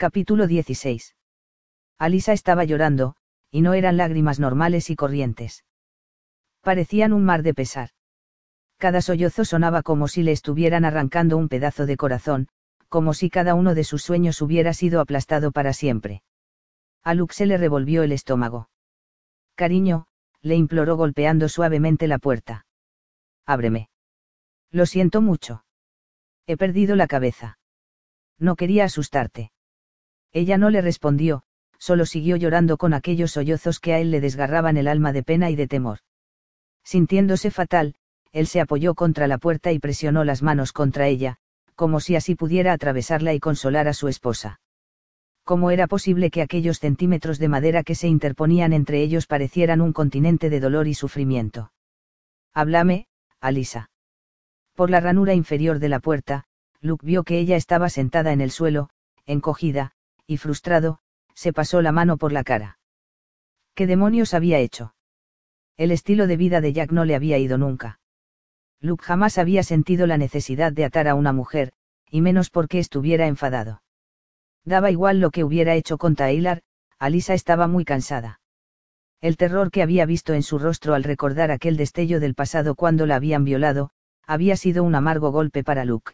[0.00, 1.16] Capítulo 16.
[1.98, 3.16] Alisa estaba llorando,
[3.50, 5.64] y no eran lágrimas normales y corrientes.
[6.60, 7.88] Parecían un mar de pesar.
[8.76, 12.46] Cada sollozo sonaba como si le estuvieran arrancando un pedazo de corazón,
[12.88, 16.22] como si cada uno de sus sueños hubiera sido aplastado para siempre.
[17.02, 18.70] A Luke se le revolvió el estómago.
[19.56, 20.06] Cariño,
[20.42, 22.66] le imploró golpeando suavemente la puerta.
[23.46, 23.88] Ábreme.
[24.70, 25.64] Lo siento mucho.
[26.46, 27.58] He perdido la cabeza.
[28.38, 29.50] No quería asustarte.
[30.32, 31.42] Ella no le respondió,
[31.78, 35.50] solo siguió llorando con aquellos sollozos que a él le desgarraban el alma de pena
[35.50, 36.00] y de temor.
[36.84, 37.94] Sintiéndose fatal,
[38.32, 41.36] él se apoyó contra la puerta y presionó las manos contra ella,
[41.74, 44.60] como si así pudiera atravesarla y consolar a su esposa.
[45.44, 49.94] ¿Cómo era posible que aquellos centímetros de madera que se interponían entre ellos parecieran un
[49.94, 51.72] continente de dolor y sufrimiento?
[52.52, 53.06] Háblame,
[53.40, 53.90] Alisa.
[54.74, 56.44] Por la ranura inferior de la puerta,
[56.80, 58.90] Luke vio que ella estaba sentada en el suelo,
[59.24, 59.92] encogida,
[60.28, 60.98] y frustrado,
[61.34, 62.78] se pasó la mano por la cara.
[63.74, 64.94] ¿Qué demonios había hecho?
[65.76, 67.98] El estilo de vida de Jack no le había ido nunca.
[68.80, 71.72] Luke jamás había sentido la necesidad de atar a una mujer,
[72.10, 73.82] y menos porque estuviera enfadado.
[74.64, 76.60] Daba igual lo que hubiera hecho con Taylor,
[76.98, 78.40] Alisa estaba muy cansada.
[79.20, 83.06] El terror que había visto en su rostro al recordar aquel destello del pasado cuando
[83.06, 83.90] la habían violado,
[84.26, 86.12] había sido un amargo golpe para Luke.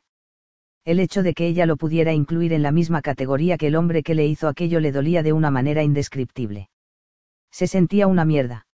[0.85, 4.03] El hecho de que ella lo pudiera incluir en la misma categoría que el hombre
[4.03, 6.69] que le hizo aquello le dolía de una manera indescriptible.
[7.51, 8.67] Se sentía una mierda.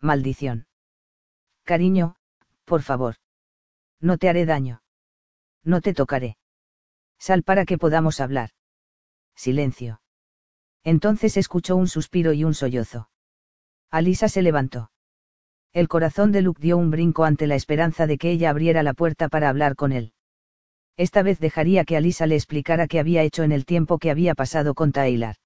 [0.00, 0.66] Maldición.
[1.64, 2.16] Cariño,
[2.64, 3.16] por favor.
[4.00, 4.82] No te haré daño.
[5.62, 6.38] No te tocaré.
[7.18, 8.50] Sal para que podamos hablar.
[9.34, 10.00] Silencio.
[10.84, 13.10] Entonces escuchó un suspiro y un sollozo.
[13.90, 14.90] Alisa se levantó.
[15.72, 18.94] El corazón de Luke dio un brinco ante la esperanza de que ella abriera la
[18.94, 20.12] puerta para hablar con él.
[20.96, 24.34] Esta vez dejaría que Alisa le explicara qué había hecho en el tiempo que había
[24.34, 25.36] pasado con Taylor.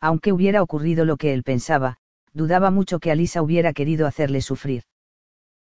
[0.00, 1.96] Aunque hubiera ocurrido lo que él pensaba,
[2.34, 4.82] dudaba mucho que Alisa hubiera querido hacerle sufrir.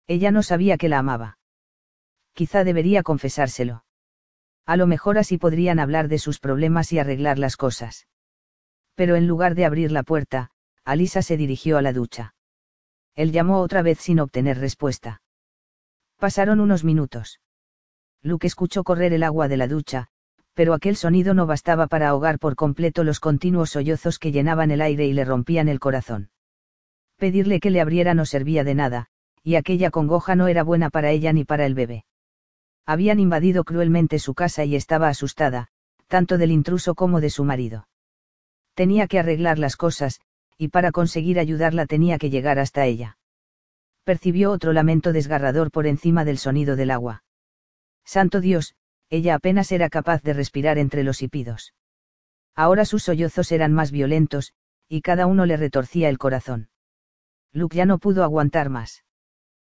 [0.08, 1.38] Ella no sabía que la amaba.
[2.34, 3.86] Quizá debería confesárselo.
[4.66, 8.08] A lo mejor así podrían hablar de sus problemas y arreglar las cosas.
[8.96, 10.52] Pero en lugar de abrir la puerta,
[10.84, 12.36] Alisa se dirigió a la ducha.
[13.16, 15.22] Él llamó otra vez sin obtener respuesta.
[16.18, 17.40] Pasaron unos minutos.
[18.26, 20.08] Luke escuchó correr el agua de la ducha,
[20.56, 24.82] pero aquel sonido no bastaba para ahogar por completo los continuos sollozos que llenaban el
[24.82, 26.32] aire y le rompían el corazón.
[27.18, 29.06] Pedirle que le abriera no servía de nada,
[29.44, 32.06] y aquella congoja no era buena para ella ni para el bebé.
[32.88, 35.68] Habían invadido cruelmente su casa y estaba asustada,
[36.08, 37.88] tanto del intruso como de su marido.
[38.74, 40.20] Tenía que arreglar las cosas,
[40.58, 43.20] y para conseguir ayudarla tenía que llegar hasta ella.
[44.04, 47.25] Percibió otro lamento desgarrador por encima del sonido del agua.
[48.06, 48.76] Santo Dios,
[49.10, 51.74] ella apenas era capaz de respirar entre los hipidos.
[52.56, 54.54] Ahora sus sollozos eran más violentos,
[54.88, 56.70] y cada uno le retorcía el corazón.
[57.52, 59.04] Luke ya no pudo aguantar más.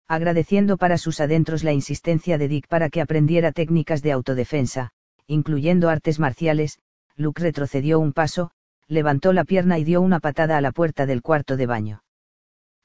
[0.07, 4.91] Agradeciendo para sus adentros la insistencia de Dick para que aprendiera técnicas de autodefensa,
[5.25, 6.79] incluyendo artes marciales,
[7.15, 8.51] Luke retrocedió un paso,
[8.87, 12.03] levantó la pierna y dio una patada a la puerta del cuarto de baño.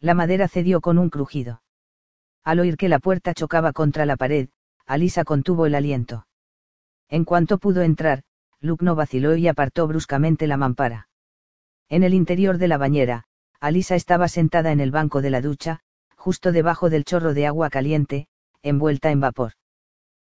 [0.00, 1.62] La madera cedió con un crujido.
[2.42, 4.48] Al oír que la puerta chocaba contra la pared,
[4.86, 6.26] Alisa contuvo el aliento.
[7.08, 8.22] En cuanto pudo entrar,
[8.60, 11.08] Luke no vaciló y apartó bruscamente la mampara.
[11.88, 13.24] En el interior de la bañera,
[13.60, 15.80] Alisa estaba sentada en el banco de la ducha,
[16.16, 18.28] justo debajo del chorro de agua caliente,
[18.62, 19.52] envuelta en vapor.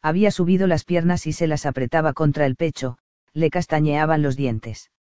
[0.02, 2.98] Había subido las piernas y se las apretaba contra el pecho,
[3.34, 4.92] le castañeaban los dientes.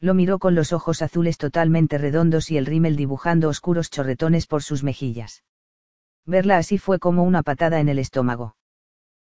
[0.00, 4.62] Lo miró con los ojos azules totalmente redondos y el rímel dibujando oscuros chorretones por
[4.62, 5.44] sus mejillas.
[6.26, 8.56] Verla así fue como una patada en el estómago.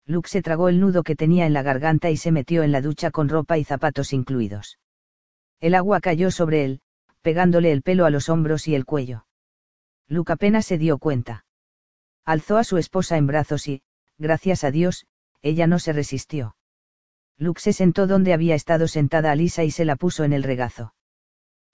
[0.06, 2.80] Luke se tragó el nudo que tenía en la garganta y se metió en la
[2.80, 4.78] ducha con ropa y zapatos incluidos.
[5.60, 6.80] El agua cayó sobre él,
[7.20, 9.26] pegándole el pelo a los hombros y el cuello.
[10.08, 11.44] Luke apenas se dio cuenta.
[12.24, 13.82] Alzó a su esposa en brazos y,
[14.18, 15.06] gracias a Dios,
[15.40, 16.56] ella no se resistió.
[17.38, 20.94] Luke se sentó donde había estado sentada Alisa y se la puso en el regazo.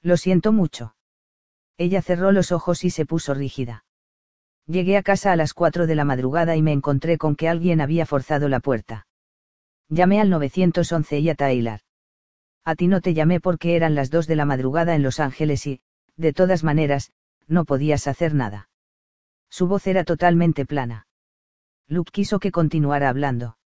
[0.02, 0.94] Lo siento mucho.
[1.76, 3.84] Ella cerró los ojos y se puso rígida.
[4.68, 7.80] Llegué a casa a las 4 de la madrugada y me encontré con que alguien
[7.80, 9.06] había forzado la puerta.
[9.88, 11.80] Llamé al 911 y a Taylor.
[12.66, 15.66] A ti no te llamé porque eran las 2 de la madrugada en Los Ángeles
[15.66, 15.80] y,
[16.16, 17.12] de todas maneras,
[17.46, 18.68] no podías hacer nada.
[19.48, 21.06] Su voz era totalmente plana.
[21.86, 23.56] Luke quiso que continuara hablando.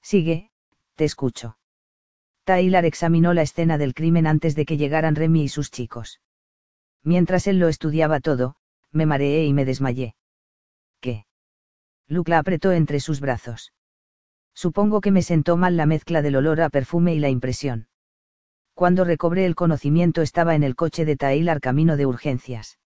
[0.00, 0.52] Sigue,
[0.94, 1.58] te escucho.
[2.44, 6.20] Taylor examinó la escena del crimen antes de que llegaran Remy y sus chicos.
[7.02, 8.54] Mientras él lo estudiaba todo,
[8.92, 10.14] me mareé y me desmayé.
[11.00, 11.26] ¿Qué?
[12.06, 13.72] Luke la apretó entre sus brazos.
[14.54, 17.88] Supongo que me sentó mal la mezcla del olor a perfume y la impresión.
[18.74, 22.78] Cuando recobré el conocimiento estaba en el coche de Taylor camino de urgencias.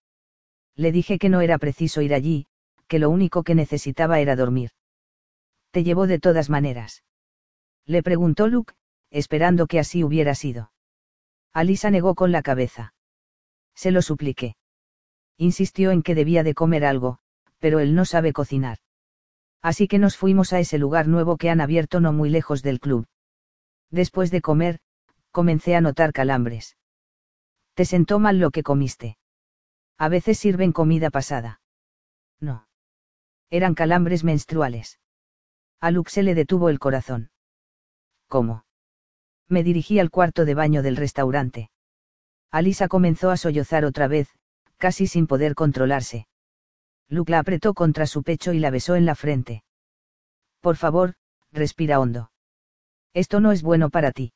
[0.75, 2.47] Le dije que no era preciso ir allí,
[2.87, 4.71] que lo único que necesitaba era dormir.
[5.71, 7.03] Te llevó de todas maneras.
[7.85, 8.73] Le preguntó Luke,
[9.09, 10.71] esperando que así hubiera sido.
[11.53, 12.93] Alisa negó con la cabeza.
[13.73, 14.55] Se lo supliqué.
[15.37, 17.19] Insistió en que debía de comer algo,
[17.59, 18.79] pero él no sabe cocinar.
[19.61, 22.79] Así que nos fuimos a ese lugar nuevo que han abierto no muy lejos del
[22.79, 23.07] club.
[23.89, 24.79] Después de comer,
[25.31, 26.77] comencé a notar calambres.
[27.73, 29.17] ¿Te sentó mal lo que comiste?
[29.97, 31.61] A veces sirven comida pasada.
[32.39, 32.67] No.
[33.49, 34.99] Eran calambres menstruales.
[35.79, 37.31] A Luke se le detuvo el corazón.
[38.27, 38.65] ¿Cómo?
[39.47, 41.69] Me dirigí al cuarto de baño del restaurante.
[42.51, 44.29] Alisa comenzó a sollozar otra vez,
[44.77, 46.27] casi sin poder controlarse.
[47.09, 49.63] Luke la apretó contra su pecho y la besó en la frente.
[50.61, 51.15] Por favor,
[51.51, 52.31] respira hondo.
[53.13, 54.33] Esto no es bueno para ti.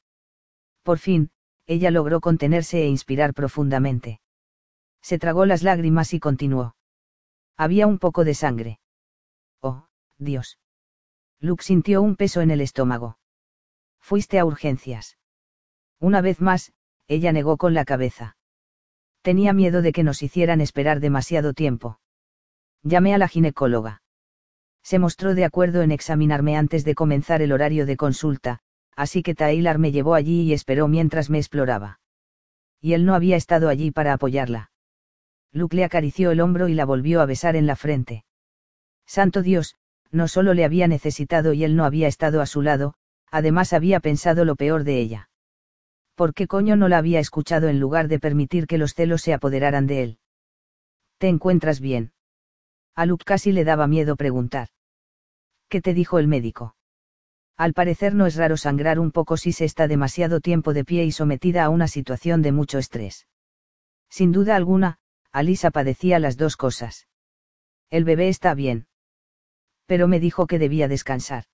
[0.84, 1.32] Por fin,
[1.66, 4.22] ella logró contenerse e inspirar profundamente.
[5.02, 6.76] Se tragó las lágrimas y continuó.
[7.58, 8.80] Había un poco de sangre.
[9.62, 9.88] Oh,
[10.18, 10.60] Dios.
[11.40, 13.18] Luke sintió un peso en el estómago.
[14.00, 15.18] Fuiste a urgencias.
[16.00, 16.74] Una vez más,
[17.08, 18.38] ella negó con la cabeza.
[19.22, 21.99] Tenía miedo de que nos hicieran esperar demasiado tiempo.
[22.84, 24.02] Llamé a la ginecóloga.
[24.82, 28.60] Se mostró de acuerdo en examinarme antes de comenzar el horario de consulta,
[28.96, 32.00] así que Taylor me llevó allí y esperó mientras me exploraba.
[32.82, 34.72] Y él no había estado allí para apoyarla.
[35.52, 38.24] Luke le acarició el hombro y la volvió a besar en la frente.
[39.06, 39.76] Santo Dios,
[40.12, 42.94] no solo le había necesitado y él no había estado a su lado,
[43.32, 45.30] además había pensado lo peor de ella.
[46.16, 49.34] ¿Por qué coño no la había escuchado en lugar de permitir que los celos se
[49.34, 50.20] apoderaran de él?
[51.18, 52.12] ¿Te encuentras bien?
[53.00, 54.68] A Luke casi le daba miedo preguntar.
[55.70, 56.76] ¿Qué te dijo el médico?
[57.56, 61.06] Al parecer no es raro sangrar un poco si se está demasiado tiempo de pie
[61.06, 63.26] y sometida a una situación de mucho estrés.
[64.10, 64.98] Sin duda alguna,
[65.32, 67.08] Alisa padecía las dos cosas.
[67.90, 68.88] El bebé está bien.
[69.86, 71.46] Pero me dijo que debía descansar.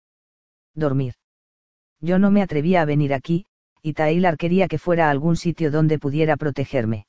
[0.73, 1.13] Dormir.
[2.01, 3.45] Yo no me atrevía a venir aquí,
[3.83, 7.05] y Taylor quería que fuera a algún sitio donde pudiera protegerme.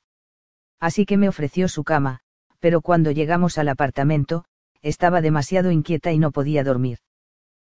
[0.79, 2.21] Así que me ofreció su cama,
[2.59, 4.45] pero cuando llegamos al apartamento,
[4.81, 6.99] estaba demasiado inquieta y no podía dormir.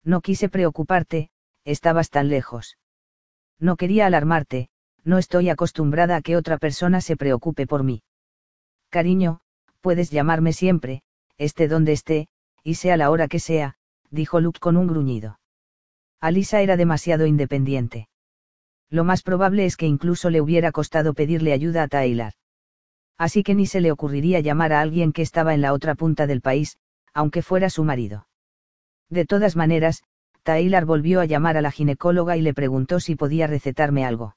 [0.04, 1.30] No quise preocuparte,
[1.64, 2.78] estabas tan lejos.
[3.58, 4.68] No quería alarmarte,
[5.04, 8.02] no estoy acostumbrada a que otra persona se preocupe por mí.
[8.90, 9.40] Cariño,
[9.80, 11.02] puedes llamarme siempre,
[11.36, 12.28] esté donde esté,
[12.62, 13.76] y sea la hora que sea,
[14.10, 15.40] dijo Luke con un gruñido.
[16.20, 18.08] Alisa era demasiado independiente.
[18.90, 22.32] Lo más probable es que incluso le hubiera costado pedirle ayuda a Taylor
[23.18, 26.26] así que ni se le ocurriría llamar a alguien que estaba en la otra punta
[26.26, 26.78] del país,
[27.12, 28.28] aunque fuera su marido.
[29.10, 30.04] De todas maneras,
[30.44, 34.36] Taylor volvió a llamar a la ginecóloga y le preguntó si podía recetarme algo.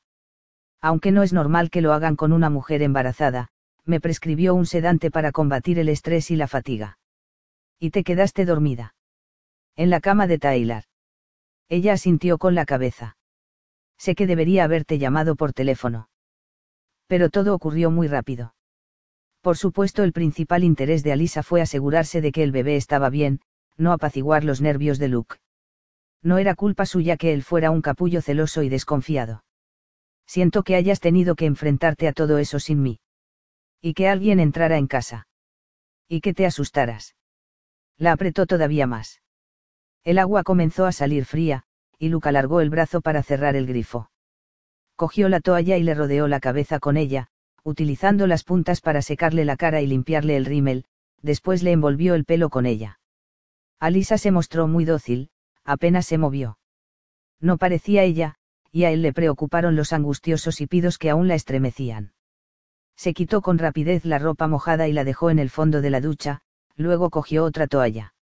[0.81, 3.49] Aunque no es normal que lo hagan con una mujer embarazada,
[3.85, 6.97] me prescribió un sedante para combatir el estrés y la fatiga.
[7.79, 8.95] Y te quedaste dormida.
[9.75, 10.83] En la cama de Taylor.
[11.69, 13.17] Ella asintió con la cabeza.
[13.97, 16.09] Sé que debería haberte llamado por teléfono.
[17.07, 18.53] Pero todo ocurrió muy rápido.
[19.41, 23.41] Por supuesto el principal interés de Alisa fue asegurarse de que el bebé estaba bien,
[23.75, 25.37] no apaciguar los nervios de Luke.
[26.21, 29.43] No era culpa suya que él fuera un capullo celoso y desconfiado.
[30.27, 32.99] Siento que hayas tenido que enfrentarte a todo eso sin mí.
[33.81, 35.27] Y que alguien entrara en casa.
[36.07, 37.15] Y que te asustaras.
[37.97, 39.21] La apretó todavía más.
[40.03, 41.63] El agua comenzó a salir fría,
[41.97, 44.11] y Luke alargó el brazo para cerrar el grifo.
[44.95, 47.27] Cogió la toalla y le rodeó la cabeza con ella,
[47.63, 50.85] utilizando las puntas para secarle la cara y limpiarle el rímel,
[51.21, 52.99] después le envolvió el pelo con ella.
[53.79, 55.29] Alisa se mostró muy dócil,
[55.63, 56.57] apenas se movió.
[57.39, 58.35] No parecía ella,
[58.71, 62.13] y a él le preocuparon los angustiosos hipidos que aún la estremecían.
[62.95, 66.01] Se quitó con rapidez la ropa mojada y la dejó en el fondo de la
[66.01, 66.41] ducha,
[66.75, 68.13] luego cogió otra toalla.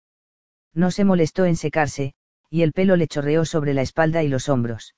[0.72, 2.14] No se molestó en secarse,
[2.48, 4.94] y el pelo le chorreó sobre la espalda y los hombros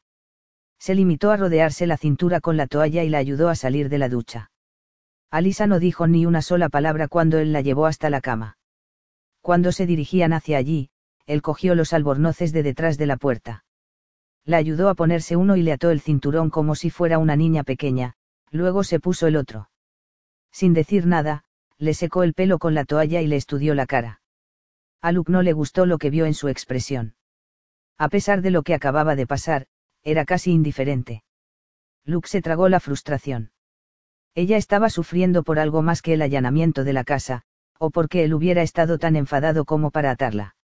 [0.82, 3.98] se limitó a rodearse la cintura con la toalla y la ayudó a salir de
[3.98, 4.50] la ducha.
[5.30, 8.58] Alisa no dijo ni una sola palabra cuando él la llevó hasta la cama.
[9.42, 10.90] Cuando se dirigían hacia allí,
[11.26, 13.64] él cogió los albornoces de detrás de la puerta.
[14.44, 17.62] La ayudó a ponerse uno y le ató el cinturón como si fuera una niña
[17.62, 18.14] pequeña,
[18.50, 19.70] luego se puso el otro.
[20.50, 21.44] Sin decir nada,
[21.78, 24.20] le secó el pelo con la toalla y le estudió la cara.
[25.00, 27.14] A Luke no le gustó lo que vio en su expresión.
[27.98, 29.68] A pesar de lo que acababa de pasar,
[30.02, 31.23] era casi indiferente.
[32.04, 33.52] Luke se tragó la frustración.
[34.35, 37.42] Ella estaba sufriendo por algo más que el allanamiento de la casa,
[37.78, 40.56] o porque él hubiera estado tan enfadado como para atarla.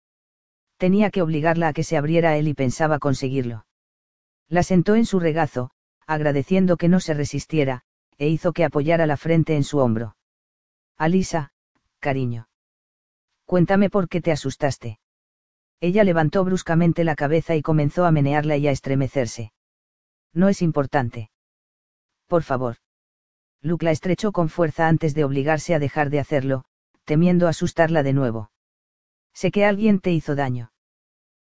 [0.79, 3.67] Tenía que obligarla a que se abriera él y pensaba conseguirlo.
[4.49, 5.71] La sentó en su regazo,
[6.07, 7.83] agradeciendo que no se resistiera,
[8.17, 10.17] e hizo que apoyara la frente en su hombro.
[10.97, 11.53] Alisa,
[12.01, 12.49] cariño.
[13.45, 14.99] Cuéntame por qué te asustaste.
[15.81, 19.53] Ella levantó bruscamente la cabeza y comenzó a menearla y a estremecerse.
[20.33, 21.31] No es importante.
[22.27, 22.77] Por favor.
[23.63, 26.65] Luke la estrechó con fuerza antes de obligarse a dejar de hacerlo,
[27.05, 28.51] temiendo asustarla de nuevo.
[29.33, 30.73] Sé que alguien te hizo daño.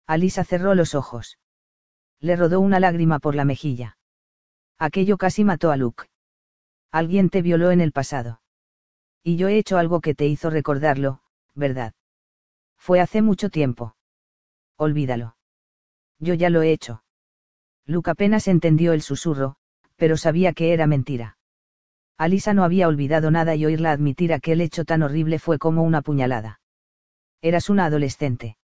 [0.08, 1.38] Alisa cerró los ojos.
[2.20, 3.98] Le rodó una lágrima por la mejilla.
[4.78, 6.06] Aquello casi mató a Luke.
[6.92, 8.42] Alguien te violó en el pasado.
[9.24, 11.22] Y yo he hecho algo que te hizo recordarlo,
[11.54, 11.94] ¿verdad?
[12.78, 13.96] Fue hace mucho tiempo
[14.82, 15.36] olvídalo.
[16.20, 17.04] Yo ya lo he hecho.
[17.86, 19.56] Luke apenas entendió el susurro,
[19.96, 21.38] pero sabía que era mentira.
[22.18, 26.02] Alisa no había olvidado nada y oírla admitir aquel hecho tan horrible fue como una
[26.02, 26.62] puñalada.
[27.42, 28.58] Eras una adolescente.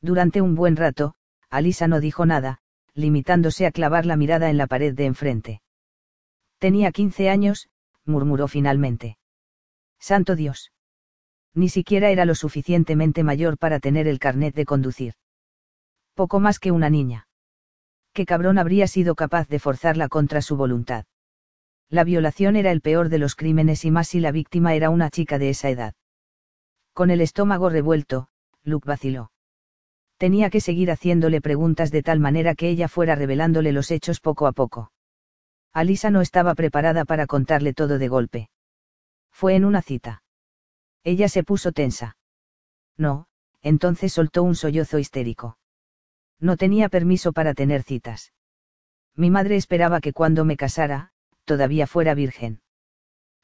[0.00, 1.14] Durante un buen rato,
[1.50, 2.58] Alisa no dijo nada,
[2.94, 5.62] limitándose a clavar la mirada en la pared de enfrente.
[6.58, 7.68] Tenía 15 años,
[8.04, 9.18] murmuró finalmente.
[9.98, 10.72] Santo Dios.
[11.54, 15.14] Ni siquiera era lo suficientemente mayor para tener el carnet de conducir
[16.14, 17.26] poco más que una niña.
[18.12, 21.04] ¿Qué cabrón habría sido capaz de forzarla contra su voluntad?
[21.90, 25.10] La violación era el peor de los crímenes y más si la víctima era una
[25.10, 25.94] chica de esa edad.
[26.92, 28.28] Con el estómago revuelto,
[28.62, 29.32] Luke vaciló.
[30.16, 34.46] Tenía que seguir haciéndole preguntas de tal manera que ella fuera revelándole los hechos poco
[34.46, 34.92] a poco.
[35.72, 38.48] Alisa no estaba preparada para contarle todo de golpe.
[39.32, 40.22] Fue en una cita.
[41.02, 42.16] Ella se puso tensa.
[42.96, 43.26] No,
[43.60, 45.58] entonces soltó un sollozo histérico.
[46.40, 48.32] No tenía permiso para tener citas.
[49.16, 51.10] Mi madre esperaba que cuando me casara,
[51.44, 52.60] todavía fuera virgen.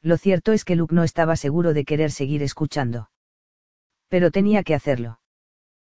[0.01, 3.09] Lo cierto es que Luke no estaba seguro de querer seguir escuchando.
[4.07, 5.19] Pero tenía que hacerlo.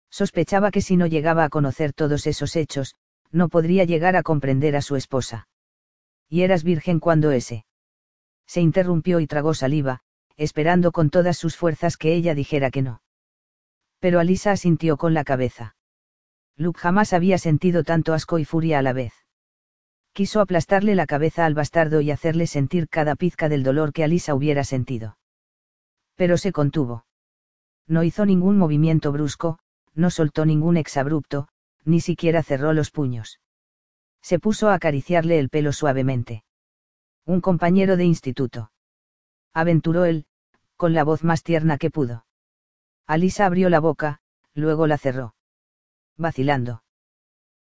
[0.10, 2.96] Sospechaba que si no llegaba a conocer todos esos hechos,
[3.32, 5.48] no podría llegar a comprender a su esposa.
[6.28, 7.66] ¿Y eras virgen cuando ese?
[8.48, 10.02] Se interrumpió y tragó saliva,
[10.36, 13.04] esperando con todas sus fuerzas que ella dijera que no.
[14.00, 15.76] Pero Alisa asintió con la cabeza.
[16.60, 19.14] Luke jamás había sentido tanto asco y furia a la vez.
[20.12, 24.36] Quiso aplastarle la cabeza al bastardo y hacerle sentir cada pizca del dolor que Alisa
[24.36, 25.18] hubiera sentido.
[26.16, 27.06] Pero se contuvo.
[27.88, 29.60] No hizo ningún movimiento brusco,
[29.94, 31.48] no soltó ningún exabrupto,
[31.86, 33.40] ni siquiera cerró los puños.
[34.22, 36.44] Se puso a acariciarle el pelo suavemente.
[37.26, 38.74] Un compañero de instituto.
[39.54, 40.26] Aventuró él,
[40.76, 42.26] con la voz más tierna que pudo.
[43.08, 44.20] Alisa abrió la boca,
[44.54, 45.36] luego la cerró
[46.20, 46.84] vacilando.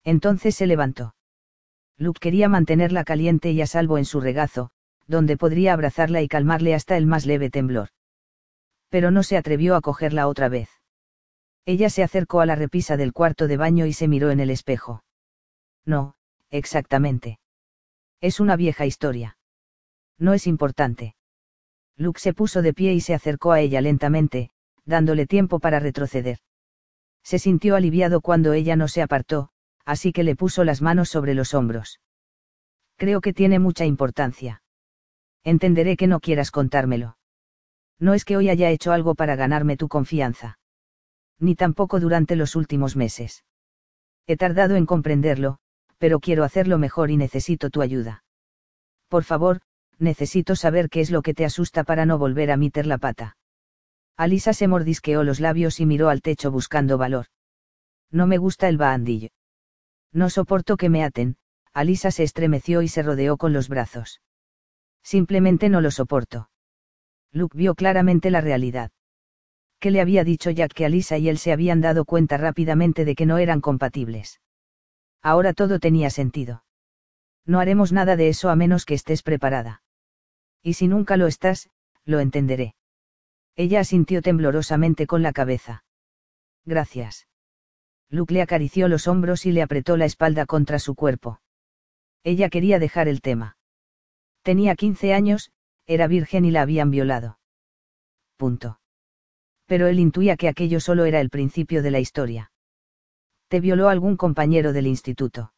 [0.03, 1.15] Entonces se levantó.
[1.97, 4.71] Luke quería mantenerla caliente y a salvo en su regazo,
[5.07, 7.89] donde podría abrazarla y calmarle hasta el más leve temblor.
[8.89, 10.69] Pero no se atrevió a cogerla otra vez.
[11.65, 14.49] Ella se acercó a la repisa del cuarto de baño y se miró en el
[14.49, 15.03] espejo.
[15.85, 16.15] No,
[16.49, 17.39] exactamente.
[18.21, 19.37] Es una vieja historia.
[20.17, 21.15] No es importante.
[21.97, 24.51] Luke se puso de pie y se acercó a ella lentamente,
[24.85, 26.39] dándole tiempo para retroceder.
[27.27, 29.49] Se sintió aliviado cuando ella no se apartó,
[29.83, 31.99] así que le puso las manos sobre los hombros.
[32.95, 34.61] Creo que tiene mucha importancia.
[35.43, 37.17] Entenderé que no quieras contármelo.
[37.99, 40.57] No es que hoy haya hecho algo para ganarme tu confianza.
[41.37, 43.43] Ni tampoco durante los últimos meses.
[44.25, 45.57] He tardado en comprenderlo,
[45.97, 48.23] pero quiero hacerlo mejor y necesito tu ayuda.
[49.09, 49.59] Por favor,
[49.99, 53.36] necesito saber qué es lo que te asusta para no volver a meter la pata.
[54.17, 57.27] Alisa se mordisqueó los labios y miró al techo buscando valor.
[58.11, 59.29] No me gusta el bandillo.
[60.11, 61.37] No soporto que me aten,
[61.71, 64.21] Alisa se estremeció y se rodeó con los brazos.
[65.03, 66.49] Simplemente no lo soporto.
[67.31, 68.91] Luke vio claramente la realidad.
[69.79, 73.13] ¿Qué le había dicho Jack que Alisa y él se habían dado cuenta rápidamente de
[73.13, 74.41] que no eran compatibles?
[75.21, 76.63] Ahora todo tenía sentido.
[77.45, 79.83] No haremos nada de eso a menos que estés preparada.
[80.63, 81.69] Y si nunca lo estás,
[82.03, 82.73] lo entenderé.
[83.57, 85.83] Ella asintió temblorosamente con la cabeza.
[86.63, 87.27] Gracias.
[88.09, 91.41] Luke le acarició los hombros y le apretó la espalda contra su cuerpo.
[92.23, 93.57] Ella quería dejar el tema.
[94.43, 95.51] Tenía 15 años,
[95.87, 97.39] era virgen y la habían violado.
[98.37, 98.79] Punto.
[99.65, 102.51] Pero él intuía que aquello solo era el principio de la historia.
[103.47, 105.53] ¿Te violó algún compañero del instituto?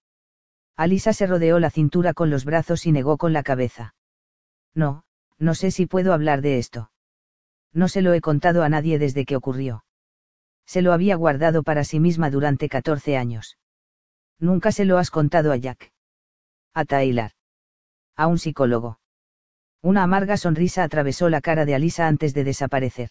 [0.77, 3.93] Alisa se rodeó la cintura con los brazos y negó con la cabeza.
[4.73, 5.03] No,
[5.37, 6.91] no sé si puedo hablar de esto.
[7.73, 9.83] No se lo he contado a nadie desde que ocurrió.
[10.65, 13.57] Se lo había guardado para sí misma durante 14 años.
[14.39, 15.91] Nunca se lo has contado a Jack.
[16.73, 17.31] A Tyler.
[18.15, 18.99] A un psicólogo.
[19.81, 23.09] Una amarga sonrisa atravesó la cara de Alisa antes de desaparecer.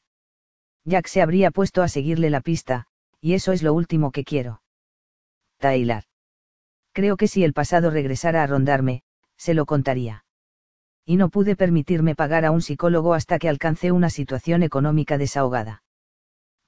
[0.85, 2.87] Jack se habría puesto a seguirle la pista,
[3.21, 4.63] y eso es lo último que quiero.
[5.59, 6.05] Tyler.
[6.93, 9.03] Creo que si el pasado regresara a rondarme,
[9.37, 10.25] se lo contaría.
[11.09, 15.83] Y no pude permitirme pagar a un psicólogo hasta que alcancé una situación económica desahogada.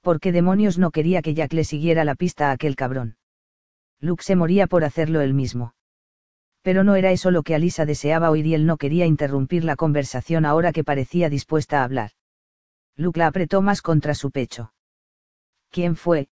[0.01, 3.17] ¿Por qué demonios no quería que Jack le siguiera la pista a aquel cabrón?
[3.99, 5.75] Luke se moría por hacerlo él mismo.
[6.63, 9.75] Pero no era eso lo que Alisa deseaba oír y él no quería interrumpir la
[9.75, 12.09] conversación ahora que parecía dispuesta a hablar.
[12.95, 14.73] Luke la apretó más contra su pecho.
[15.69, 16.29] ¿Quién fue,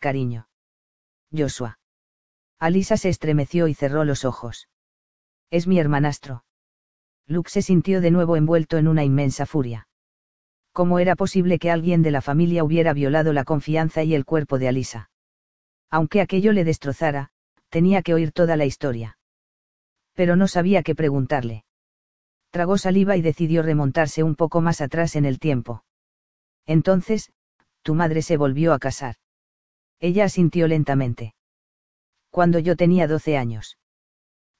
[0.00, 0.48] cariño?
[1.32, 1.78] Joshua.
[2.58, 4.68] Alisa se estremeció y cerró los ojos.
[5.48, 6.42] Es mi hermanastro.
[7.26, 9.88] Luke se sintió de nuevo envuelto en una inmensa furia.
[10.72, 14.58] ¿Cómo era posible que alguien de la familia hubiera violado la confianza y el cuerpo
[14.58, 15.10] de Alisa?
[15.90, 17.30] Aunque aquello le destrozara,
[17.68, 19.18] tenía que oír toda la historia.
[20.14, 21.64] Pero no sabía qué preguntarle.
[22.50, 25.84] Tragó saliva y decidió remontarse un poco más atrás en el tiempo.
[26.66, 27.32] Entonces,
[27.82, 29.16] tu madre se volvió a casar.
[30.00, 31.34] Ella asintió lentamente.
[32.30, 33.78] Cuando yo tenía 12 años.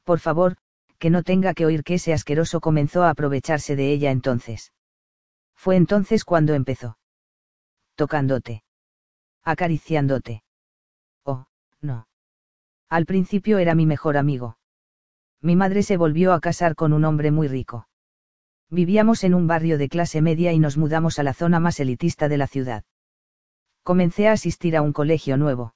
[0.04, 0.56] Por favor,
[1.02, 4.72] que no tenga que oír que ese asqueroso comenzó a aprovecharse de ella entonces.
[5.56, 6.96] Fue entonces cuando empezó.
[7.96, 8.62] Tocándote.
[9.42, 10.44] Acariciándote.
[11.24, 11.46] Oh,
[11.80, 12.06] no.
[12.88, 14.58] Al principio era mi mejor amigo.
[15.40, 17.88] Mi madre se volvió a casar con un hombre muy rico.
[18.70, 22.28] Vivíamos en un barrio de clase media y nos mudamos a la zona más elitista
[22.28, 22.84] de la ciudad.
[23.82, 25.74] Comencé a asistir a un colegio nuevo.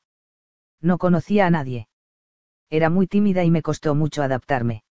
[0.80, 1.88] No conocía a nadie.
[2.70, 4.84] Era muy tímida y me costó mucho adaptarme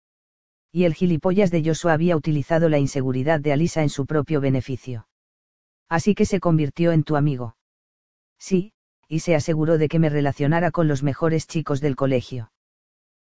[0.75, 5.07] y el gilipollas de Joshua había utilizado la inseguridad de Alisa en su propio beneficio.
[5.87, 7.55] Así que se convirtió en tu amigo.
[8.39, 8.73] Sí,
[9.07, 12.51] y se aseguró de que me relacionara con los mejores chicos del colegio.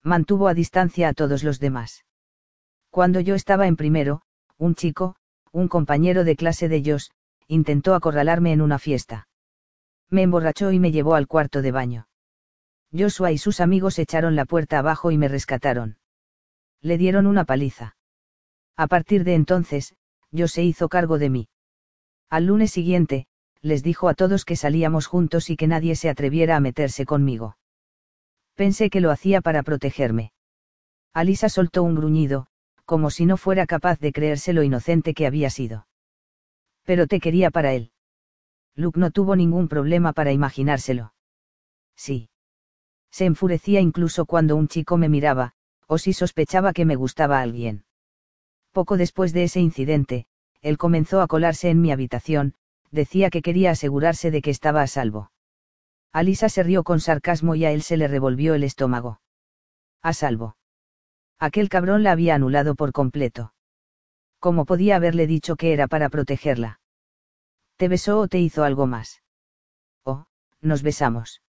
[0.05, 2.05] Mantuvo a distancia a todos los demás.
[2.91, 4.23] Cuando yo estaba en primero,
[4.57, 5.17] un chico,
[5.51, 7.09] un compañero de clase de Josh,
[7.49, 9.27] intentó acorralarme en una fiesta.
[10.09, 12.07] Me emborrachó y me llevó al cuarto de baño.
[12.97, 15.99] Joshua y sus amigos echaron la puerta abajo y me rescataron
[16.83, 17.97] le dieron una paliza.
[18.77, 19.95] A partir de entonces,
[20.31, 21.49] yo se hizo cargo de mí.
[22.29, 23.27] Al lunes siguiente,
[23.61, 27.57] les dijo a todos que salíamos juntos y que nadie se atreviera a meterse conmigo.
[28.55, 30.33] Pensé que lo hacía para protegerme.
[31.15, 32.49] Alisa soltó un gruñido,
[32.85, 35.87] como si no fuera capaz de creerse lo inocente que había sido.
[36.85, 37.93] Pero te quería para él.
[38.75, 41.15] Luke no tuvo ningún problema para imaginárselo.
[41.95, 42.31] Sí.
[43.11, 45.55] Se enfurecía incluso cuando un chico me miraba,
[45.93, 47.85] o si sospechaba que me gustaba alguien.
[48.73, 50.25] Poco después de ese incidente,
[50.63, 52.55] él comenzó a colarse en mi habitación,
[52.91, 55.33] decía que quería asegurarse de que estaba a salvo.
[56.11, 59.21] Alisa se rió con sarcasmo y a él se le revolvió el estómago.
[60.01, 60.57] A salvo.
[61.39, 63.53] Aquel cabrón la había anulado por completo.
[64.39, 66.81] ¿Cómo podía haberle dicho que era para protegerla?
[67.77, 69.23] ¿Te besó o te hizo algo más?
[70.05, 70.25] Oh,
[70.63, 71.43] nos besamos.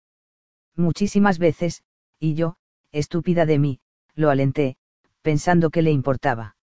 [0.76, 1.86] Muchísimas veces,
[2.20, 2.58] y yo,
[2.92, 3.80] estúpida de mí,
[4.16, 4.78] lo alenté,
[5.22, 6.56] pensando que le importaba.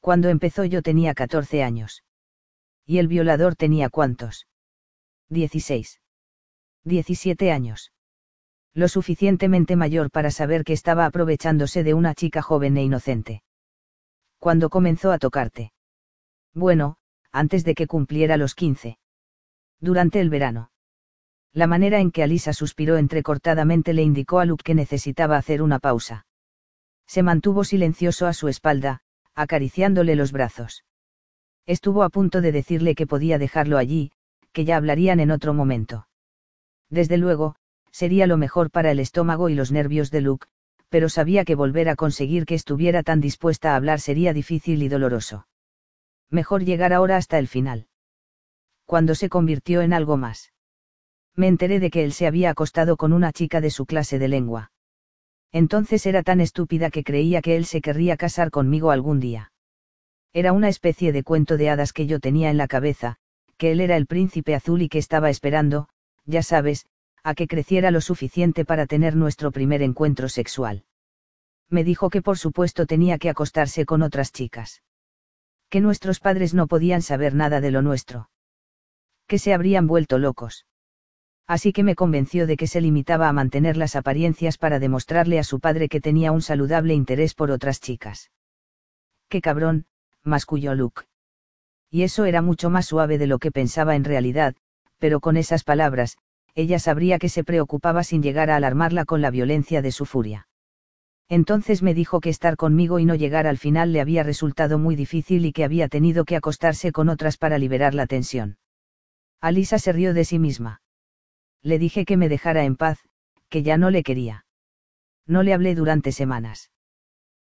[0.00, 2.04] Cuando empezó yo tenía 14 años.
[2.86, 4.46] ¿Y el violador tenía cuántos?
[5.28, 6.00] 16.
[6.84, 7.92] 17 años.
[8.74, 13.42] Lo suficientemente mayor para saber que estaba aprovechándose de una chica joven e inocente.
[14.38, 15.72] Cuando comenzó a tocarte?
[16.52, 16.96] Bueno,
[17.30, 18.98] antes de que cumpliera los 15.
[19.80, 20.70] Durante el verano.
[21.52, 25.78] La manera en que Alisa suspiró entrecortadamente le indicó a Luke que necesitaba hacer una
[25.78, 26.26] pausa
[27.12, 29.00] se mantuvo silencioso a su espalda,
[29.34, 30.86] acariciándole los brazos.
[31.66, 34.12] Estuvo a punto de decirle que podía dejarlo allí,
[34.52, 36.08] que ya hablarían en otro momento.
[36.88, 37.54] Desde luego,
[37.90, 40.46] sería lo mejor para el estómago y los nervios de Luke,
[40.88, 44.88] pero sabía que volver a conseguir que estuviera tan dispuesta a hablar sería difícil y
[44.88, 45.46] doloroso.
[46.30, 47.88] Mejor llegar ahora hasta el final.
[48.86, 50.54] Cuando se convirtió en algo más.
[51.36, 54.28] Me enteré de que él se había acostado con una chica de su clase de
[54.28, 54.71] lengua.
[55.52, 59.52] Entonces era tan estúpida que creía que él se querría casar conmigo algún día.
[60.32, 63.16] Era una especie de cuento de hadas que yo tenía en la cabeza,
[63.58, 65.88] que él era el príncipe azul y que estaba esperando,
[66.24, 66.86] ya sabes,
[67.22, 70.84] a que creciera lo suficiente para tener nuestro primer encuentro sexual.
[71.68, 74.82] Me dijo que por supuesto tenía que acostarse con otras chicas.
[75.68, 78.30] Que nuestros padres no podían saber nada de lo nuestro.
[79.26, 80.66] Que se habrían vuelto locos
[81.52, 85.44] así que me convenció de que se limitaba a mantener las apariencias para demostrarle a
[85.44, 88.30] su padre que tenía un saludable interés por otras chicas.
[89.28, 89.84] ¡Qué cabrón!
[90.24, 91.02] masculló Luke.
[91.90, 94.54] Y eso era mucho más suave de lo que pensaba en realidad,
[94.98, 96.16] pero con esas palabras,
[96.54, 100.48] ella sabría que se preocupaba sin llegar a alarmarla con la violencia de su furia.
[101.28, 104.96] Entonces me dijo que estar conmigo y no llegar al final le había resultado muy
[104.96, 108.56] difícil y que había tenido que acostarse con otras para liberar la tensión.
[109.42, 110.80] Alisa se rió de sí misma
[111.62, 112.98] le dije que me dejara en paz,
[113.48, 114.44] que ya no le quería.
[115.26, 116.70] No le hablé durante semanas.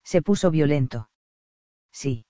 [0.03, 1.09] Se puso violento.
[1.91, 2.25] Sí.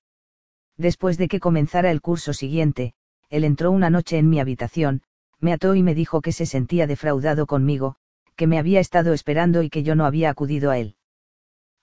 [0.77, 2.93] Después de que comenzara el curso siguiente,
[3.29, 5.01] él entró una noche en mi habitación,
[5.39, 7.95] me ató y me dijo que se sentía defraudado conmigo,
[8.35, 10.95] que me había estado esperando y que yo no había acudido a él.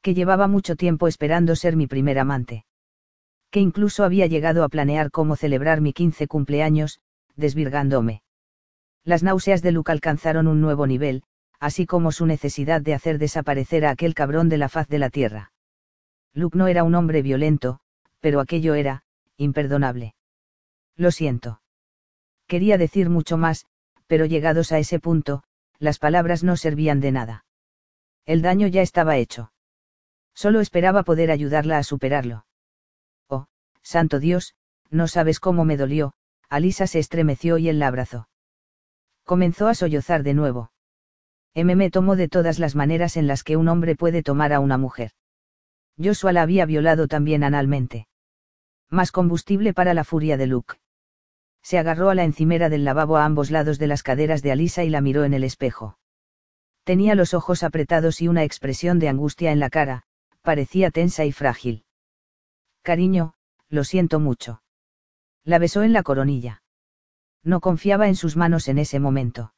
[0.02, 2.64] Que llevaba mucho tiempo esperando ser mi primer amante.
[3.50, 7.00] Que incluso había llegado a planear cómo celebrar mi quince cumpleaños,
[7.36, 8.22] desvirgándome.
[9.04, 11.22] Las náuseas de Luke alcanzaron un nuevo nivel,
[11.58, 15.10] así como su necesidad de hacer desaparecer a aquel cabrón de la faz de la
[15.10, 15.52] tierra.
[16.32, 17.80] Luke no era un hombre violento,
[18.20, 19.02] pero aquello era,
[19.36, 20.14] imperdonable.
[20.96, 21.60] Lo siento.
[22.46, 23.66] Quería decir mucho más,
[24.06, 25.42] pero llegados a ese punto,
[25.78, 27.44] las palabras no servían de nada.
[28.26, 29.52] El daño ya estaba hecho.
[30.34, 32.46] Solo esperaba poder ayudarla a superarlo.
[33.28, 33.46] Oh,
[33.82, 34.54] santo Dios,
[34.90, 36.12] no sabes cómo me dolió,
[36.48, 38.29] Alisa se estremeció y él la abrazó.
[39.30, 40.72] Comenzó a sollozar de nuevo.
[41.54, 44.58] M me tomó de todas las maneras en las que un hombre puede tomar a
[44.58, 45.12] una mujer.
[46.02, 48.08] Joshua la había violado también analmente.
[48.88, 50.78] Más combustible para la furia de Luke.
[51.62, 54.82] Se agarró a la encimera del lavabo a ambos lados de las caderas de Alisa
[54.82, 55.96] y la miró en el espejo.
[56.82, 60.02] Tenía los ojos apretados y una expresión de angustia en la cara,
[60.42, 61.84] parecía tensa y frágil.
[62.82, 63.34] Cariño,
[63.68, 64.64] lo siento mucho.
[65.44, 66.59] La besó en la coronilla.
[67.42, 69.54] No confiaba en sus manos en ese momento.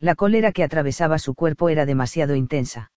[0.00, 2.92] La cólera que atravesaba su cuerpo era demasiado intensa.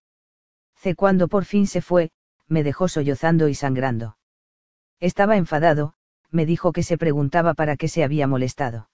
[0.76, 2.12] C cuando por fin se fue,
[2.48, 4.18] me dejó sollozando y sangrando.
[5.00, 5.94] Estaba enfadado,
[6.32, 8.90] me dijo que se preguntaba para qué se había molestado.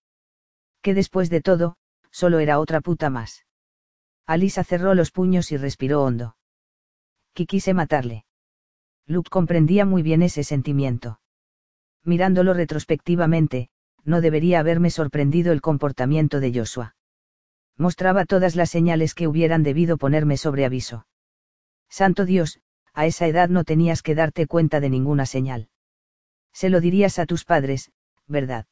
[0.82, 1.78] Que después de todo,
[2.12, 3.46] solo era otra puta más.
[4.26, 6.38] Alisa cerró los puños y respiró hondo.
[7.34, 8.26] Que quise matarle.
[9.06, 11.20] Luke comprendía muy bien ese sentimiento.
[12.04, 13.70] Mirándolo retrospectivamente,
[14.06, 16.96] no debería haberme sorprendido el comportamiento de Joshua.
[17.78, 21.08] Mostraba todas las señales que hubieran debido ponerme sobre aviso.
[21.90, 22.60] Santo Dios,
[22.94, 25.70] a esa edad no tenías que darte cuenta de ninguna señal.
[26.54, 27.92] Se lo dirías a tus padres,
[28.28, 28.68] ¿verdad?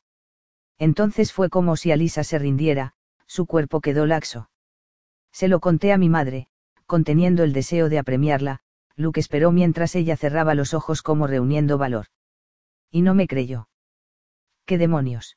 [0.77, 2.93] Entonces fue como si Alisa se rindiera,
[3.25, 4.49] su cuerpo quedó laxo.
[5.31, 6.47] Se lo conté a mi madre,
[6.85, 8.59] conteniendo el deseo de apremiarla,
[8.95, 12.07] Luke esperó mientras ella cerraba los ojos como reuniendo valor.
[12.91, 13.69] Y no me creyó.
[14.71, 15.35] ¿Qué demonios?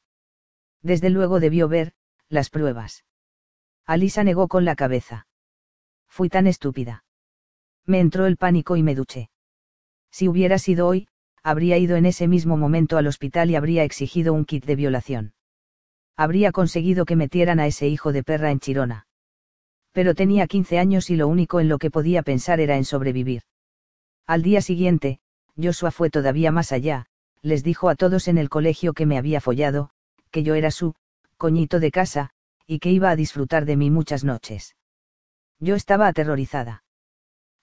[0.80, 1.92] Desde luego debió ver,
[2.28, 3.04] las pruebas.
[3.84, 5.26] Alisa negó con la cabeza.
[6.06, 7.04] Fui tan estúpida.
[7.84, 9.30] Me entró el pánico y me duché.
[10.12, 11.08] Si hubiera sido hoy,
[11.42, 15.34] habría ido en ese mismo momento al hospital y habría exigido un kit de violación.
[16.16, 19.08] Habría conseguido que metieran a ese hijo de perra en Chirona.
[19.90, 23.42] Pero tenía 15 años y lo único en lo que podía pensar era en sobrevivir.
[24.28, 25.18] Al día siguiente,
[25.60, 27.08] Joshua fue todavía más allá,
[27.44, 29.90] les dijo a todos en el colegio que me había follado,
[30.30, 30.94] que yo era su,
[31.36, 32.30] coñito de casa,
[32.66, 34.76] y que iba a disfrutar de mí muchas noches.
[35.60, 36.84] Yo estaba aterrorizada.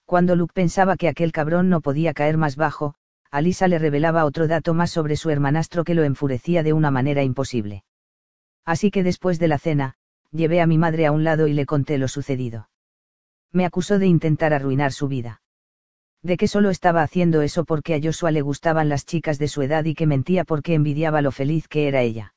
[0.06, 2.94] Cuando Luke pensaba que aquel cabrón no podía caer más bajo,
[3.32, 7.24] Alisa le revelaba otro dato más sobre su hermanastro que lo enfurecía de una manera
[7.24, 7.82] imposible.
[8.64, 9.94] Así que después de la cena,
[10.30, 12.68] llevé a mi madre a un lado y le conté lo sucedido.
[13.50, 15.41] Me acusó de intentar arruinar su vida.
[16.22, 19.62] De que solo estaba haciendo eso porque a Joshua le gustaban las chicas de su
[19.62, 22.34] edad y que mentía porque envidiaba lo feliz que era ella.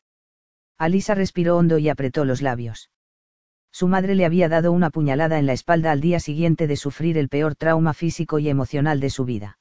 [0.78, 2.90] Alisa respiró hondo y apretó los labios.
[3.72, 7.18] Su madre le había dado una puñalada en la espalda al día siguiente de sufrir
[7.18, 9.60] el peor trauma físico y emocional de su vida.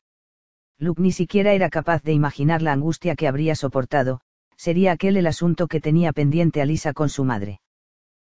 [0.78, 4.20] Luke ni siquiera era capaz de imaginar la angustia que habría soportado,
[4.56, 7.60] sería aquel el asunto que tenía pendiente a Lisa con su madre.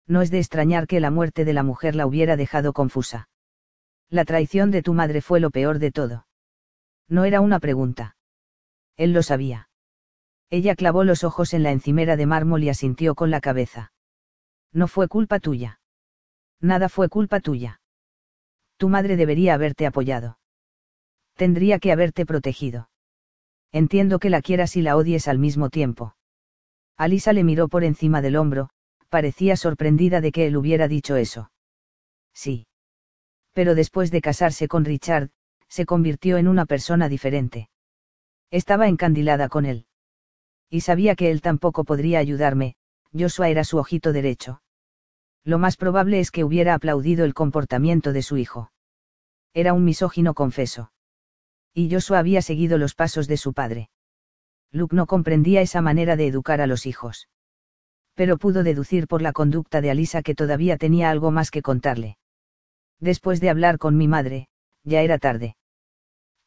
[0.05, 3.28] No es de extrañar que la muerte de la mujer la hubiera dejado confusa.
[4.09, 6.27] La traición de tu madre fue lo peor de todo.
[7.07, 8.15] No era una pregunta.
[8.97, 9.69] Él lo sabía.
[10.49, 13.93] Ella clavó los ojos en la encimera de mármol y asintió con la cabeza.
[14.73, 15.79] No fue culpa tuya.
[16.59, 17.81] Nada fue culpa tuya.
[18.77, 20.39] Tu madre debería haberte apoyado.
[21.35, 22.89] Tendría que haberte protegido.
[23.71, 26.15] Entiendo que la quieras y la odies al mismo tiempo.
[26.97, 28.69] Alisa le miró por encima del hombro,
[29.09, 31.51] parecía sorprendida de que él hubiera dicho eso.
[32.33, 32.68] Sí.
[33.59, 35.31] Pero después de casarse con Richard,
[35.67, 37.69] se convirtió en una persona diferente.
[38.51, 39.85] Estaba encandilada con él.
[40.69, 42.75] Y sabía que él tampoco podría ayudarme,
[43.11, 44.61] Joshua era su ojito derecho.
[45.43, 48.71] Lo más probable es que hubiera aplaudido el comportamiento de su hijo.
[49.53, 50.93] Era un misógino confeso.
[51.73, 53.89] Y Joshua había seguido los pasos de su padre.
[54.71, 57.27] Luke no comprendía esa manera de educar a los hijos.
[58.13, 62.15] Pero pudo deducir por la conducta de Alisa que todavía tenía algo más que contarle.
[62.99, 64.47] Después de hablar con mi madre,
[64.83, 65.55] ya era tarde.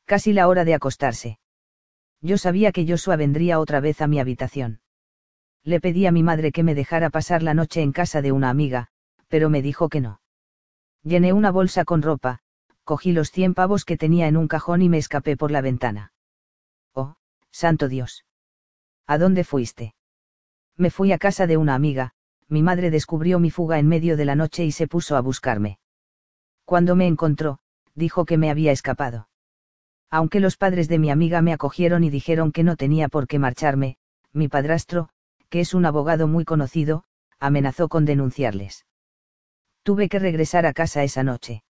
[0.04, 1.38] Casi la hora de acostarse.
[2.20, 4.80] Yo sabía que Joshua vendría otra vez a mi habitación.
[5.64, 8.50] Le pedí a mi madre que me dejara pasar la noche en casa de una
[8.50, 8.88] amiga,
[9.28, 10.20] pero me dijo que no.
[11.02, 12.40] Llené una bolsa con ropa,
[12.84, 16.12] cogí los cien pavos que tenía en un cajón y me escapé por la ventana.
[16.94, 17.14] Oh,
[17.50, 18.24] santo Dios.
[19.06, 19.94] ¿A dónde fuiste?
[20.76, 22.12] Me fui a casa de una amiga,
[22.48, 25.78] mi madre descubrió mi fuga en medio de la noche y se puso a buscarme.
[26.64, 27.58] Cuando me encontró,
[27.94, 29.28] dijo que me había escapado.
[30.10, 33.38] Aunque los padres de mi amiga me acogieron y dijeron que no tenía por qué
[33.38, 33.96] marcharme,
[34.32, 35.08] mi padrastro,
[35.48, 37.04] que es un abogado muy conocido,
[37.38, 38.86] amenazó con denunciarles.
[39.82, 41.62] Tuve que regresar a casa esa noche.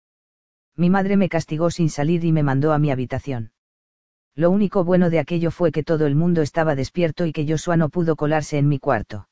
[0.77, 3.53] Mi madre me castigó sin salir y me mandó a mi habitación.
[4.35, 7.77] Lo único bueno de aquello fue que todo el mundo estaba despierto y que Joshua
[7.77, 9.29] no pudo colarse en mi cuarto.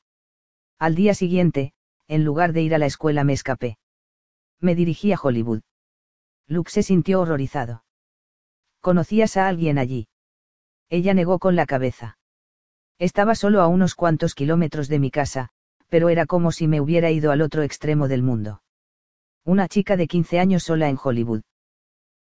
[0.77, 1.73] Al día siguiente,
[2.07, 3.77] en lugar de ir a la escuela me escapé.
[4.61, 5.61] Me dirigí a Hollywood.
[6.47, 7.83] Luke se sintió horrorizado.
[8.79, 10.07] ¿Conocías a alguien allí?
[10.89, 12.17] Ella negó con la cabeza.
[12.99, 15.49] Estaba solo a unos cuantos kilómetros de mi casa,
[15.89, 18.61] pero era como si me hubiera ido al otro extremo del mundo.
[19.43, 21.41] Una chica de 15 años sola en Hollywood.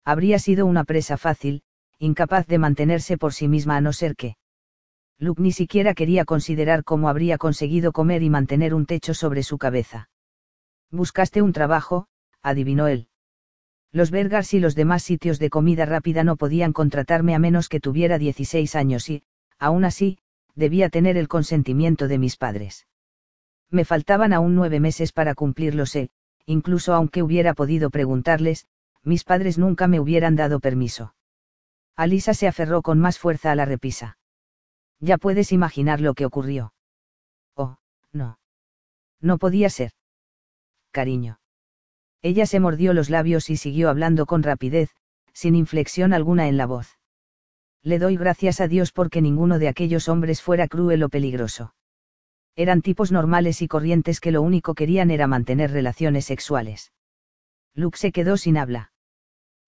[0.04, 1.62] Habría sido una presa fácil,
[1.98, 4.36] incapaz de mantenerse por sí misma a no ser que.
[5.18, 9.58] Luke ni siquiera quería considerar cómo habría conseguido comer y mantener un techo sobre su
[9.58, 10.08] cabeza.
[10.90, 12.06] Buscaste un trabajo,
[12.42, 13.08] adivinó él.
[13.90, 17.80] Los Bergars y los demás sitios de comida rápida no podían contratarme a menos que
[17.80, 19.22] tuviera 16 años y,
[19.58, 20.18] aún así,
[20.54, 22.86] debía tener el consentimiento de mis padres.
[23.70, 26.10] Me faltaban aún nueve meses para cumplirlos e,
[26.46, 28.66] incluso aunque hubiera podido preguntarles,
[29.04, 31.14] mis padres nunca me hubieran dado permiso.
[31.96, 34.18] Alisa se aferró con más fuerza a la repisa.
[35.00, 36.72] Ya puedes imaginar lo que ocurrió.
[37.54, 37.78] Oh,
[38.12, 38.38] no.
[39.20, 39.92] No podía ser.
[40.90, 41.40] Cariño.
[42.22, 44.90] Ella se mordió los labios y siguió hablando con rapidez,
[45.32, 46.98] sin inflexión alguna en la voz.
[47.82, 51.74] Le doy gracias a Dios porque ninguno de aquellos hombres fuera cruel o peligroso
[52.58, 56.92] eran tipos normales y corrientes que lo único querían era mantener relaciones sexuales.
[57.72, 58.90] Luke se quedó sin habla.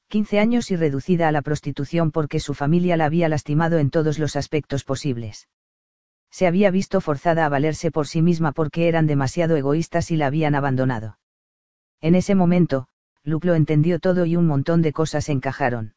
[0.09, 4.19] 15 años y reducida a la prostitución porque su familia la había lastimado en todos
[4.19, 5.49] los aspectos posibles.
[6.33, 10.27] Se había visto forzada a valerse por sí misma porque eran demasiado egoístas y la
[10.27, 11.20] habían abandonado.
[12.01, 12.87] En ese momento,
[13.25, 15.95] Luke lo entendió todo y un montón de cosas encajaron.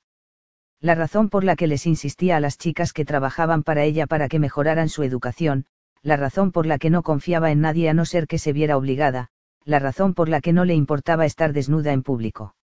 [0.82, 4.28] La razón por la que les insistía a las chicas que trabajaban para ella para
[4.28, 5.66] que mejoraran su educación,
[6.02, 8.76] la razón por la que no confiaba en nadie a no ser que se viera
[8.76, 9.30] obligada,
[9.64, 12.56] la razón por la que no le importaba estar desnuda en público.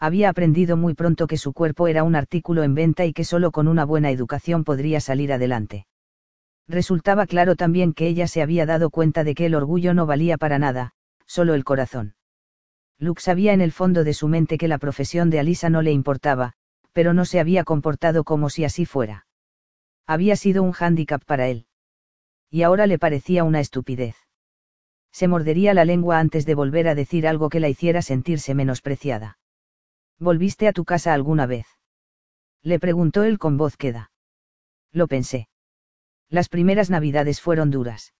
[0.00, 3.52] Había aprendido muy pronto que su cuerpo era un artículo en venta y que solo
[3.52, 5.86] con una buena educación podría salir adelante.
[6.66, 10.36] Resultaba claro también que ella se había dado cuenta de que el orgullo no valía
[10.36, 10.94] para nada,
[11.26, 12.15] solo el corazón.
[12.98, 15.92] Luke sabía en el fondo de su mente que la profesión de Alisa no le
[15.92, 16.54] importaba,
[16.92, 19.26] pero no se había comportado como si así fuera.
[20.06, 21.66] Había sido un hándicap para él
[22.50, 24.16] y ahora le parecía una estupidez.
[25.12, 29.38] Se mordería la lengua antes de volver a decir algo que la hiciera sentirse menospreciada.
[30.18, 31.66] ¿Volviste a tu casa alguna vez?
[32.62, 34.10] Le preguntó él con voz queda.
[34.92, 35.48] Lo pensé.
[36.28, 38.14] Las primeras navidades fueron duras.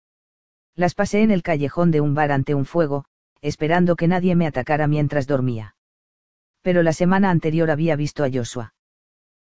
[0.74, 3.06] Las pasé en el callejón de un bar ante un fuego,
[3.46, 5.76] esperando que nadie me atacara mientras dormía.
[6.62, 8.74] Pero la semana anterior había visto a Joshua.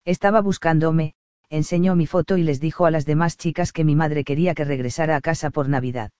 [0.04, 1.14] Estaba buscándome,
[1.48, 4.66] enseñó mi foto y les dijo a las demás chicas que mi madre quería que
[4.66, 6.10] regresara a casa por Navidad.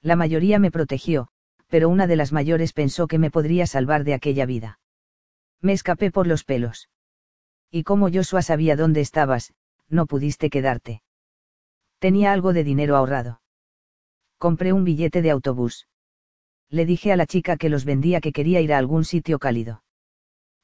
[0.00, 1.26] La mayoría me protegió,
[1.66, 4.78] pero una de las mayores pensó que me podría salvar de aquella vida.
[5.60, 6.88] Me escapé por los pelos.
[7.68, 9.54] Y como Joshua sabía dónde estabas,
[9.88, 11.02] no pudiste quedarte.
[11.98, 13.40] Tenía algo de dinero ahorrado.
[14.38, 15.88] Compré un billete de autobús.
[16.72, 19.82] Le dije a la chica que los vendía que quería ir a algún sitio cálido.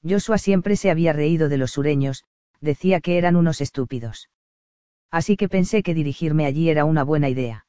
[0.03, 2.25] Joshua siempre se había reído de los sureños,
[2.62, 4.31] decía que eran unos estúpidos.
[5.11, 7.66] Así que pensé que dirigirme allí era una buena idea.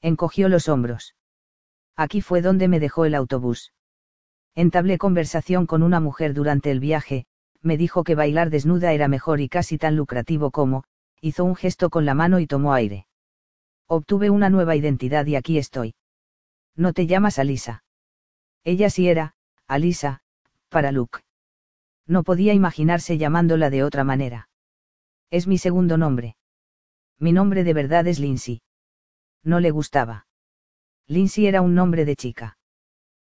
[0.00, 1.14] Encogió los hombros.
[1.94, 3.72] Aquí fue donde me dejó el autobús.
[4.56, 7.26] Entablé conversación con una mujer durante el viaje,
[7.60, 10.82] me dijo que bailar desnuda era mejor y casi tan lucrativo como,
[11.20, 13.06] hizo un gesto con la mano y tomó aire.
[13.86, 15.94] Obtuve una nueva identidad y aquí estoy.
[16.76, 17.84] No te llamas Alisa.
[18.64, 19.34] Ella sí era,
[19.66, 20.22] Alisa,
[20.68, 21.20] para Luke
[22.06, 24.48] no podía imaginarse llamándola de otra manera.
[25.30, 26.36] Es mi segundo nombre.
[27.18, 28.62] Mi nombre de verdad es Lindsay.
[29.42, 30.26] No le gustaba.
[31.06, 32.58] Lindsay era un nombre de chica.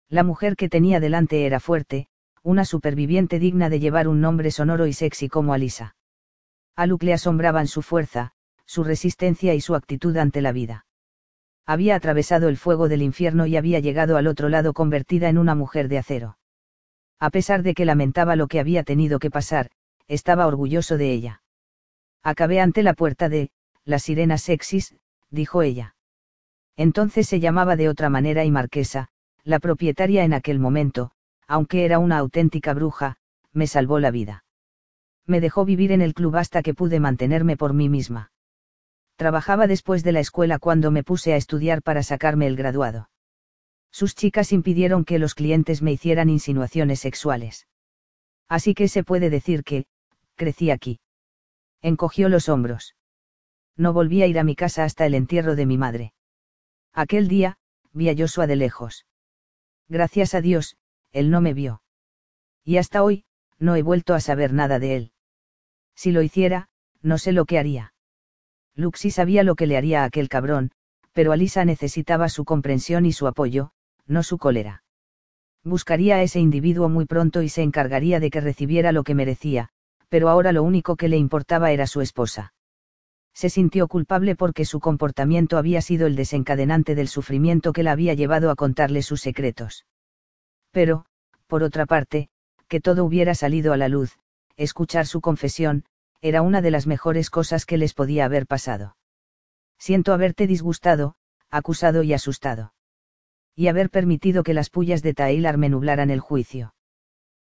[0.10, 2.08] La mujer que tenía delante era fuerte,
[2.44, 5.96] una superviviente digna de llevar un nombre sonoro y sexy como Alisa.
[6.76, 8.34] A Luke le asombraban su fuerza,
[8.66, 10.86] su resistencia y su actitud ante la vida.
[11.66, 15.56] Había atravesado el fuego del infierno y había llegado al otro lado convertida en una
[15.56, 16.38] mujer de acero
[17.24, 19.70] a pesar de que lamentaba lo que había tenido que pasar,
[20.10, 21.42] estaba orgulloso de ella.
[22.22, 23.50] Acabé ante la puerta de,
[23.86, 24.94] las sirenas sexys,
[25.30, 25.96] dijo ella.
[26.76, 29.08] Entonces se llamaba de otra manera y Marquesa,
[29.46, 31.12] la propietaria en aquel momento,
[31.48, 33.16] aunque era una auténtica bruja,
[33.54, 34.44] me salvó la vida.
[35.26, 38.33] Me dejó vivir en el club hasta que pude mantenerme por mí misma.
[39.16, 43.10] Trabajaba después de la escuela cuando me puse a estudiar para sacarme el graduado.
[43.92, 47.68] Sus chicas impidieron que los clientes me hicieran insinuaciones sexuales.
[48.50, 49.86] Así que se puede decir que,
[50.36, 51.00] crecí aquí.
[51.82, 52.96] Encogió los hombros.
[53.78, 56.14] No volví a ir a mi casa hasta el entierro de mi madre.
[56.92, 57.58] Aquel día,
[57.92, 59.06] vi a Joshua de lejos.
[59.88, 60.78] Gracias a Dios,
[61.12, 61.84] él no me vio.
[62.64, 63.26] Y hasta hoy,
[63.60, 65.12] no he vuelto a saber nada de él.
[65.96, 66.70] Si lo hiciera,
[67.02, 67.93] no sé lo que haría.
[68.76, 70.72] Luxi sabía lo que le haría a aquel cabrón,
[71.12, 73.72] pero Alisa necesitaba su comprensión y su apoyo,
[74.08, 74.84] no su cólera.
[75.64, 79.70] Buscaría a ese individuo muy pronto y se encargaría de que recibiera lo que merecía,
[80.10, 82.54] pero ahora lo único que le importaba era su esposa.
[83.34, 88.14] Se sintió culpable porque su comportamiento había sido el desencadenante del sufrimiento que la había
[88.14, 89.86] llevado a contarle sus secretos.
[90.72, 91.06] Pero,
[91.48, 92.30] por otra parte,
[92.68, 94.20] que todo hubiera salido a la luz,
[94.58, 95.86] escuchar su confesión,
[96.24, 98.96] era una de las mejores cosas que les podía haber pasado.
[99.78, 101.16] Siento haberte disgustado,
[101.50, 102.74] acusado y asustado.
[103.58, 106.76] Y haber permitido que las pullas de Taylor me nublaran el juicio.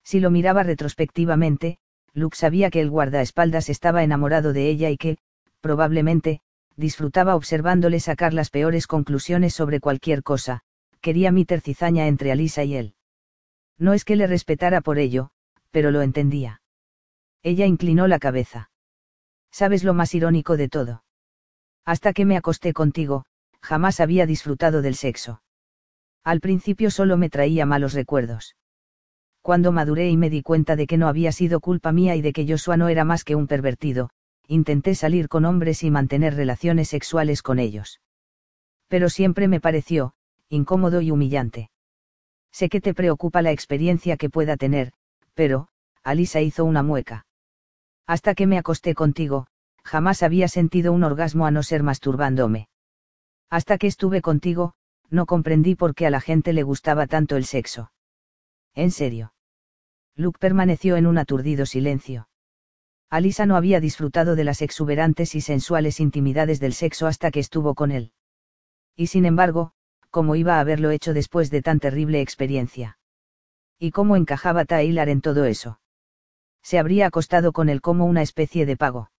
[0.03, 1.79] Si lo miraba retrospectivamente,
[2.13, 5.17] Luke sabía que el guardaespaldas estaba enamorado de ella y que,
[5.59, 6.39] probablemente,
[6.77, 10.61] disfrutaba observándole sacar las peores conclusiones sobre cualquier cosa,
[11.01, 12.95] quería mi tercizaña entre Alisa y él.
[13.77, 15.31] No es que le respetara por ello,
[15.71, 16.60] pero lo entendía.
[17.43, 18.69] Ella inclinó la cabeza.
[19.51, 21.03] ¿Sabes lo más irónico de todo?
[21.85, 23.25] Hasta que me acosté contigo,
[23.61, 25.41] jamás había disfrutado del sexo.
[26.23, 28.55] Al principio solo me traía malos recuerdos.
[29.41, 32.31] Cuando maduré y me di cuenta de que no había sido culpa mía y de
[32.31, 34.11] que Joshua no era más que un pervertido,
[34.47, 38.01] intenté salir con hombres y mantener relaciones sexuales con ellos.
[38.87, 40.13] Pero siempre me pareció,
[40.49, 41.71] incómodo y humillante.
[42.51, 44.91] Sé que te preocupa la experiencia que pueda tener,
[45.33, 45.69] pero,
[46.03, 47.25] Alisa hizo una mueca.
[48.11, 49.47] Hasta que me acosté contigo,
[49.85, 52.67] jamás había sentido un orgasmo a no ser masturbándome.
[53.49, 54.73] Hasta que estuve contigo,
[55.09, 57.93] no comprendí por qué a la gente le gustaba tanto el sexo.
[58.75, 59.33] En serio.
[60.17, 62.27] Luke permaneció en un aturdido silencio.
[63.09, 67.75] Alisa no había disfrutado de las exuberantes y sensuales intimidades del sexo hasta que estuvo
[67.75, 68.11] con él.
[68.93, 69.71] Y sin embargo,
[70.09, 72.99] cómo iba a haberlo hecho después de tan terrible experiencia.
[73.79, 75.79] ¿Y cómo encajaba Taylor en todo eso?
[76.63, 79.11] Se habría acostado con él como una especie de pago.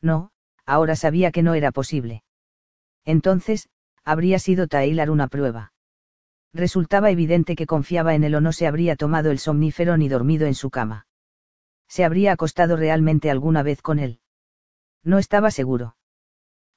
[0.00, 0.30] No,
[0.64, 2.22] ahora sabía que no era posible.
[3.04, 3.68] Entonces,
[4.04, 5.72] habría sido Taylor una prueba.
[6.52, 10.46] Resultaba evidente que confiaba en él o no se habría tomado el somnífero ni dormido
[10.46, 11.06] en su cama.
[11.88, 14.20] ¿Se habría acostado realmente alguna vez con él?
[15.02, 15.96] No estaba seguro.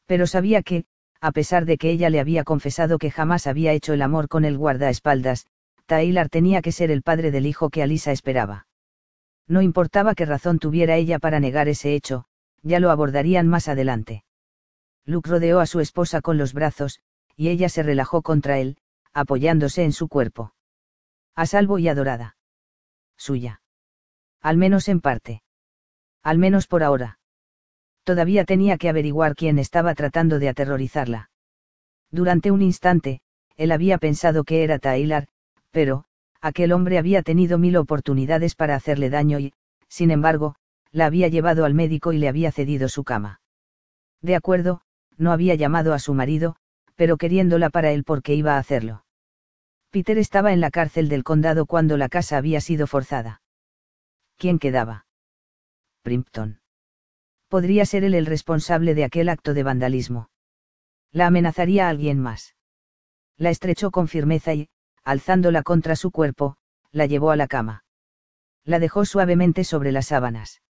[0.06, 0.86] Pero sabía que,
[1.22, 4.46] a pesar de que ella le había confesado que jamás había hecho el amor con
[4.46, 5.48] el guardaespaldas,
[5.86, 8.68] Taylor tenía que ser el padre del hijo que Alisa esperaba.
[9.48, 12.26] No importaba qué razón tuviera ella para negar ese hecho,
[12.62, 14.24] ya lo abordarían más adelante.
[15.06, 17.00] Luke rodeó a su esposa con los brazos,
[17.36, 18.78] y ella se relajó contra él,
[19.14, 20.54] apoyándose en su cuerpo.
[21.36, 22.38] A salvo y adorada.
[23.18, 23.62] Suya.
[24.42, 25.44] Al menos en parte.
[26.22, 27.20] Al menos por ahora
[28.04, 31.30] todavía tenía que averiguar quién estaba tratando de aterrorizarla.
[32.12, 33.22] Durante un instante,
[33.56, 35.28] él había pensado que era Taylor,
[35.72, 36.06] pero,
[36.44, 39.54] aquel hombre había tenido mil oportunidades para hacerle daño y,
[39.88, 40.56] sin embargo,
[40.92, 43.42] la había llevado al médico y le había cedido su cama.
[44.22, 44.82] De acuerdo,
[45.18, 46.58] no había llamado a su marido,
[46.96, 49.06] pero queriéndola para él porque iba a hacerlo.
[49.90, 53.42] Peter estaba en la cárcel del condado cuando la casa había sido forzada.
[54.38, 55.06] ¿Quién quedaba?
[56.02, 56.60] Primpton
[57.54, 60.32] podría ser él el responsable de aquel acto de vandalismo.
[61.12, 62.56] La amenazaría a alguien más.
[63.38, 64.70] La estrechó con firmeza y,
[65.04, 66.58] alzándola contra su cuerpo,
[66.92, 67.84] la llevó a la cama.
[68.64, 70.62] La dejó suavemente sobre las sábanas.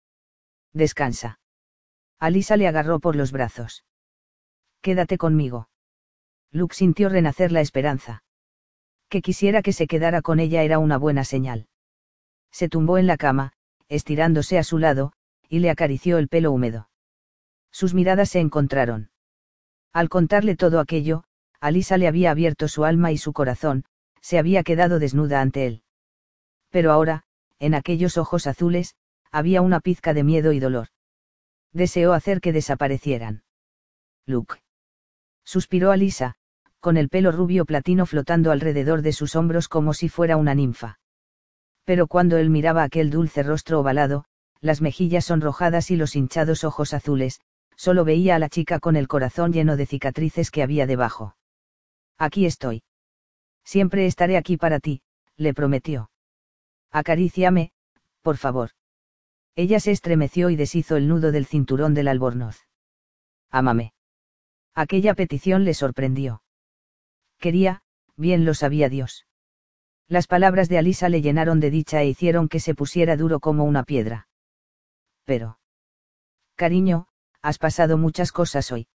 [0.74, 1.40] Descansa.
[2.20, 3.86] Alisa le agarró por los brazos.
[4.82, 5.70] Quédate conmigo.
[6.52, 8.24] Luke sintió renacer la esperanza.
[9.10, 11.68] Que quisiera que se quedara con ella era una buena señal.
[12.52, 13.54] Se tumbó en la cama,
[13.88, 15.14] estirándose a su lado,
[15.50, 16.90] y le acarició el pelo húmedo.
[17.72, 19.12] Sus miradas se encontraron.
[19.92, 21.24] Al contarle todo aquello,
[21.60, 23.86] Alisa le había abierto su alma y su corazón,
[24.24, 25.84] se había quedado desnuda ante él.
[26.72, 27.24] Pero ahora,
[27.60, 28.96] en aquellos ojos azules,
[29.32, 30.88] había una pizca de miedo y dolor.
[31.74, 33.44] Deseó hacer que desaparecieran.
[34.26, 34.56] Luke.
[35.44, 36.36] Suspiró Alisa,
[36.80, 41.00] con el pelo rubio platino flotando alrededor de sus hombros como si fuera una ninfa.
[41.84, 44.24] Pero cuando él miraba aquel dulce rostro ovalado,
[44.62, 47.42] las mejillas sonrojadas y los hinchados ojos azules,
[47.76, 51.36] solo veía a la chica con el corazón lleno de cicatrices que había debajo.
[52.18, 52.84] Aquí estoy.
[53.64, 55.02] Siempre estaré aquí para ti,
[55.38, 56.10] le prometió.
[56.92, 57.72] Acaríciame,
[58.22, 58.72] Por favor.
[59.56, 62.68] Ella se estremeció y deshizo el nudo del cinturón del albornoz.
[63.52, 63.94] Ámame.
[64.74, 66.42] Aquella petición le sorprendió.
[67.40, 67.84] Quería,
[68.16, 69.28] bien lo sabía Dios.
[70.08, 73.64] Las palabras de Alisa le llenaron de dicha e hicieron que se pusiera duro como
[73.64, 74.28] una piedra.
[75.26, 75.60] Pero.
[76.56, 77.08] Cariño,
[77.42, 78.88] has pasado muchas cosas hoy.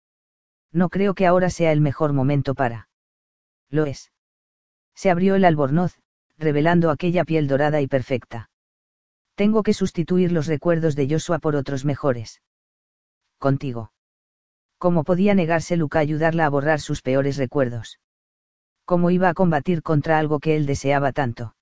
[0.71, 2.89] No creo que ahora sea el mejor momento para.
[3.69, 4.11] Lo es.
[4.97, 5.99] Se abrió el albornoz,
[6.39, 8.49] revelando aquella piel dorada y perfecta.
[9.35, 12.41] Tengo que sustituir los recuerdos de Joshua por otros mejores.
[13.37, 13.91] Contigo.
[14.79, 17.99] ¿Cómo podía negarse Luca a ayudarla a borrar sus peores recuerdos?
[18.85, 21.55] ¿Cómo iba a combatir contra algo que él deseaba tanto?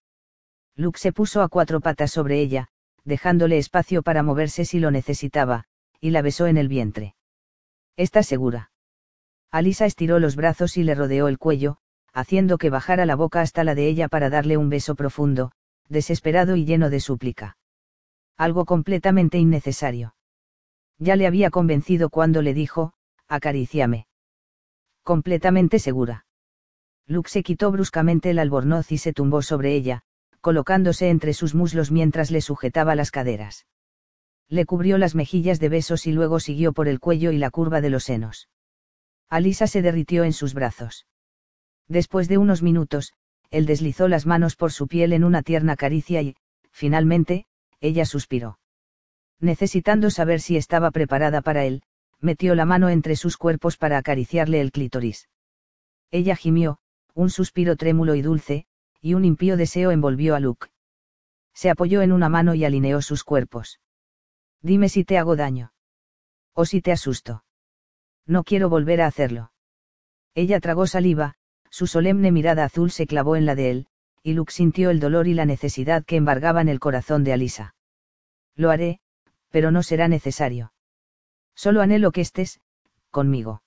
[0.78, 2.70] Luke se puso a cuatro patas sobre ella,
[3.04, 5.66] dejándole espacio para moverse si lo necesitaba,
[6.00, 7.16] y la besó en el vientre.
[7.98, 8.72] ¿Estás segura?
[9.52, 11.80] Alisa estiró los brazos y le rodeó el cuello,
[12.16, 15.52] haciendo que bajara la boca hasta la de ella para darle un beso profundo,
[15.90, 17.58] desesperado y lleno de súplica.
[18.38, 20.16] Algo completamente innecesario.
[20.98, 22.94] Ya le había convencido cuando le dijo,
[23.28, 24.08] acaríciame.
[25.04, 26.26] Completamente segura.
[27.06, 30.04] Luke se quitó bruscamente el albornoz y se tumbó sobre ella,
[30.40, 33.66] colocándose entre sus muslos mientras le sujetaba las caderas.
[34.48, 37.82] Le cubrió las mejillas de besos y luego siguió por el cuello y la curva
[37.82, 38.48] de los senos.
[39.28, 41.06] Alisa se derritió en sus brazos.
[41.88, 43.14] Después de unos minutos,
[43.52, 46.36] él deslizó las manos por su piel en una tierna caricia y,
[46.72, 47.46] finalmente,
[47.80, 48.60] ella suspiró.
[49.40, 51.84] Necesitando saber si estaba preparada para él,
[52.20, 55.30] metió la mano entre sus cuerpos para acariciarle el clítoris.
[56.12, 56.80] Ella gimió,
[57.14, 58.66] un suspiro trémulo y dulce,
[59.02, 60.68] y un impío deseo envolvió a Luke.
[61.54, 63.80] Se apoyó en una mano y alineó sus cuerpos.
[64.62, 65.74] Dime si te hago daño.
[66.54, 67.44] O si te asusto.
[68.26, 69.52] No quiero volver a hacerlo.
[70.34, 71.36] Ella tragó saliva,
[71.70, 73.88] su solemne mirada azul se clavó en la de él,
[74.24, 77.76] y Luke sintió el dolor y la necesidad que embargaban el corazón de Alisa.
[78.56, 79.00] Lo haré,
[79.50, 80.74] pero no será necesario.
[81.56, 82.60] Solo anhelo que estés,
[83.12, 83.62] conmigo.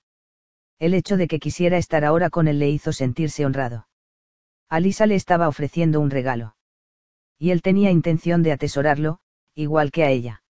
[0.79, 3.87] El hecho de que quisiera estar ahora con él le hizo sentirse honrado.
[4.69, 6.55] Alisa le estaba ofreciendo un regalo.
[7.37, 9.19] Y él tenía intención de atesorarlo,
[9.55, 10.43] igual que a ella.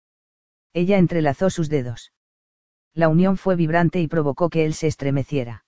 [0.73, 2.13] Ella entrelazó sus dedos.
[2.95, 5.65] La unión fue vibrante y provocó que él se estremeciera.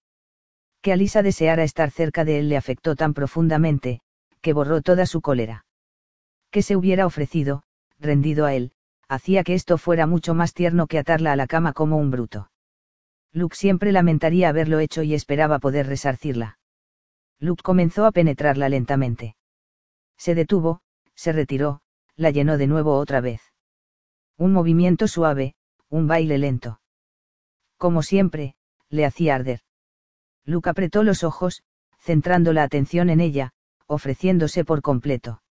[0.83, 4.01] Que Alisa deseara estar cerca de él le afectó tan profundamente,
[4.41, 5.67] que borró toda su cólera.
[6.51, 7.63] Que se hubiera ofrecido,
[7.99, 8.73] rendido a él,
[9.09, 12.51] hacía que esto fuera mucho más tierno que atarla a la cama como un bruto.
[13.33, 16.59] Luke siempre lamentaría haberlo hecho y esperaba poder resarcirla.
[17.39, 19.37] Luke comenzó a penetrarla lentamente.
[20.17, 20.81] Se detuvo,
[21.15, 21.81] se retiró,
[22.17, 23.41] la llenó de nuevo otra vez.
[24.37, 25.55] Un movimiento suave,
[25.89, 26.81] un baile lento.
[27.77, 28.55] Como siempre,
[28.89, 29.61] le hacía arder.
[30.45, 31.63] Luke apretó los ojos,
[31.99, 33.53] centrando la atención en ella,
[33.87, 35.43] ofreciéndose por completo.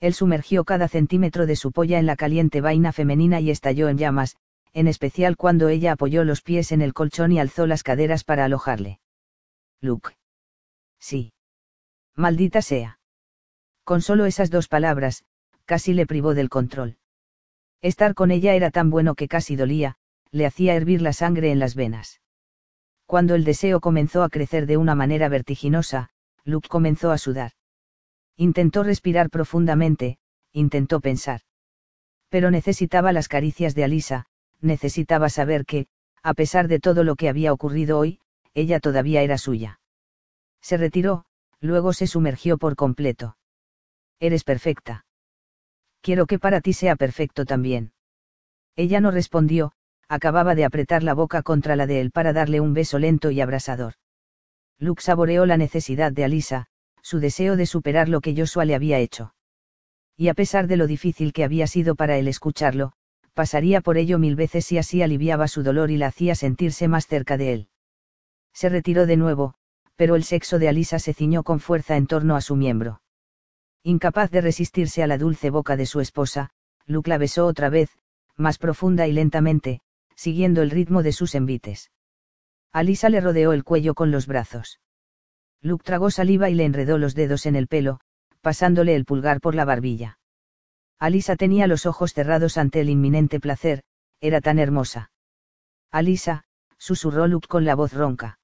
[0.00, 3.98] Él sumergió cada centímetro de su polla en la caliente vaina femenina y estalló en
[3.98, 4.36] llamas,
[4.72, 8.44] en especial cuando ella apoyó los pies en el colchón y alzó las caderas para
[8.44, 9.00] alojarle.
[9.80, 10.10] Luke.
[10.98, 11.32] Sí.
[12.14, 12.98] Maldita sea.
[13.84, 15.24] Con solo esas dos palabras,
[15.64, 16.98] casi le privó del control.
[17.82, 19.96] Estar con ella era tan bueno que casi dolía,
[20.30, 22.20] le hacía hervir la sangre en las venas.
[23.06, 26.10] Cuando el deseo comenzó a crecer de una manera vertiginosa,
[26.44, 27.52] Luke comenzó a sudar.
[28.36, 30.18] Intentó respirar profundamente,
[30.52, 31.40] intentó pensar.
[32.28, 34.26] Pero necesitaba las caricias de Alisa,
[34.60, 35.86] necesitaba saber que,
[36.22, 38.20] a pesar de todo lo que había ocurrido hoy,
[38.54, 39.80] ella todavía era suya.
[40.60, 41.24] Se retiró,
[41.60, 43.36] luego se sumergió por completo.
[44.18, 45.04] Eres perfecta.
[46.00, 47.92] Quiero que para ti sea perfecto también.
[48.74, 49.72] Ella no respondió,
[50.08, 53.40] acababa de apretar la boca contra la de él para darle un beso lento y
[53.40, 53.94] abrasador.
[54.78, 56.66] Luke saboreó la necesidad de Alisa,
[57.02, 59.34] su deseo de superar lo que Joshua le había hecho.
[60.16, 62.92] Y a pesar de lo difícil que había sido para él escucharlo,
[63.34, 67.06] pasaría por ello mil veces si así aliviaba su dolor y la hacía sentirse más
[67.06, 67.68] cerca de él.
[68.52, 69.54] Se retiró de nuevo,
[69.96, 73.02] pero el sexo de Alisa se ciñó con fuerza en torno a su miembro.
[73.82, 76.50] Incapaz de resistirse a la dulce boca de su esposa,
[76.86, 77.90] Luke la besó otra vez,
[78.36, 79.80] más profunda y lentamente,
[80.16, 81.92] siguiendo el ritmo de sus envites.
[82.72, 84.80] Alisa le rodeó el cuello con los brazos.
[85.62, 88.00] Luke tragó saliva y le enredó los dedos en el pelo,
[88.40, 90.18] pasándole el pulgar por la barbilla.
[90.98, 93.82] Alisa tenía los ojos cerrados ante el inminente placer,
[94.20, 95.10] era tan hermosa.
[95.90, 96.44] Alisa,
[96.78, 98.38] susurró Luke con la voz ronca.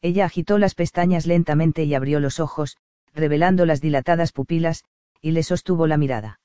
[0.00, 2.76] Ella agitó las pestañas lentamente y abrió los ojos,
[3.14, 4.84] revelando las dilatadas pupilas,
[5.20, 6.40] y le sostuvo la mirada.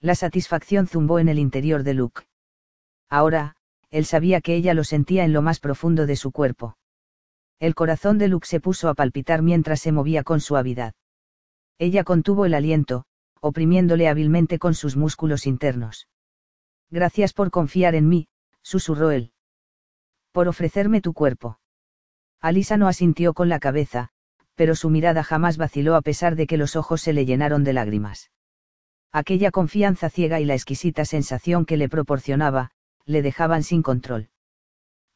[0.00, 2.22] La satisfacción zumbó en el interior de Luke.
[3.08, 3.56] Ahora,
[3.90, 6.76] él sabía que ella lo sentía en lo más profundo de su cuerpo.
[7.58, 10.94] El corazón de Luke se puso a palpitar mientras se movía con suavidad.
[11.78, 13.04] Ella contuvo el aliento,
[13.40, 16.08] oprimiéndole hábilmente con sus músculos internos.
[16.90, 18.28] Gracias por confiar en mí,
[18.62, 19.32] susurró él.
[20.32, 21.58] Por ofrecerme tu cuerpo.
[22.40, 24.10] Alisa no asintió con la cabeza,
[24.54, 27.72] pero su mirada jamás vaciló a pesar de que los ojos se le llenaron de
[27.72, 28.30] lágrimas.
[29.12, 32.70] Aquella confianza ciega y la exquisita sensación que le proporcionaba,
[33.08, 34.28] le dejaban sin control.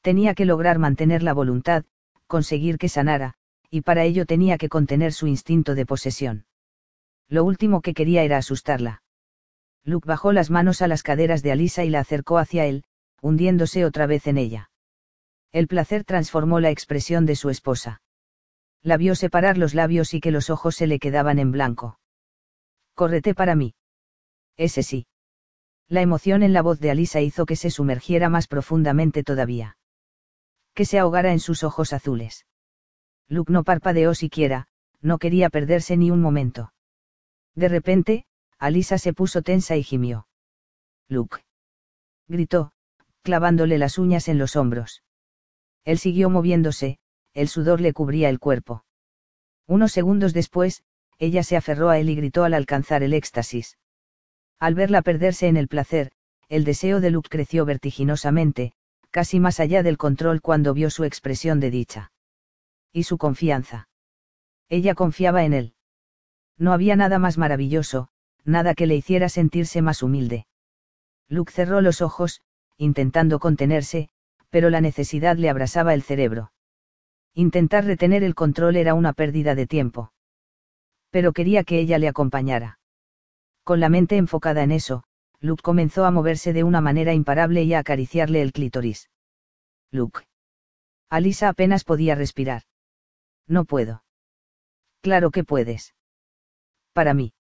[0.01, 1.85] Tenía que lograr mantener la voluntad,
[2.27, 3.35] conseguir que sanara,
[3.71, 6.47] y para ello tenía que contener su instinto de posesión.
[7.29, 9.03] Lo último que quería era asustarla.
[9.85, 12.85] Luke bajó las manos a las caderas de Alisa y la acercó hacia él,
[13.21, 14.71] hundiéndose otra vez en ella.
[15.53, 18.01] El placer transformó la expresión de su esposa.
[18.83, 21.99] La vio separar los labios y que los ojos se le quedaban en blanco.
[22.95, 23.75] Córrete para mí.
[24.57, 25.07] Ese sí.
[25.93, 29.77] La emoción en la voz de Alisa hizo que se sumergiera más profundamente todavía.
[30.73, 32.47] Que se ahogara en sus ojos azules.
[33.29, 34.69] Luke no parpadeó siquiera,
[35.03, 36.73] no quería perderse ni un momento.
[37.55, 38.25] De repente,
[38.59, 40.27] Alisa se puso tensa y gimió.
[41.09, 41.45] Luke.
[42.27, 42.73] Gritó,
[43.21, 45.03] clavándole las uñas en los hombros.
[45.85, 47.01] Él siguió moviéndose,
[47.35, 48.87] el sudor le cubría el cuerpo.
[49.67, 50.85] Unos segundos después,
[51.19, 53.77] ella se aferró a él y gritó al alcanzar el éxtasis.
[54.63, 56.13] Al verla perderse en el placer,
[56.49, 58.75] el deseo de Luke creció vertiginosamente,
[59.11, 62.13] casi más allá del control cuando vio su expresión de dicha.
[62.93, 63.89] Y su confianza.
[64.69, 65.75] Ella confiaba en él.
[66.59, 68.07] No había nada más maravilloso,
[68.45, 70.47] nada que le hiciera sentirse más humilde.
[71.29, 72.41] Luke cerró los ojos,
[72.77, 74.11] intentando contenerse,
[74.49, 76.53] pero la necesidad le abrasaba el cerebro.
[77.35, 80.13] Intentar retener el control era una pérdida de tiempo.
[81.11, 82.79] Pero quería que ella le acompañara.
[83.65, 85.05] Con la mente enfocada en eso,
[85.41, 89.11] Luke comenzó a moverse de una manera imparable y a acariciarle el clítoris.
[89.91, 90.21] Luke.
[91.11, 92.63] Alisa apenas podía respirar.
[93.47, 94.05] No puedo.
[95.01, 95.95] Claro que puedes.
[96.93, 97.35] Para mí.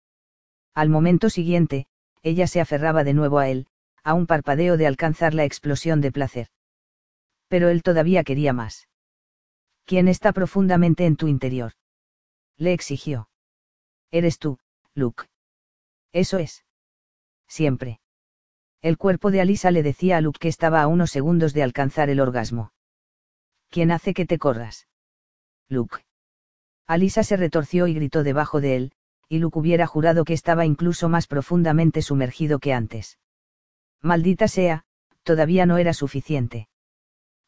[0.74, 1.86] Al momento siguiente,
[2.22, 3.66] ella se aferraba de nuevo a él,
[4.04, 6.48] a un parpadeo de alcanzar la explosión de placer.
[7.48, 8.88] Pero él todavía quería más.
[9.84, 11.72] ¿Quién está profundamente en tu interior?
[12.56, 13.28] Le exigió.
[14.10, 14.58] Eres tú,
[14.94, 15.24] Luke.
[16.12, 16.64] Eso es.
[17.48, 18.00] Siempre.
[18.80, 22.10] El cuerpo de Alisa le decía a Luke que estaba a unos segundos de alcanzar
[22.10, 22.72] el orgasmo.
[23.70, 24.88] ¿Quién hace que te corras?
[25.68, 26.04] Luke.
[26.86, 28.92] Alisa se retorció y gritó debajo de él,
[29.28, 33.18] y Luke hubiera jurado que estaba incluso más profundamente sumergido que antes.
[34.02, 34.84] Maldita sea,
[35.22, 36.68] todavía no era suficiente.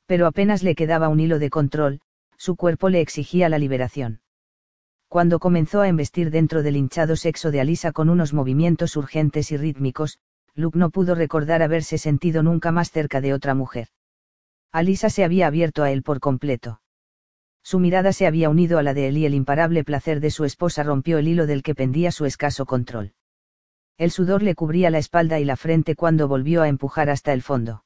[0.06, 2.00] Pero apenas le quedaba un hilo de control,
[2.38, 4.20] su cuerpo le exigía la liberación.
[5.14, 9.56] Cuando comenzó a embestir dentro del hinchado sexo de Alisa con unos movimientos urgentes y
[9.56, 10.18] rítmicos,
[10.56, 13.86] Luke no pudo recordar haberse sentido nunca más cerca de otra mujer.
[14.72, 16.80] Alisa se había abierto a él por completo.
[17.62, 20.44] Su mirada se había unido a la de él y el imparable placer de su
[20.44, 23.12] esposa rompió el hilo del que pendía su escaso control.
[23.96, 27.42] El sudor le cubría la espalda y la frente cuando volvió a empujar hasta el
[27.42, 27.84] fondo.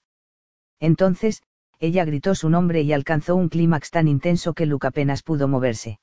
[0.81, 1.43] Entonces,
[1.79, 5.99] ella gritó su nombre y alcanzó un clímax tan intenso que Luke apenas pudo moverse.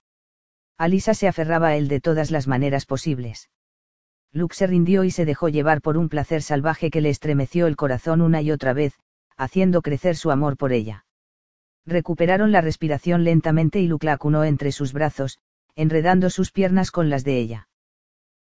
[0.78, 3.49] Alisa se aferraba a él de todas las maneras posibles.
[4.32, 7.78] Luke se rindió y se dejó llevar por un placer salvaje que le estremeció el
[7.78, 8.99] corazón una y otra vez,
[9.38, 11.05] haciendo crecer su amor por ella.
[11.86, 15.39] Recuperaron la respiración lentamente y Luke la acunó entre sus brazos,
[15.76, 17.69] enredando sus piernas con las de ella.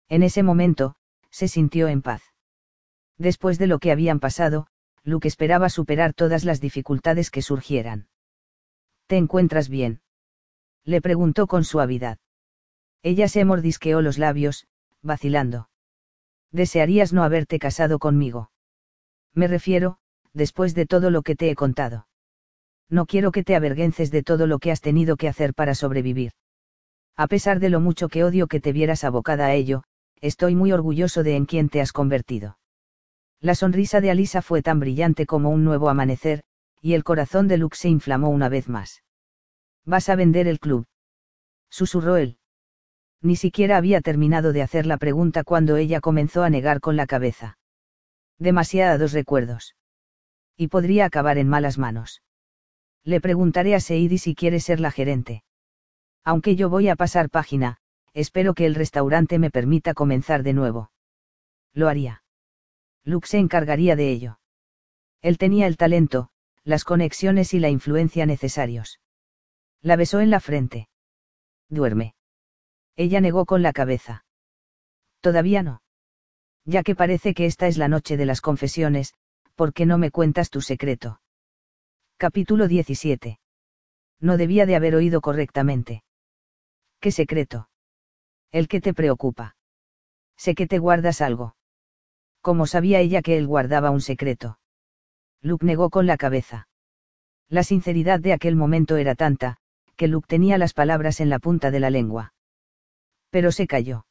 [0.09, 0.97] En ese momento,
[1.31, 2.23] se sintió en paz.
[3.19, 4.67] Después de lo que habían pasado,
[5.05, 8.09] Luke esperaba superar todas las dificultades que surgieran.
[9.07, 10.01] ¿Te encuentras bien?
[10.85, 12.19] Le preguntó con suavidad.
[13.03, 14.67] Ella se mordisqueó los labios,
[15.03, 15.69] vacilando.
[16.53, 18.51] Desearías no haberte casado conmigo.
[19.35, 19.99] Me refiero,
[20.33, 22.07] después de todo lo que te he contado.
[22.89, 26.33] No quiero que te avergüences de todo lo que has tenido que hacer para sobrevivir.
[27.17, 29.85] A pesar de lo mucho que odio que te vieras abocada a ello,
[30.21, 32.59] estoy muy orgulloso de en quien te has convertido.
[33.41, 36.43] La sonrisa de Alisa fue tan brillante como un nuevo amanecer,
[36.81, 39.03] y el corazón de Luke se inflamó una vez más.
[39.85, 40.87] ¿Vas a vender el club?
[41.71, 42.39] Susurró él.
[43.21, 47.07] Ni siquiera había terminado de hacer la pregunta cuando ella comenzó a negar con la
[47.07, 47.59] cabeza.
[48.39, 49.75] Demasiados recuerdos.
[50.57, 52.23] Y podría acabar en malas manos.
[53.03, 55.43] Le preguntaré a Seidi si quiere ser la gerente.
[56.23, 57.79] Aunque yo voy a pasar página,
[58.15, 60.91] espero que el restaurante me permita comenzar de nuevo.
[61.75, 62.23] Lo haría.
[63.05, 64.39] Luke se encargaría de ello.
[65.21, 66.31] Él tenía el talento,
[66.63, 69.01] las conexiones y la influencia necesarios.
[69.85, 70.89] La besó en la frente.
[71.69, 72.15] Duerme.
[72.97, 74.25] Ella negó con la cabeza.
[75.21, 75.83] Todavía no.
[76.65, 79.13] Ya que parece que esta es la noche de las confesiones,
[79.55, 81.21] ¿por qué no me cuentas tu secreto?
[82.17, 83.39] Capítulo 17.
[84.21, 86.03] No debía de haber oído correctamente.
[86.99, 87.69] ¿Qué secreto?
[88.53, 89.55] El que te preocupa.
[90.39, 91.57] Sé que te guardas algo.
[92.41, 94.59] ¿Cómo sabía ella que él guardaba un secreto?
[95.43, 96.69] Luke negó con la cabeza.
[97.51, 99.59] La sinceridad de aquel momento era tanta,
[99.95, 102.35] que Luke tenía las palabras en la punta de la lengua.
[103.31, 104.07] Pero se calló.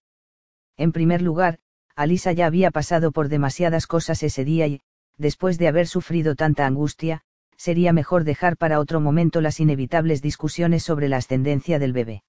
[0.78, 1.60] En primer lugar,
[1.96, 4.82] Alisa ya había pasado por demasiadas cosas ese día y,
[5.18, 7.22] después de haber sufrido tanta angustia,
[7.56, 12.24] sería mejor dejar para otro momento las inevitables discusiones sobre la ascendencia del bebé.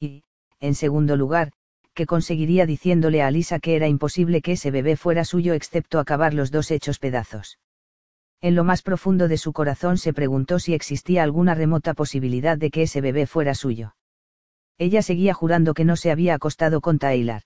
[0.00, 0.24] Y,
[0.60, 1.52] en segundo lugar,
[1.94, 6.32] que conseguiría diciéndole a Alisa que era imposible que ese bebé fuera suyo excepto acabar
[6.32, 7.58] los dos hechos pedazos.
[8.40, 12.70] En lo más profundo de su corazón se preguntó si existía alguna remota posibilidad de
[12.70, 13.96] que ese bebé fuera suyo.
[14.78, 17.42] Ella seguía jurando que no se había acostado con Taylor.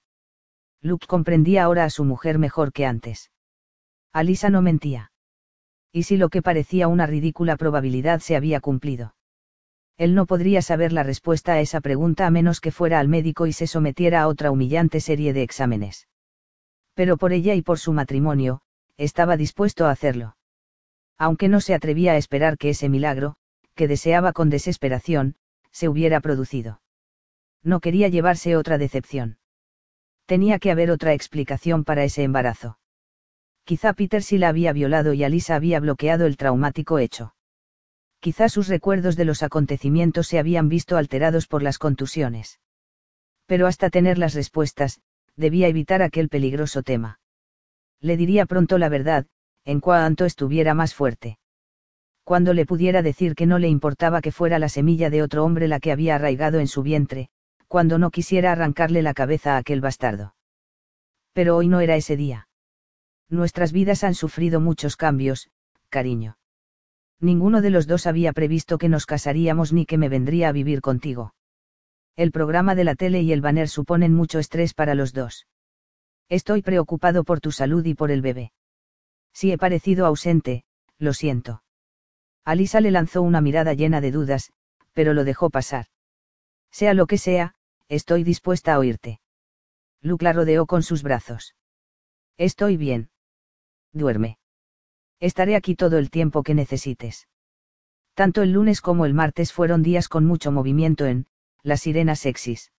[0.83, 3.31] Luke comprendía ahora a su mujer mejor que antes.
[4.13, 5.13] Alisa no mentía.
[5.93, 9.15] Y si lo que parecía una ridícula probabilidad se había cumplido.
[9.97, 13.47] Él no podría saber la respuesta a esa pregunta a menos que fuera al médico
[13.47, 16.09] y se sometiera a otra humillante serie de exámenes.
[16.93, 18.61] Pero por ella y por su matrimonio,
[18.99, 20.37] estaba dispuesto a hacerlo
[21.19, 23.37] aunque no se atrevía a esperar que ese milagro,
[23.75, 25.37] que deseaba con desesperación,
[25.71, 26.81] se hubiera producido.
[27.63, 29.39] No quería llevarse otra decepción.
[30.27, 32.79] Tenía que haber otra explicación para ese embarazo.
[33.65, 37.35] Quizá Peter sí la había violado y Alisa había bloqueado el traumático hecho.
[38.21, 42.61] Quizá sus recuerdos de los acontecimientos se habían visto alterados por las contusiones.
[43.47, 45.01] Pero hasta tener las respuestas,
[45.37, 47.21] debía evitar aquel peligroso tema.
[48.01, 49.27] Le diría pronto la verdad,
[49.65, 51.39] en cuanto estuviera más fuerte.
[52.25, 55.69] Cuando le pudiera decir que no le importaba que fuera la semilla de otro hombre
[55.69, 57.29] la que había arraigado en su vientre,
[57.69, 60.35] cuando no quisiera arrancarle la cabeza a aquel bastardo.
[61.33, 62.49] Pero hoy no era ese día.
[63.29, 65.51] Nuestras vidas han sufrido muchos cambios,
[65.89, 66.37] cariño.
[67.19, 70.81] Ninguno de los dos había previsto que nos casaríamos ni que me vendría a vivir
[70.81, 71.35] contigo.
[72.15, 75.47] El programa de la tele y el banner suponen mucho estrés para los dos.
[76.29, 78.53] Estoy preocupado por tu salud y por el bebé.
[79.33, 80.65] Si he parecido ausente,
[80.99, 81.63] lo siento.
[82.45, 84.53] Alisa le lanzó una mirada llena de dudas,
[84.93, 85.87] pero lo dejó pasar.
[86.71, 87.55] Sea lo que sea,
[87.89, 89.21] estoy dispuesta a oírte.
[90.01, 91.55] Luke la rodeó con sus brazos.
[92.37, 93.11] Estoy bien.
[93.93, 94.39] Duerme.
[95.21, 97.29] Estaré aquí todo el tiempo que necesites.
[98.15, 101.27] Tanto el lunes como el martes fueron días con mucho movimiento en,
[101.63, 102.73] las sirenas sexys.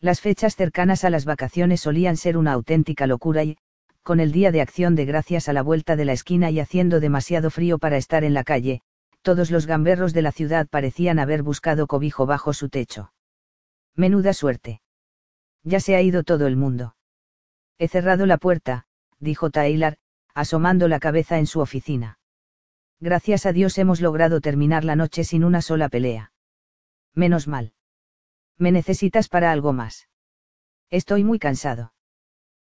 [0.00, 3.58] Las fechas cercanas a las vacaciones solían ser una auténtica locura y,
[4.08, 6.98] con el día de acción de gracias a la vuelta de la esquina y haciendo
[6.98, 8.80] demasiado frío para estar en la calle,
[9.20, 13.12] todos los gamberros de la ciudad parecían haber buscado cobijo bajo su techo.
[13.94, 14.80] Menuda suerte.
[15.62, 16.96] Ya se ha ido todo el mundo.
[17.76, 18.86] He cerrado la puerta,
[19.18, 19.98] dijo Taylor,
[20.32, 22.18] asomando la cabeza en su oficina.
[23.00, 26.32] Gracias a Dios hemos logrado terminar la noche sin una sola pelea.
[27.14, 27.74] Menos mal.
[28.56, 30.08] ¿Me necesitas para algo más?
[30.88, 31.92] Estoy muy cansado.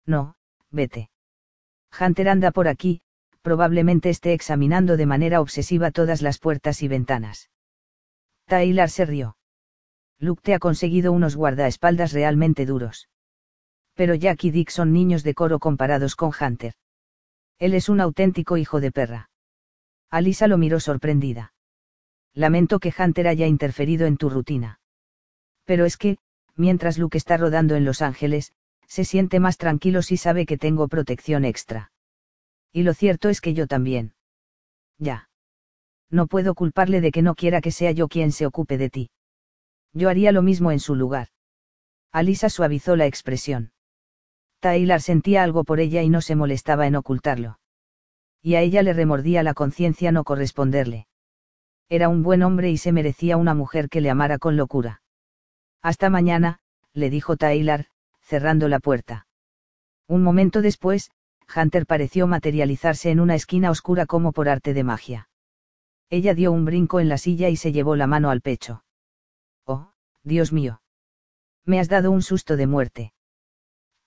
[0.06, 0.36] No,
[0.70, 1.10] vete.
[1.98, 3.02] Hunter anda por aquí,
[3.42, 7.50] probablemente esté examinando de manera obsesiva todas las puertas y ventanas.
[8.46, 9.38] Taylor se rió.
[10.20, 13.08] Luke te ha conseguido unos guardaespaldas realmente duros.
[13.94, 16.74] Pero Jack y Dick son niños de coro comparados con Hunter.
[17.58, 19.30] Él es un auténtico hijo de perra.
[20.10, 21.54] Alisa lo miró sorprendida.
[22.34, 24.80] Lamento que Hunter haya interferido en tu rutina.
[25.66, 26.18] Pero es que,
[26.56, 28.54] mientras Luke está rodando en Los Ángeles,
[28.90, 31.92] se siente más tranquilo si sabe que tengo protección extra.
[32.74, 34.16] Y lo cierto es que yo también.
[34.98, 35.30] Ya.
[36.10, 39.12] No puedo culparle de que no quiera que sea yo quien se ocupe de ti.
[39.94, 41.28] Yo haría lo mismo en su lugar.
[42.12, 43.72] Alisa suavizó la expresión.
[44.60, 47.60] Taylor sentía algo por ella y no se molestaba en ocultarlo.
[48.42, 51.08] Y a ella le remordía la conciencia no corresponderle.
[51.90, 55.02] Era un buen hombre y se merecía una mujer que le amara con locura.
[55.82, 56.60] Hasta mañana,
[56.94, 57.86] le dijo Taylor,
[58.30, 59.26] cerrando la puerta.
[60.08, 61.10] Un momento después,
[61.54, 65.30] Hunter pareció materializarse en una esquina oscura como por arte de magia.
[66.12, 68.84] Ella dio un brinco en la silla y se llevó la mano al pecho.
[69.66, 69.92] Oh,
[70.24, 70.82] Dios mío.
[71.66, 73.14] Me has dado un susto de muerte.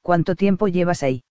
[0.03, 1.25] ¿Cuánto tiempo llevas ahí?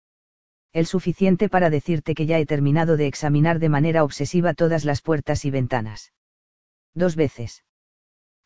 [0.74, 5.02] El suficiente para decirte que ya he terminado de examinar de manera obsesiva todas las
[5.02, 6.12] puertas y ventanas.
[6.96, 7.64] Dos veces.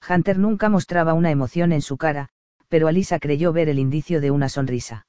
[0.07, 2.29] Hunter nunca mostraba una emoción en su cara,
[2.73, 5.05] pero Alisa creyó ver el indicio de una sonrisa.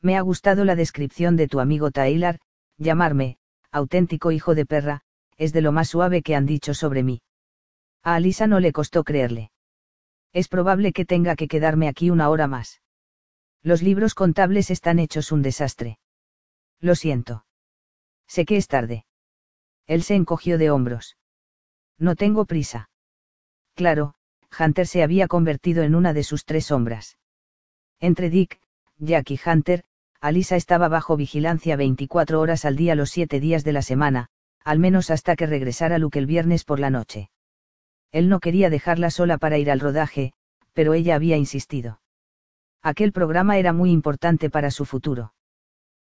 [0.00, 2.38] Me ha gustado la descripción de tu amigo Taylor,
[2.78, 3.38] llamarme,
[3.72, 5.00] auténtico hijo de perra,
[5.36, 7.22] es de lo más suave que han dicho sobre mí.
[8.04, 9.50] A Alisa no le costó creerle.
[10.32, 12.80] Es probable que tenga que quedarme aquí una hora más.
[13.64, 15.98] Los libros contables están hechos un desastre.
[16.78, 17.46] Lo siento.
[18.28, 19.06] Sé que es tarde.
[19.88, 21.16] Él se encogió de hombros.
[21.98, 22.90] No tengo prisa.
[23.74, 24.14] Claro,
[24.58, 27.18] Hunter se había convertido en una de sus tres sombras.
[28.00, 28.60] Entre Dick,
[28.98, 29.84] Jackie Hunter,
[30.20, 34.28] Alisa estaba bajo vigilancia 24 horas al día los 7 días de la semana,
[34.64, 37.30] al menos hasta que regresara Luke el viernes por la noche.
[38.12, 40.32] Él no quería dejarla sola para ir al rodaje,
[40.72, 42.00] pero ella había insistido.
[42.82, 45.34] Aquel programa era muy importante para su futuro.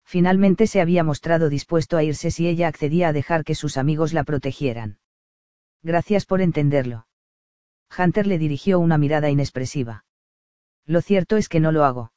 [0.04, 4.14] Finalmente se había mostrado dispuesto a irse si ella accedía a dejar que sus amigos
[4.14, 5.00] la protegieran.
[5.82, 7.08] Gracias por entenderlo.
[7.98, 10.06] Hunter le dirigió una mirada inexpresiva.
[10.86, 12.12] Lo cierto es que no lo hago.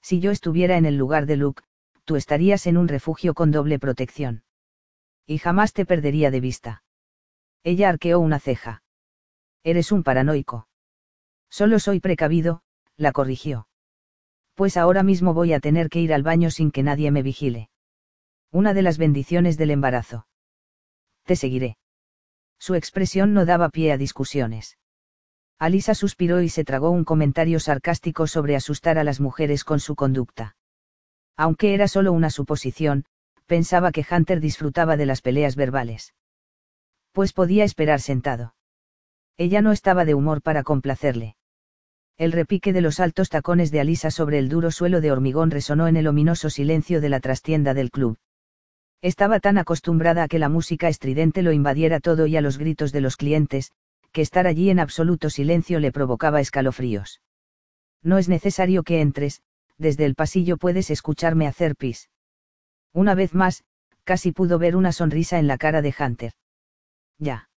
[0.00, 1.62] Si yo estuviera en el lugar de Luke,
[2.04, 4.44] tú estarías en un refugio con doble protección.
[5.26, 6.82] Y jamás te perdería de vista.
[7.62, 8.82] Ella arqueó una ceja.
[9.62, 10.68] Eres un paranoico.
[11.48, 12.62] Solo soy precavido,
[12.96, 13.68] la corrigió.
[14.54, 17.70] Pues ahora mismo voy a tener que ir al baño sin que nadie me vigile.
[18.50, 20.26] Una de las bendiciones del embarazo.
[21.24, 21.78] Te seguiré.
[22.58, 24.76] Su expresión no daba pie a discusiones.
[25.58, 29.94] Alisa suspiró y se tragó un comentario sarcástico sobre asustar a las mujeres con su
[29.94, 30.56] conducta.
[31.36, 33.04] Aunque era solo una suposición,
[33.46, 36.14] pensaba que Hunter disfrutaba de las peleas verbales.
[37.12, 38.54] Pues podía esperar sentado.
[39.36, 41.36] Ella no estaba de humor para complacerle.
[42.18, 45.88] El repique de los altos tacones de Alisa sobre el duro suelo de hormigón resonó
[45.88, 48.18] en el ominoso silencio de la trastienda del club.
[49.00, 52.92] Estaba tan acostumbrada a que la música estridente lo invadiera todo y a los gritos
[52.92, 53.72] de los clientes,
[54.12, 57.20] que estar allí en absoluto silencio le provocaba escalofríos.
[58.02, 59.42] No es necesario que entres,
[59.78, 62.10] desde el pasillo puedes escucharme hacer pis.
[62.92, 63.64] Una vez más,
[64.04, 66.32] casi pudo ver una sonrisa en la cara de Hunter.
[67.18, 67.48] Ya.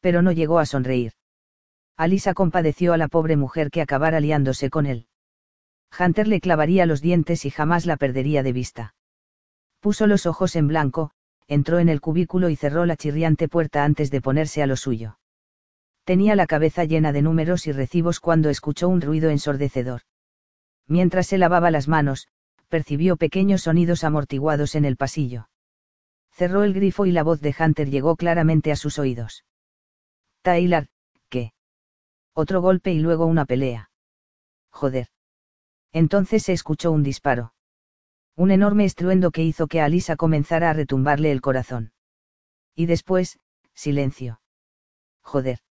[0.00, 1.12] Pero no llegó a sonreír.
[1.96, 5.06] Alisa compadeció a la pobre mujer que acabara liándose con él.
[5.98, 8.94] Hunter le clavaría los dientes y jamás la perdería de vista.
[9.80, 11.12] Puso los ojos en blanco,
[11.48, 15.18] entró en el cubículo y cerró la chirriante puerta antes de ponerse a lo suyo.
[16.06, 20.02] Tenía la cabeza llena de números y recibos cuando escuchó un ruido ensordecedor.
[20.86, 22.28] Mientras se lavaba las manos,
[22.68, 25.48] percibió pequeños sonidos amortiguados en el pasillo.
[26.30, 29.44] Cerró el grifo y la voz de Hunter llegó claramente a sus oídos.
[30.42, 30.86] Tyler,
[31.28, 31.54] ¿qué?
[32.34, 33.90] Otro golpe y luego una pelea.
[34.70, 35.08] Joder.
[35.92, 37.52] Entonces se escuchó un disparo.
[38.36, 41.90] Un enorme estruendo que hizo que Alisa comenzara a retumbarle el corazón.
[42.76, 43.40] Y después,
[43.74, 44.40] silencio.
[45.20, 45.65] Joder.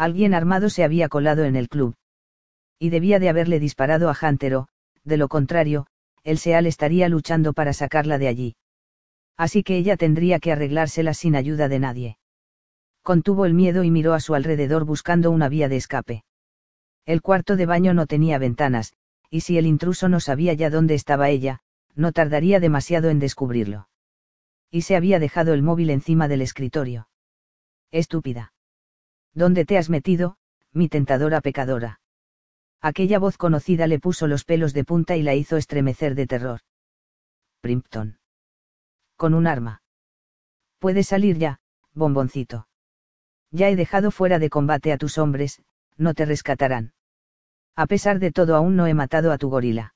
[0.00, 1.94] Alguien armado se había colado en el club.
[2.78, 4.68] Y debía de haberle disparado a Huntero,
[5.04, 5.88] de lo contrario,
[6.24, 8.56] el Seal estaría luchando para sacarla de allí.
[9.36, 12.18] Así que ella tendría que arreglársela sin ayuda de nadie.
[13.02, 16.24] Contuvo el miedo y miró a su alrededor buscando una vía de escape.
[17.04, 18.94] El cuarto de baño no tenía ventanas,
[19.28, 21.60] y si el intruso no sabía ya dónde estaba ella,
[21.94, 23.90] no tardaría demasiado en descubrirlo.
[24.70, 27.10] Y se había dejado el móvil encima del escritorio.
[27.90, 28.54] Estúpida.
[29.34, 30.36] ¿Dónde te has metido,
[30.72, 32.00] mi tentadora pecadora?
[32.80, 36.60] Aquella voz conocida le puso los pelos de punta y la hizo estremecer de terror.
[37.60, 38.18] Primpton.
[39.16, 39.82] Con un arma.
[40.78, 41.60] Puedes salir ya,
[41.92, 42.68] bomboncito.
[43.50, 45.60] Ya he dejado fuera de combate a tus hombres,
[45.96, 46.94] no te rescatarán.
[47.76, 49.94] A pesar de todo aún no he matado a tu gorila.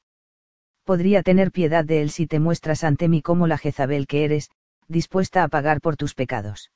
[0.85, 4.51] Podría tener piedad de él si te muestras ante mí como la Jezabel que eres,
[4.89, 6.70] dispuesta a pagar por tus pecados.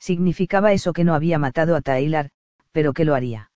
[0.00, 2.30] Significaba eso que no había matado a Tyler,
[2.72, 3.52] pero que lo haría.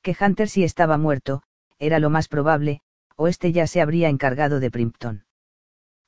[0.00, 1.42] Que Hunter si estaba muerto,
[1.78, 2.80] era lo más probable,
[3.16, 5.26] o este ya se habría encargado de Primpton.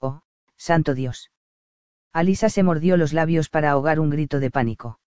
[0.01, 0.21] Oh,
[0.57, 1.33] santo Dios.
[2.13, 5.01] Alisa se mordió los labios para ahogar un grito de pánico.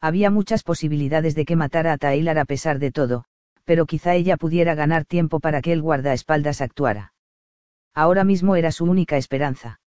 [0.00, 3.24] Había muchas posibilidades de que matara a Tyler a pesar de todo,
[3.64, 7.12] pero quizá ella pudiera ganar tiempo para que el guardaespaldas actuara.
[7.94, 9.80] Ahora mismo era su única esperanza.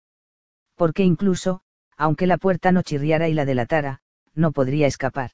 [0.75, 1.61] Porque incluso,
[1.99, 3.99] aunque la puerta no chirriara y la delatara,
[4.33, 5.31] no podría escapar.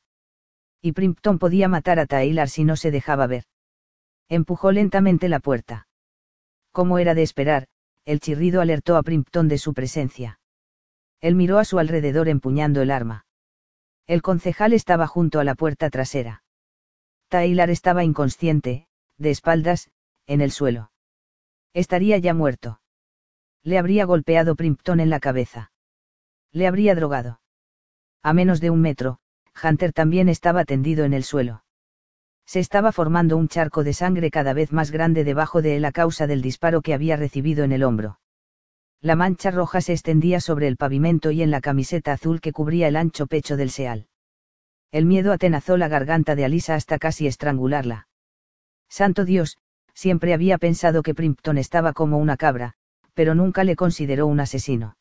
[0.82, 3.44] Y Primpton podía matar a Tyler si no se dejaba ver.
[4.30, 5.88] Empujó lentamente la puerta.
[6.72, 7.68] Como era de esperar,
[8.04, 10.40] el chirrido alertó a Primpton de su presencia.
[11.22, 13.28] Él miró a su alrededor empuñando el arma.
[14.08, 16.44] El concejal estaba junto a la puerta trasera.
[17.30, 18.88] Tyler estaba inconsciente,
[19.18, 19.92] de espaldas,
[20.26, 20.92] en el suelo.
[21.76, 22.82] Estaría ya muerto.
[23.62, 25.72] Le habría golpeado Primpton en la cabeza.
[26.52, 27.42] Le habría drogado.
[28.24, 29.20] A menos de un metro,
[29.64, 31.64] Hunter también estaba tendido en el suelo.
[32.46, 35.92] Se estaba formando un charco de sangre cada vez más grande debajo de él a
[35.92, 38.20] causa del disparo que había recibido en el hombro.
[39.02, 42.88] La mancha roja se extendía sobre el pavimento y en la camiseta azul que cubría
[42.88, 44.08] el ancho pecho del Seal.
[44.92, 48.08] El miedo atenazó la garganta de Alisa hasta casi estrangularla.
[48.90, 49.58] Santo Dios,
[49.94, 52.74] siempre había pensado que Primpton estaba como una cabra,
[53.14, 54.98] pero nunca le consideró un asesino.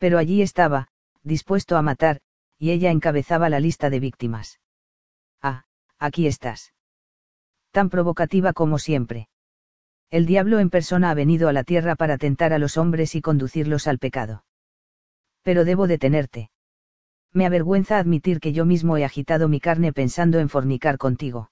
[0.00, 0.88] Pero allí estaba,
[1.22, 2.22] dispuesto a matar,
[2.58, 4.58] y ella encabezaba la lista de víctimas.
[5.42, 5.66] Ah,
[5.98, 6.72] aquí estás.
[7.70, 9.28] Tan provocativa como siempre.
[10.10, 13.20] El diablo en persona ha venido a la tierra para tentar a los hombres y
[13.20, 14.44] conducirlos al pecado.
[15.42, 16.50] Pero debo detenerte.
[17.34, 21.50] Me avergüenza admitir que yo mismo he agitado mi carne pensando en fornicar contigo.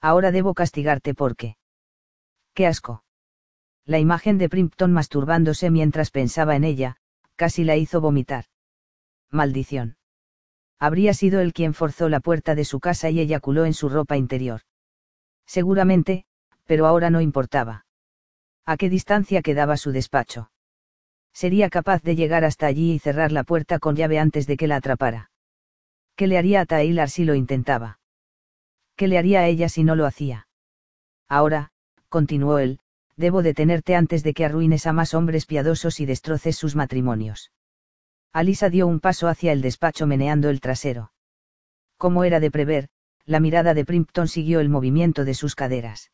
[0.00, 1.58] Ahora debo castigarte porque.
[2.54, 3.04] ¡Qué asco!
[3.84, 6.96] La imagen de Primpton masturbándose mientras pensaba en ella,
[7.38, 8.46] casi la hizo vomitar.
[9.30, 9.96] Maldición.
[10.80, 14.16] Habría sido él quien forzó la puerta de su casa y eyaculó en su ropa
[14.16, 14.62] interior.
[15.46, 16.24] Seguramente,
[16.66, 17.86] pero ahora no importaba.
[18.66, 20.50] ¿A qué distancia quedaba su despacho?
[21.32, 24.66] Sería capaz de llegar hasta allí y cerrar la puerta con llave antes de que
[24.66, 25.30] la atrapara.
[26.16, 28.00] ¿Qué le haría a Taylor si lo intentaba?
[28.96, 30.48] ¿Qué le haría a ella si no lo hacía?
[31.28, 31.70] Ahora,
[32.08, 32.80] continuó él,
[33.18, 37.52] debo detenerte antes de que arruines a más hombres piadosos y destroces sus matrimonios.
[38.32, 41.12] Alisa dio un paso hacia el despacho meneando el trasero.
[41.96, 42.88] Como era de prever,
[43.24, 46.12] la mirada de Primpton siguió el movimiento de sus caderas.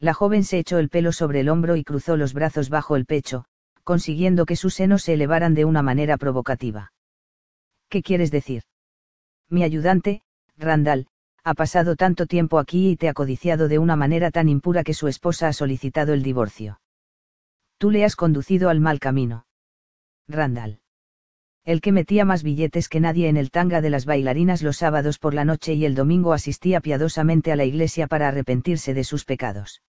[0.00, 3.04] La joven se echó el pelo sobre el hombro y cruzó los brazos bajo el
[3.04, 3.44] pecho,
[3.84, 6.92] consiguiendo que sus senos se elevaran de una manera provocativa.
[7.90, 8.62] ¿Qué quieres decir?
[9.50, 10.22] Mi ayudante,
[10.56, 11.06] Randall,
[11.46, 14.94] ha pasado tanto tiempo aquí y te ha codiciado de una manera tan impura que
[14.94, 16.80] su esposa ha solicitado el divorcio.
[17.76, 19.46] Tú le has conducido al mal camino.
[20.26, 20.80] Randall.
[21.66, 25.18] El que metía más billetes que nadie en el tanga de las bailarinas los sábados
[25.18, 29.26] por la noche y el domingo asistía piadosamente a la iglesia para arrepentirse de sus
[29.26, 29.82] pecados.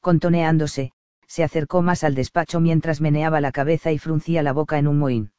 [0.00, 0.92] Contoneándose,
[1.26, 4.98] se acercó más al despacho mientras meneaba la cabeza y fruncía la boca en un
[4.98, 5.32] mohín.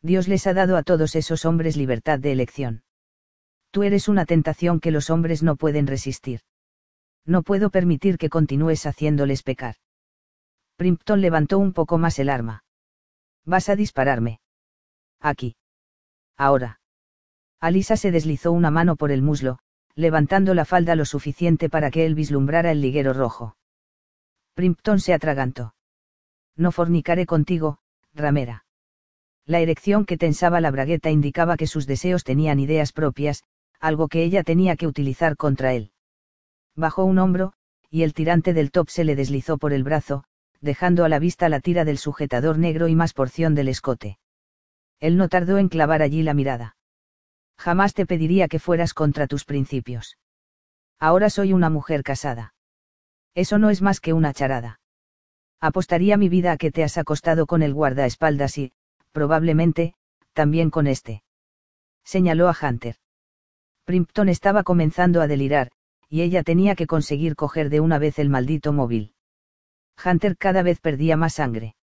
[0.00, 2.82] Dios les ha dado a todos esos hombres libertad de elección
[3.74, 6.42] tú eres una tentación que los hombres no pueden resistir.
[7.26, 9.74] No puedo permitir que continúes haciéndoles pecar.
[10.76, 12.62] Primpton levantó un poco más el arma.
[13.44, 14.38] Vas a dispararme.
[15.18, 15.56] Aquí.
[16.36, 16.78] Ahora.
[17.58, 19.58] Alisa se deslizó una mano por el muslo,
[19.96, 23.56] levantando la falda lo suficiente para que él vislumbrara el liguero rojo.
[24.54, 25.74] Primpton se atragantó.
[26.54, 27.78] No fornicaré contigo,
[28.14, 28.66] ramera.
[29.46, 33.42] La erección que tensaba la bragueta indicaba que sus deseos tenían ideas propias,
[33.84, 35.92] algo que ella tenía que utilizar contra él.
[36.74, 37.52] Bajó un hombro,
[37.90, 40.24] y el tirante del top se le deslizó por el brazo,
[40.62, 44.18] dejando a la vista la tira del sujetador negro y más porción del escote.
[45.00, 46.76] Él no tardó en clavar allí la mirada.
[47.58, 50.16] Jamás te pediría que fueras contra tus principios.
[50.98, 52.54] Ahora soy una mujer casada.
[53.34, 54.80] Eso no es más que una charada.
[55.60, 58.72] Apostaría mi vida a que te has acostado con el guardaespaldas y,
[59.12, 59.94] probablemente,
[60.32, 61.22] también con este.
[62.02, 62.96] Señaló a Hunter.
[63.84, 65.70] Primpton estaba comenzando a delirar,
[66.08, 69.14] y ella tenía que conseguir coger de una vez el maldito móvil.
[70.02, 71.76] Hunter cada vez perdía más sangre.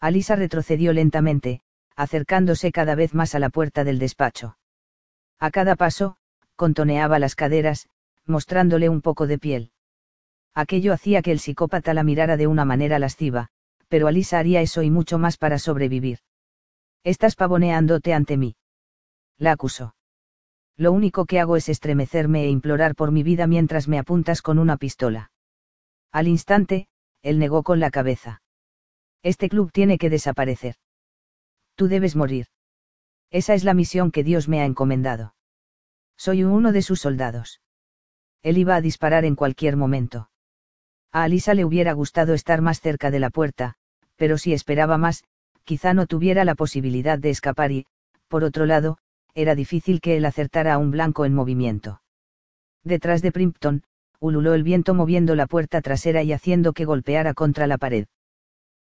[0.00, 1.60] Alisa retrocedió lentamente,
[1.96, 4.56] acercándose cada vez más a la puerta del despacho.
[5.38, 6.16] A cada paso,
[6.56, 7.88] contoneaba las caderas,
[8.24, 9.72] mostrándole un poco de piel.
[10.54, 13.48] Aquello hacía que el psicópata la mirara de una manera lasciva,
[13.88, 16.20] pero Alisa haría eso y mucho más para sobrevivir.
[17.04, 18.56] Estás pavoneándote ante mí.
[19.36, 19.94] La acusó
[20.78, 24.60] lo único que hago es estremecerme e implorar por mi vida mientras me apuntas con
[24.60, 25.32] una pistola.
[26.12, 26.86] Al instante,
[27.20, 28.42] él negó con la cabeza.
[29.24, 30.76] Este club tiene que desaparecer.
[31.74, 32.46] Tú debes morir.
[33.30, 35.34] Esa es la misión que Dios me ha encomendado.
[36.16, 37.60] Soy uno de sus soldados.
[38.42, 40.30] Él iba a disparar en cualquier momento.
[41.10, 43.74] A Alisa le hubiera gustado estar más cerca de la puerta,
[44.14, 45.24] pero si esperaba más,
[45.64, 47.86] quizá no tuviera la posibilidad de escapar y,
[48.28, 48.98] por otro lado,
[49.38, 52.02] era difícil que él acertara a un blanco en movimiento.
[52.82, 53.84] Detrás de Primpton,
[54.18, 58.08] ululó el viento moviendo la puerta trasera y haciendo que golpeara contra la pared.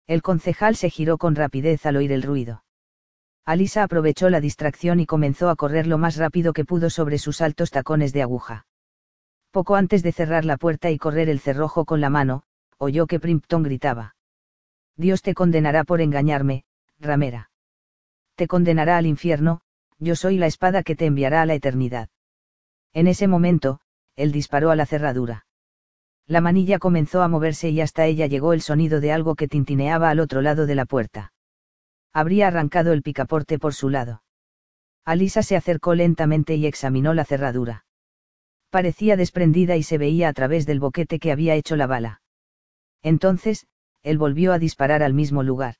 [0.06, 2.64] El concejal se giró con rapidez al oír el ruido.
[3.46, 7.42] Alisa aprovechó la distracción y comenzó a correr lo más rápido que pudo sobre sus
[7.42, 8.68] altos tacones de aguja.
[9.50, 12.44] Poco antes de cerrar la puerta y correr el cerrojo con la mano,
[12.78, 14.16] oyó que Primpton gritaba.
[14.98, 16.64] Dios te condenará por engañarme,
[17.00, 17.50] ramera.
[18.36, 19.63] Te condenará al infierno,
[20.04, 22.10] yo soy la espada que te enviará a la eternidad.
[22.94, 23.80] En ese momento,
[24.16, 25.46] él disparó a la cerradura.
[26.28, 30.10] La manilla comenzó a moverse y hasta ella llegó el sonido de algo que tintineaba
[30.10, 31.34] al otro lado de la puerta.
[32.14, 34.24] Habría arrancado el picaporte por su lado.
[35.04, 37.86] Alisa se acercó lentamente y examinó la cerradura.
[38.70, 42.22] Parecía desprendida y se veía a través del boquete que había hecho la bala.
[43.02, 43.68] Entonces,
[44.02, 45.76] él volvió a disparar al mismo lugar.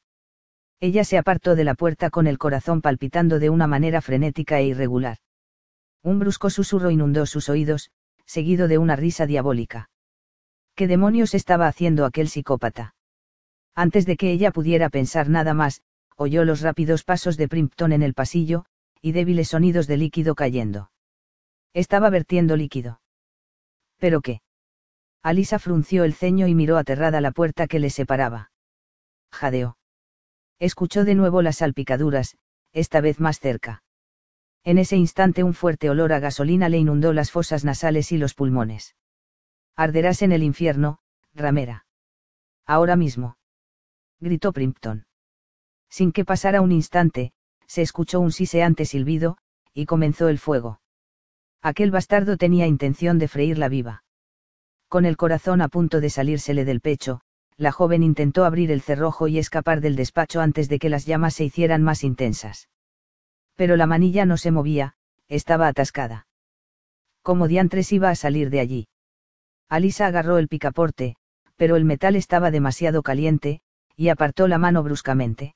[0.84, 4.66] Ella se apartó de la puerta con el corazón palpitando de una manera frenética e
[4.66, 5.20] irregular.
[6.04, 7.90] Un brusco susurro inundó sus oídos,
[8.26, 9.90] seguido de una risa diabólica.
[10.76, 12.96] ¿Qué demonios estaba haciendo aquel psicópata?
[13.74, 15.82] Antes de que ella pudiera pensar nada más,
[16.18, 18.66] oyó los rápidos pasos de Primpton en el pasillo,
[19.02, 20.92] y débiles sonidos de líquido cayendo.
[21.74, 23.00] Estaba vertiendo líquido.
[24.00, 24.42] ¿Pero qué?
[25.22, 28.52] Alisa frunció el ceño y miró aterrada la puerta que le separaba.
[29.32, 29.78] Jadeó.
[30.60, 32.38] Escuchó de nuevo las salpicaduras,
[32.72, 33.84] esta vez más cerca.
[34.64, 38.34] En ese instante un fuerte olor a gasolina le inundó las fosas nasales y los
[38.34, 38.96] pulmones.
[39.76, 41.00] Arderás en el infierno,
[41.34, 41.86] ramera.
[42.66, 43.38] Ahora mismo.
[44.20, 45.06] Gritó Primpton.
[45.90, 47.34] Sin que pasara un instante,
[47.68, 49.38] se escuchó un siseante silbido,
[49.74, 50.80] y comenzó el fuego.
[51.62, 54.04] Aquel bastardo tenía intención de freírla viva.
[54.88, 57.22] Con el corazón a punto de salírsele del pecho,
[57.58, 61.36] la joven intentó abrir el cerrojo y escapar del despacho antes de que las llamas
[61.36, 62.70] se hicieran más intensas.
[63.56, 64.96] Pero la manilla no se movía,
[65.28, 66.28] estaba atascada.
[67.22, 68.88] ¿Cómo diantres iba a salir de allí?
[69.70, 71.16] Alisa agarró el picaporte,
[71.56, 73.62] pero el metal estaba demasiado caliente,
[73.96, 75.56] y apartó la mano bruscamente.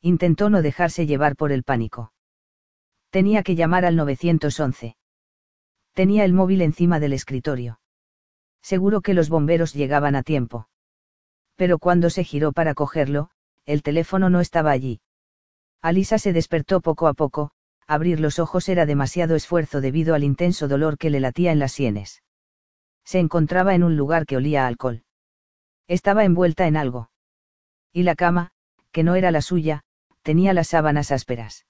[0.00, 2.12] Intentó no dejarse llevar por el pánico.
[3.10, 4.96] Tenía que llamar al 911.
[5.92, 7.80] Tenía el móvil encima del escritorio.
[8.62, 10.68] Seguro que los bomberos llegaban a tiempo.
[11.58, 13.30] Pero cuando se giró para cogerlo,
[13.66, 15.00] el teléfono no estaba allí.
[15.82, 17.50] Alisa se despertó poco a poco,
[17.88, 21.72] abrir los ojos era demasiado esfuerzo debido al intenso dolor que le latía en las
[21.72, 22.22] sienes.
[23.04, 25.02] Se encontraba en un lugar que olía a alcohol.
[25.88, 27.10] Estaba envuelta en algo.
[27.92, 28.52] Y la cama,
[28.92, 29.82] que no era la suya,
[30.22, 31.66] tenía las sábanas ásperas.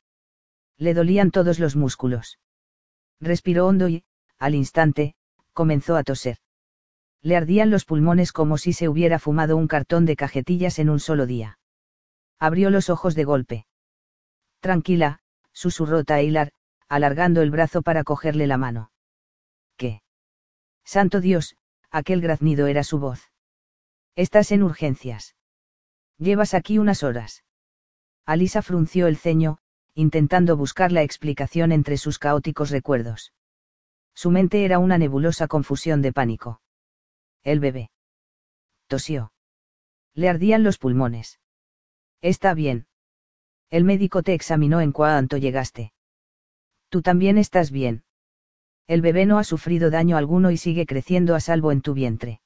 [0.77, 2.39] Le dolían todos los músculos.
[3.21, 4.05] Respiró hondo y,
[4.39, 5.15] al instante,
[5.55, 6.37] comenzó a toser.
[7.23, 11.01] Le ardían los pulmones como si se hubiera fumado un cartón de cajetillas en un
[11.01, 11.59] solo día.
[12.39, 13.67] Abrió los ojos de golpe.
[14.61, 15.21] Tranquila,
[15.53, 16.53] susurró Taylor,
[16.89, 18.93] alargando el brazo para cogerle la mano.
[19.77, 20.03] ¿Qué?
[20.85, 21.57] Santo Dios,
[21.91, 23.31] aquel graznido era su voz.
[24.15, 25.35] Estás en urgencias.
[26.19, 27.45] Llevas aquí unas horas.
[28.25, 29.59] Alisa frunció el ceño,
[29.95, 33.33] intentando buscar la explicación entre sus caóticos recuerdos.
[34.15, 36.61] Su mente era una nebulosa confusión de pánico.
[37.49, 37.91] El bebé.
[38.89, 39.33] Tosió.
[40.13, 41.41] Le ardían los pulmones.
[42.21, 42.87] Está bien.
[43.71, 45.95] El médico te examinó en cuanto llegaste.
[46.91, 48.05] Tú también estás bien.
[48.87, 52.43] El bebé no ha sufrido daño alguno y sigue creciendo a salvo en tu vientre.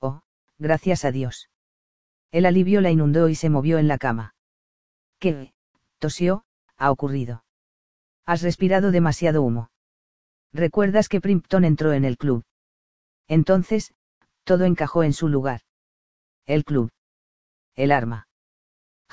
[0.00, 0.22] Oh,
[0.58, 1.48] gracias a Dios.
[2.32, 4.34] El alivio la inundó y se movió en la cama.
[5.20, 5.54] ¿Qué?
[6.00, 6.44] tosió,
[6.76, 7.44] ha ocurrido.
[8.24, 9.70] Has respirado demasiado humo.
[10.52, 12.44] ¿Recuerdas que Primpton entró en el club?
[13.28, 13.94] Entonces,
[14.46, 15.62] todo encajó en su lugar.
[16.46, 16.90] El club.
[17.74, 18.28] El arma.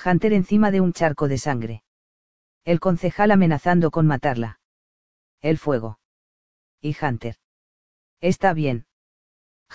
[0.02, 1.82] Hunter encima de un charco de sangre.
[2.64, 4.60] El concejal amenazando con matarla.
[5.40, 5.98] El fuego.
[6.80, 7.36] Y Hunter.
[8.20, 8.86] Está bien.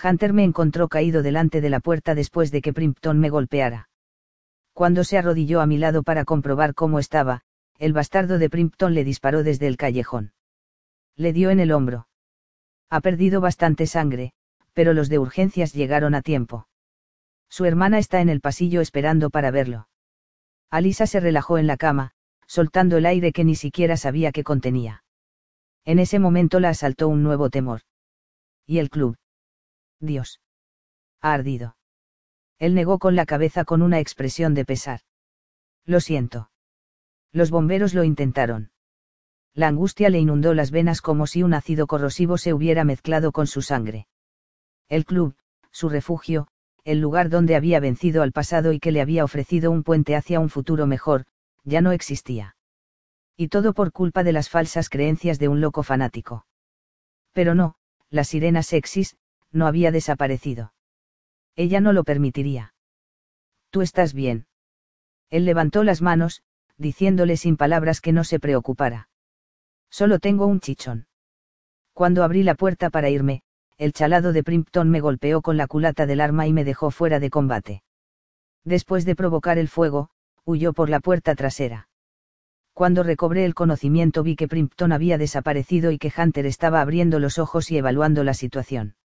[0.02, 3.90] Hunter me encontró caído delante de la puerta después de que Primpton me golpeara.
[4.72, 7.42] Cuando se arrodilló a mi lado para comprobar cómo estaba,
[7.78, 10.32] el bastardo de Primpton le disparó desde el callejón.
[11.16, 12.08] Le dio en el hombro.
[12.88, 14.32] Ha perdido bastante sangre,
[14.80, 16.66] pero los de urgencias llegaron a tiempo.
[17.50, 19.90] Su hermana está en el pasillo esperando para verlo.
[20.70, 22.12] Alisa se relajó en la cama,
[22.46, 25.04] soltando el aire que ni siquiera sabía que contenía.
[25.84, 27.82] En ese momento la asaltó un nuevo temor.
[28.64, 29.18] ¿Y el club?
[29.98, 30.40] Dios.
[31.20, 31.76] Ha ardido.
[32.58, 35.00] Él negó con la cabeza con una expresión de pesar.
[35.84, 36.50] Lo siento.
[37.32, 38.70] Los bomberos lo intentaron.
[39.52, 43.46] La angustia le inundó las venas como si un ácido corrosivo se hubiera mezclado con
[43.46, 44.06] su sangre.
[44.90, 45.36] El club,
[45.70, 46.48] su refugio,
[46.84, 50.40] el lugar donde había vencido al pasado y que le había ofrecido un puente hacia
[50.40, 51.26] un futuro mejor,
[51.64, 52.56] ya no existía.
[53.36, 56.44] Y todo por culpa de las falsas creencias de un loco fanático.
[57.32, 57.76] Pero no,
[58.10, 59.16] la sirena sexis,
[59.52, 60.74] no había desaparecido.
[61.54, 62.74] Ella no lo permitiría.
[63.70, 64.46] Tú estás bien.
[65.30, 66.42] Él levantó las manos,
[66.76, 69.08] diciéndole sin palabras que no se preocupara.
[69.90, 71.06] Solo tengo un chichón.
[71.92, 73.42] Cuando abrí la puerta para irme,
[73.80, 77.18] el chalado de Primpton me golpeó con la culata del arma y me dejó fuera
[77.18, 77.82] de combate.
[78.62, 80.10] Después de provocar el fuego,
[80.44, 81.88] huyó por la puerta trasera.
[82.74, 87.38] Cuando recobré el conocimiento vi que Primpton había desaparecido y que Hunter estaba abriendo los
[87.38, 88.96] ojos y evaluando la situación.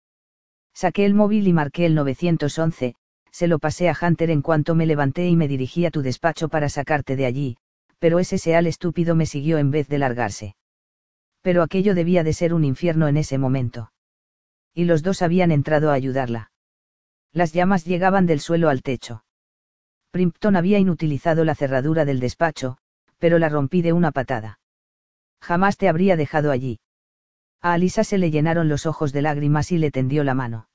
[0.73, 2.95] Saqué el móvil y marqué el 911,
[3.31, 6.49] se lo pasé a Hunter en cuanto me levanté y me dirigí a tu despacho
[6.49, 7.57] para sacarte de allí,
[7.97, 10.57] pero ese seal estúpido me siguió en vez de largarse.
[11.41, 13.91] Pero aquello debía de ser un infierno en ese momento
[14.75, 16.51] y los dos habían entrado a ayudarla.
[17.31, 19.25] Las llamas llegaban del suelo al techo.
[20.11, 22.77] Primpton había inutilizado la cerradura del despacho,
[23.17, 24.59] pero la rompí de una patada.
[25.41, 26.79] Jamás te habría dejado allí.
[27.61, 30.67] A Alisa se le llenaron los ojos de lágrimas y le tendió la mano.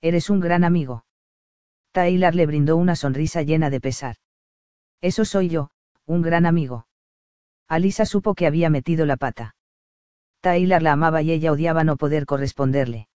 [0.00, 1.04] Eres un gran amigo.
[1.92, 4.16] Taylor le brindó una sonrisa llena de pesar.
[5.00, 5.70] Eso soy yo,
[6.04, 6.86] un gran amigo.
[7.68, 9.56] Alisa supo que había metido la pata.
[10.40, 13.08] Taylor la amaba y ella odiaba no poder corresponderle.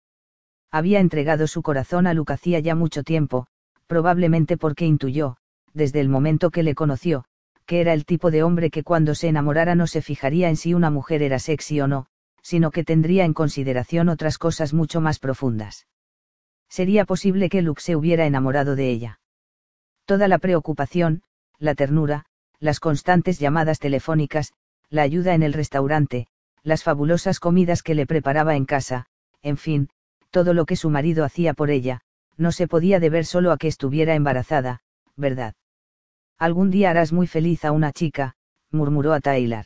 [0.70, 3.46] Había entregado su corazón a Luke ya mucho tiempo,
[3.86, 5.36] probablemente porque intuyó,
[5.72, 7.24] desde el momento que le conoció,
[7.64, 10.74] que era el tipo de hombre que cuando se enamorara no se fijaría en si
[10.74, 12.06] una mujer era sexy o no,
[12.42, 15.86] sino que tendría en consideración otras cosas mucho más profundas.
[16.68, 19.20] Sería posible que Luke se hubiera enamorado de ella.
[20.04, 21.22] Toda la preocupación,
[21.58, 22.26] la ternura,
[22.60, 24.52] las constantes llamadas telefónicas,
[24.90, 26.26] la ayuda en el restaurante,
[26.62, 29.06] las fabulosas comidas que le preparaba en casa,
[29.42, 29.88] en fin,
[30.30, 32.00] todo lo que su marido hacía por ella,
[32.36, 34.80] no se podía deber solo a que estuviera embarazada,
[35.16, 35.54] ¿verdad?
[36.38, 38.34] Algún día harás muy feliz a una chica,
[38.70, 39.64] murmuró a Taylor.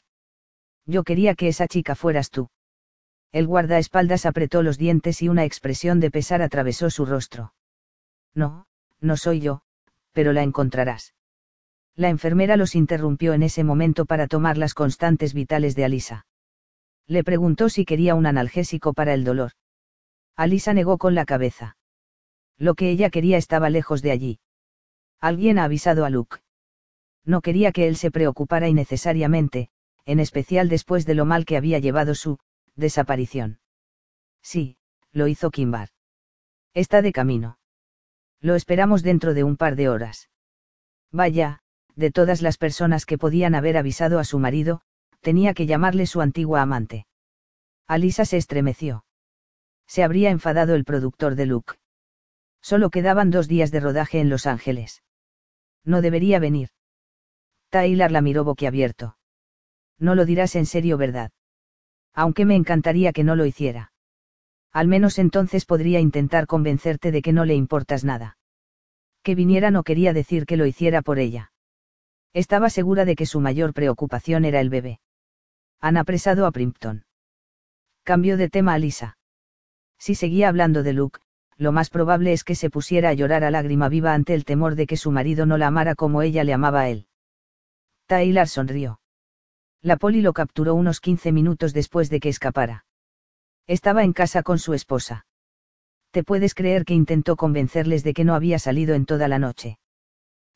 [0.86, 2.48] Yo quería que esa chica fueras tú.
[3.30, 7.54] El guardaespaldas apretó los dientes y una expresión de pesar atravesó su rostro.
[8.34, 8.66] No,
[9.00, 9.62] no soy yo,
[10.12, 11.14] pero la encontrarás.
[11.94, 16.26] La enfermera los interrumpió en ese momento para tomar las constantes vitales de Alisa.
[17.06, 19.52] Le preguntó si quería un analgésico para el dolor.
[20.36, 21.76] Alisa negó con la cabeza.
[22.58, 24.40] Lo que ella quería estaba lejos de allí.
[25.20, 26.38] Alguien ha avisado a Luke.
[27.24, 29.68] No quería que él se preocupara innecesariamente,
[30.04, 32.38] en especial después de lo mal que había llevado su
[32.74, 33.60] desaparición.
[34.42, 34.76] Sí,
[35.12, 35.90] lo hizo Kimbar.
[36.74, 37.58] Está de camino.
[38.40, 40.30] Lo esperamos dentro de un par de horas.
[41.12, 41.60] Vaya,
[41.94, 44.80] de todas las personas que podían haber avisado a su marido,
[45.20, 47.06] tenía que llamarle su antigua amante.
[47.86, 49.04] Alisa se estremeció.
[49.92, 51.74] Se habría enfadado el productor de Luke.
[52.62, 55.02] Solo quedaban dos días de rodaje en Los Ángeles.
[55.84, 56.70] No debería venir.
[57.68, 59.18] Taylor la miró boquiabierto.
[59.98, 61.30] No lo dirás en serio, ¿verdad?
[62.14, 63.92] Aunque me encantaría que no lo hiciera.
[64.72, 68.38] Al menos entonces podría intentar convencerte de que no le importas nada.
[69.22, 71.52] Que viniera no quería decir que lo hiciera por ella.
[72.32, 75.00] Estaba segura de que su mayor preocupación era el bebé.
[75.80, 77.04] Han apresado a Primpton.
[78.04, 79.18] Cambió de tema a Lisa.
[80.02, 81.20] Si seguía hablando de Luke,
[81.56, 84.74] lo más probable es que se pusiera a llorar a lágrima viva ante el temor
[84.74, 87.06] de que su marido no la amara como ella le amaba a él.
[88.06, 89.00] Taylor sonrió.
[89.80, 92.84] La poli lo capturó unos 15 minutos después de que escapara.
[93.68, 95.24] Estaba en casa con su esposa.
[96.10, 99.78] Te puedes creer que intentó convencerles de que no había salido en toda la noche.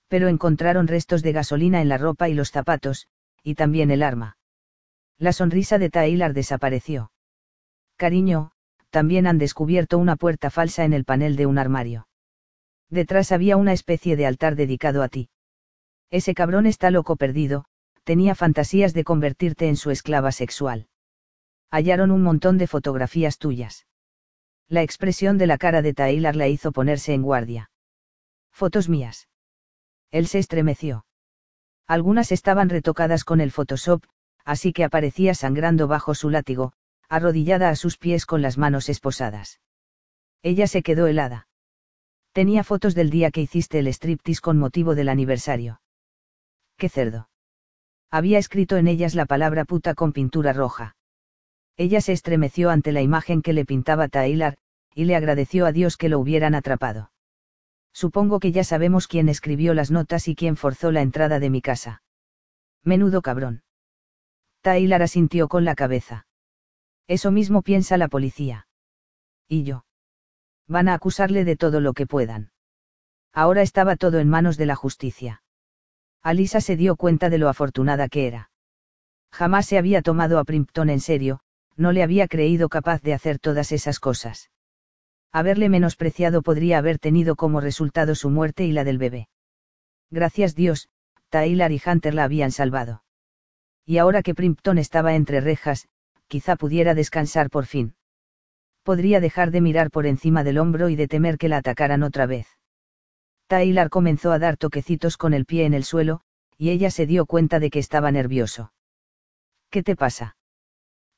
[0.09, 3.07] Pero encontraron restos de gasolina en la ropa y los zapatos,
[3.45, 4.39] y también el arma.
[5.19, 7.13] La sonrisa de Taylor desapareció.
[7.97, 8.51] Cariño,
[8.91, 12.09] también han descubierto una puerta falsa en el panel de un armario.
[12.89, 15.29] Detrás había una especie de altar dedicado a ti.
[16.11, 17.65] Ese cabrón está loco perdido,
[18.05, 20.89] tenía fantasías de convertirte en su esclava sexual.
[21.71, 23.87] Hallaron un montón de fotografías tuyas.
[24.69, 27.71] La expresión de la cara de Taylor la hizo ponerse en guardia.
[28.53, 29.29] Fotos mías.
[30.11, 31.05] Él se estremeció.
[31.87, 34.05] Algunas estaban retocadas con el Photoshop,
[34.45, 36.73] así que aparecía sangrando bajo su látigo,
[37.09, 39.61] arrodillada a sus pies con las manos esposadas.
[40.43, 41.49] Ella se quedó helada.
[42.33, 45.81] Tenía fotos del día que hiciste el striptease con motivo del aniversario.
[46.77, 47.29] ¡Qué cerdo!
[48.11, 50.97] había escrito en ellas la palabra puta con pintura roja.
[51.77, 54.57] Ella se estremeció ante la imagen que le pintaba Taylor,
[54.95, 57.11] y le agradeció a Dios que lo hubieran atrapado.
[57.93, 61.61] Supongo que ya sabemos quién escribió las notas y quién forzó la entrada de mi
[61.61, 62.03] casa.
[62.83, 63.63] Menudo cabrón.
[64.63, 66.27] Taylor asintió con la cabeza.
[67.09, 68.67] Eso mismo piensa la policía.
[69.49, 69.85] ¿Y yo?
[70.67, 72.51] Van a acusarle de todo lo que puedan.
[73.33, 75.43] Ahora estaba todo en manos de la justicia.
[76.23, 78.51] Alisa se dio cuenta de lo afortunada que era.
[79.31, 81.41] Jamás se había tomado a Primpton en serio,
[81.77, 84.51] no le había creído capaz de hacer todas esas cosas.
[85.31, 89.29] Haberle menospreciado podría haber tenido como resultado su muerte y la del bebé.
[90.11, 90.89] Gracias Dios,
[91.29, 93.05] Taylor y Hunter la habían salvado.
[93.85, 95.89] Y ahora que Primpton estaba entre rejas,
[96.29, 97.95] quizá pudiera descansar por fin.
[98.83, 102.27] Podría dejar de mirar por encima del hombro y de temer que la atacaran otra
[102.27, 102.47] vez.
[103.49, 106.21] Taylor comenzó a dar toquecitos con el pie en el suelo,
[106.57, 108.73] y ella se dio cuenta de que estaba nervioso.
[109.71, 110.37] ¿Qué te pasa?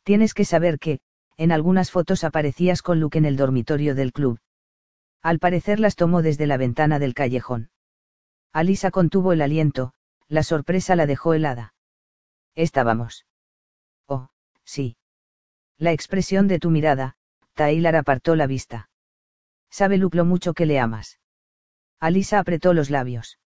[0.02, 1.00] Tienes que saber que,
[1.36, 4.40] en algunas fotos aparecías con Luke en el dormitorio del club.
[5.22, 7.70] Al parecer las tomó desde la ventana del callejón.
[8.52, 9.92] Alisa contuvo el aliento,
[10.26, 11.74] la sorpresa la dejó helada.
[12.54, 13.27] Estábamos.
[14.68, 14.98] Sí.
[15.78, 17.16] La expresión de tu mirada,
[17.54, 18.90] Taylor apartó la vista.
[19.70, 21.20] Sabe Luke lo mucho que le amas.
[22.00, 23.38] Alisa apretó los labios.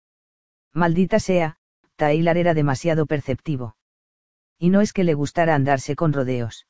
[0.73, 1.59] Maldita sea,
[1.97, 3.77] Taylor era demasiado perceptivo.
[4.59, 6.67] Y no es que le gustara andarse con rodeos.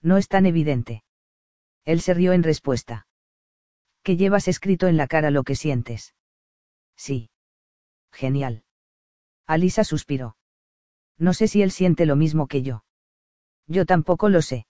[0.00, 1.02] No es tan evidente.
[1.84, 3.08] Él se rió en respuesta.
[4.04, 6.14] Que llevas escrito en la cara lo que sientes.
[6.96, 7.28] Sí.
[8.12, 8.62] Genial.
[9.48, 10.36] Alisa suspiró.
[11.18, 12.84] No sé si él siente lo mismo que yo.
[13.66, 14.66] Yo tampoco lo sé.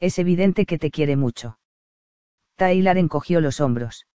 [0.00, 1.58] Es evidente que te quiere mucho.
[2.56, 4.06] Tyler encogió los hombros.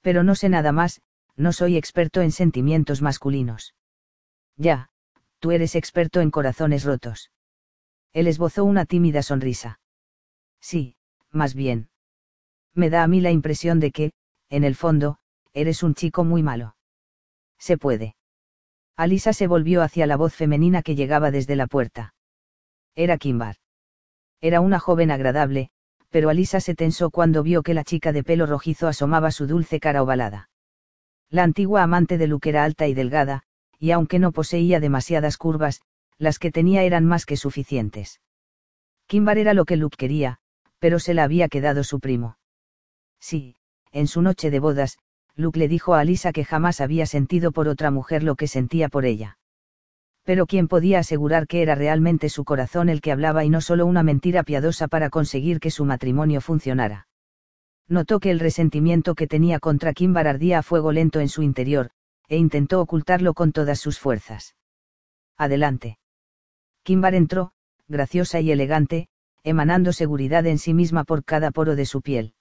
[0.00, 1.00] Pero no sé nada más,
[1.36, 3.74] no soy experto en sentimientos masculinos.
[4.56, 4.90] Ya,
[5.38, 7.30] tú eres experto en corazones rotos.
[8.12, 9.80] Él esbozó una tímida sonrisa.
[10.60, 10.96] Sí,
[11.30, 11.88] más bien.
[12.74, 14.12] Me da a mí la impresión de que,
[14.50, 15.18] en el fondo,
[15.52, 16.76] eres un chico muy malo.
[17.58, 18.14] Se puede.
[18.96, 22.14] Alisa se volvió hacia la voz femenina que llegaba desde la puerta.
[22.96, 23.56] Era Kimbar.
[24.40, 25.70] Era una joven agradable,
[26.10, 29.80] pero Alisa se tensó cuando vio que la chica de pelo rojizo asomaba su dulce
[29.80, 30.48] cara ovalada.
[31.28, 33.42] La antigua amante de Luke era alta y delgada,
[33.80, 35.82] y aunque no poseía demasiadas curvas,
[36.18, 38.20] las que tenía eran más que suficientes.
[39.06, 40.38] Kimbar era lo que Luke quería,
[40.78, 42.38] pero se la había quedado su primo.
[43.18, 43.56] Sí,
[43.90, 44.98] en su noche de bodas,
[45.34, 48.88] Luke le dijo a Alisa que jamás había sentido por otra mujer lo que sentía
[48.88, 49.38] por ella.
[50.24, 53.84] Pero ¿quién podía asegurar que era realmente su corazón el que hablaba y no solo
[53.84, 57.08] una mentira piadosa para conseguir que su matrimonio funcionara?
[57.88, 61.90] Notó que el resentimiento que tenía contra Kimbar ardía a fuego lento en su interior,
[62.28, 64.56] e intentó ocultarlo con todas sus fuerzas.
[65.36, 65.98] Adelante.
[66.84, 67.52] Kimbar entró,
[67.86, 69.08] graciosa y elegante,
[69.42, 72.32] emanando seguridad en sí misma por cada poro de su piel.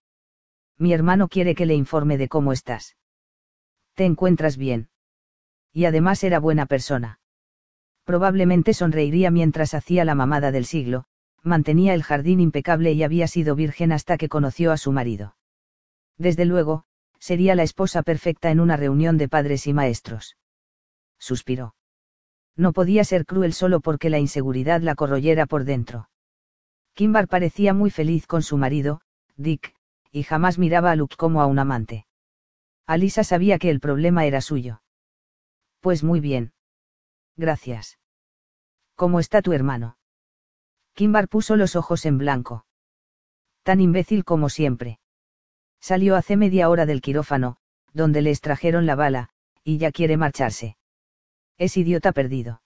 [0.77, 2.95] Mi hermano quiere que le informe de cómo estás.
[3.93, 4.89] ¿Te encuentras bien?
[5.73, 7.19] Y además era buena persona
[8.03, 11.05] probablemente sonreiría mientras hacía la mamada del siglo,
[11.41, 15.35] mantenía el jardín impecable y había sido virgen hasta que conoció a su marido.
[16.17, 16.85] Desde luego,
[17.19, 20.37] sería la esposa perfecta en una reunión de padres y maestros.
[21.19, 21.75] Suspiró.
[22.55, 26.09] No podía ser cruel solo porque la inseguridad la corroyera por dentro.
[26.93, 29.01] Kimbar parecía muy feliz con su marido,
[29.35, 29.73] Dick,
[30.11, 32.05] y jamás miraba a Luke como a un amante.
[32.85, 34.81] Alisa sabía que el problema era suyo.
[35.79, 36.53] Pues muy bien.
[37.35, 37.99] Gracias.
[38.95, 39.97] ¿Cómo está tu hermano?
[40.93, 42.65] Kimbar puso los ojos en blanco.
[43.63, 44.99] Tan imbécil como siempre.
[45.79, 47.57] Salió hace media hora del quirófano,
[47.93, 49.29] donde le extrajeron la bala,
[49.63, 50.77] y ya quiere marcharse.
[51.57, 52.61] Es idiota perdido.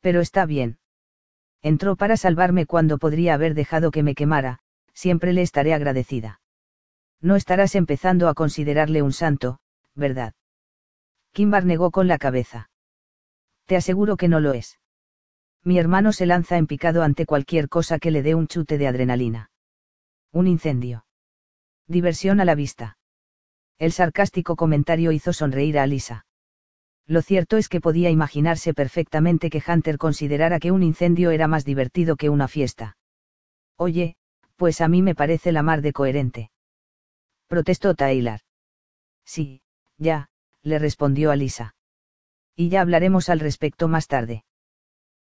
[0.00, 0.78] Pero está bien.
[1.62, 4.60] Entró para salvarme cuando podría haber dejado que me quemara,
[4.92, 6.40] siempre le estaré agradecida.
[7.20, 9.58] No estarás empezando a considerarle un santo,
[9.94, 10.34] ¿verdad?
[11.32, 12.70] Kimbar negó con la cabeza.
[13.66, 14.78] Te aseguro que no lo es.
[15.62, 18.86] Mi hermano se lanza en picado ante cualquier cosa que le dé un chute de
[18.86, 19.50] adrenalina.
[20.32, 21.06] Un incendio.
[21.86, 22.98] Diversión a la vista.
[23.78, 26.26] El sarcástico comentario hizo sonreír a Alisa.
[27.06, 31.64] Lo cierto es que podía imaginarse perfectamente que Hunter considerara que un incendio era más
[31.64, 32.96] divertido que una fiesta.
[33.76, 34.16] Oye,
[34.56, 36.50] pues a mí me parece la mar de coherente.
[37.46, 38.40] Protestó Tyler.
[39.24, 39.62] Sí,
[39.98, 40.28] ya,
[40.62, 41.74] le respondió Alisa.
[42.56, 44.44] Y ya hablaremos al respecto más tarde.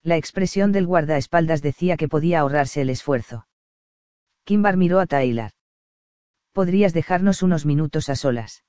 [0.03, 3.48] La expresión del guardaespaldas decía que podía ahorrarse el esfuerzo.
[4.44, 5.52] Kimbar miró a Tyler.
[6.52, 8.66] ¿Podrías dejarnos unos minutos a solas?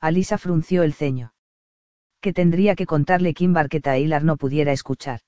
[0.00, 1.34] Alisa frunció el ceño.
[2.20, 5.20] ¿Qué tendría que contarle Kimbar que Tyler no pudiera escuchar?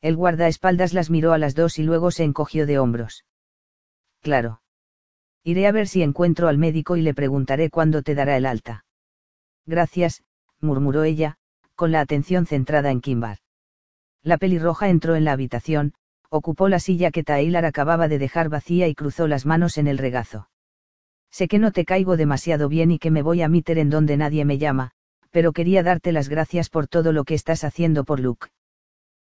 [0.00, 3.24] El guardaespaldas las miró a las dos y luego se encogió de hombros.
[4.20, 4.62] Claro.
[5.42, 8.84] Iré a ver si encuentro al médico y le preguntaré cuándo te dará el alta.
[9.66, 10.22] Gracias,
[10.60, 11.38] murmuró ella,
[11.74, 13.38] con la atención centrada en Kimbar.
[14.22, 15.94] La pelirroja entró en la habitación,
[16.30, 19.98] ocupó la silla que Tyler acababa de dejar vacía y cruzó las manos en el
[19.98, 20.48] regazo.
[21.30, 24.16] Sé que no te caigo demasiado bien y que me voy a meter en donde
[24.16, 24.92] nadie me llama,
[25.30, 28.48] pero quería darte las gracias por todo lo que estás haciendo por Luke.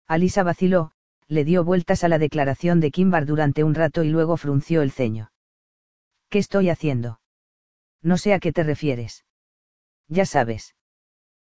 [0.06, 0.93] Alisa vaciló,
[1.27, 4.93] le dio vueltas a la declaración de Kimbar durante un rato y luego frunció el
[4.93, 5.32] ceño.
[6.28, 7.20] ¿Qué estoy haciendo?
[8.02, 9.24] No sé a qué te refieres.
[10.09, 10.76] Ya sabes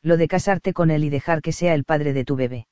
[0.01, 2.67] lo de casarte con él y dejar que sea el padre de tu bebé.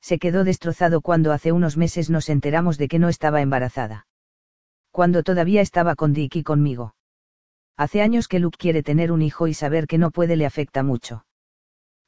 [0.00, 4.06] Se quedó destrozado cuando hace unos meses nos enteramos de que no estaba embarazada.
[4.90, 6.94] Cuando todavía estaba con Dick y conmigo.
[7.76, 10.82] Hace años que Luke quiere tener un hijo y saber que no puede le afecta
[10.84, 11.26] mucho.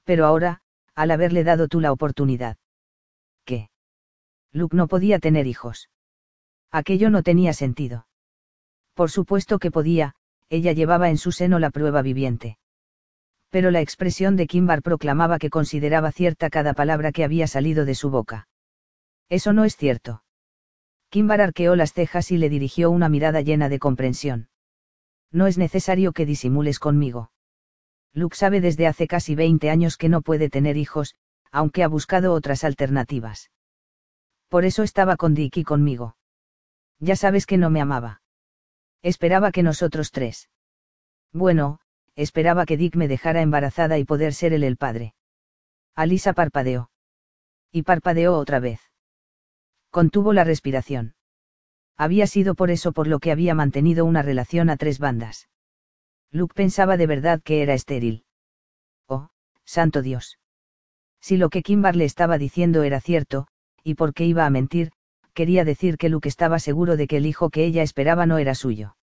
[0.04, 0.60] Pero ahora,
[0.94, 2.56] al haberle dado tú la oportunidad.
[3.44, 3.70] ¿Qué?
[4.52, 5.90] Luke no podía tener hijos.
[6.70, 8.06] Aquello no tenía sentido.
[8.94, 10.14] Por supuesto que podía,
[10.48, 12.58] ella llevaba en su seno la prueba viviente
[13.56, 17.94] pero la expresión de Kimbar proclamaba que consideraba cierta cada palabra que había salido de
[17.94, 18.48] su boca.
[19.30, 20.22] Eso no es cierto.
[21.08, 24.50] Kimbar arqueó las cejas y le dirigió una mirada llena de comprensión.
[25.32, 27.30] No es necesario que disimules conmigo.
[28.12, 31.14] Luke sabe desde hace casi 20 años que no puede tener hijos,
[31.50, 33.50] aunque ha buscado otras alternativas.
[34.48, 36.18] Por eso estaba con Dick y conmigo.
[36.98, 38.20] Ya sabes que no me amaba.
[39.00, 40.50] Esperaba que nosotros tres.
[41.32, 41.80] Bueno,
[42.16, 45.14] esperaba que Dick me dejara embarazada y poder ser él el padre.
[45.94, 46.90] Alisa parpadeó.
[47.70, 48.80] Y parpadeó otra vez.
[49.90, 51.14] Contuvo la respiración.
[51.96, 55.48] Había sido por eso por lo que había mantenido una relación a tres bandas.
[56.30, 58.24] Luke pensaba de verdad que era estéril.
[59.06, 59.28] Oh,
[59.64, 60.38] santo Dios.
[61.20, 63.46] Si lo que Kimbar le estaba diciendo era cierto,
[63.82, 64.92] y por qué iba a mentir,
[65.32, 68.54] quería decir que Luke estaba seguro de que el hijo que ella esperaba no era
[68.54, 68.96] suyo.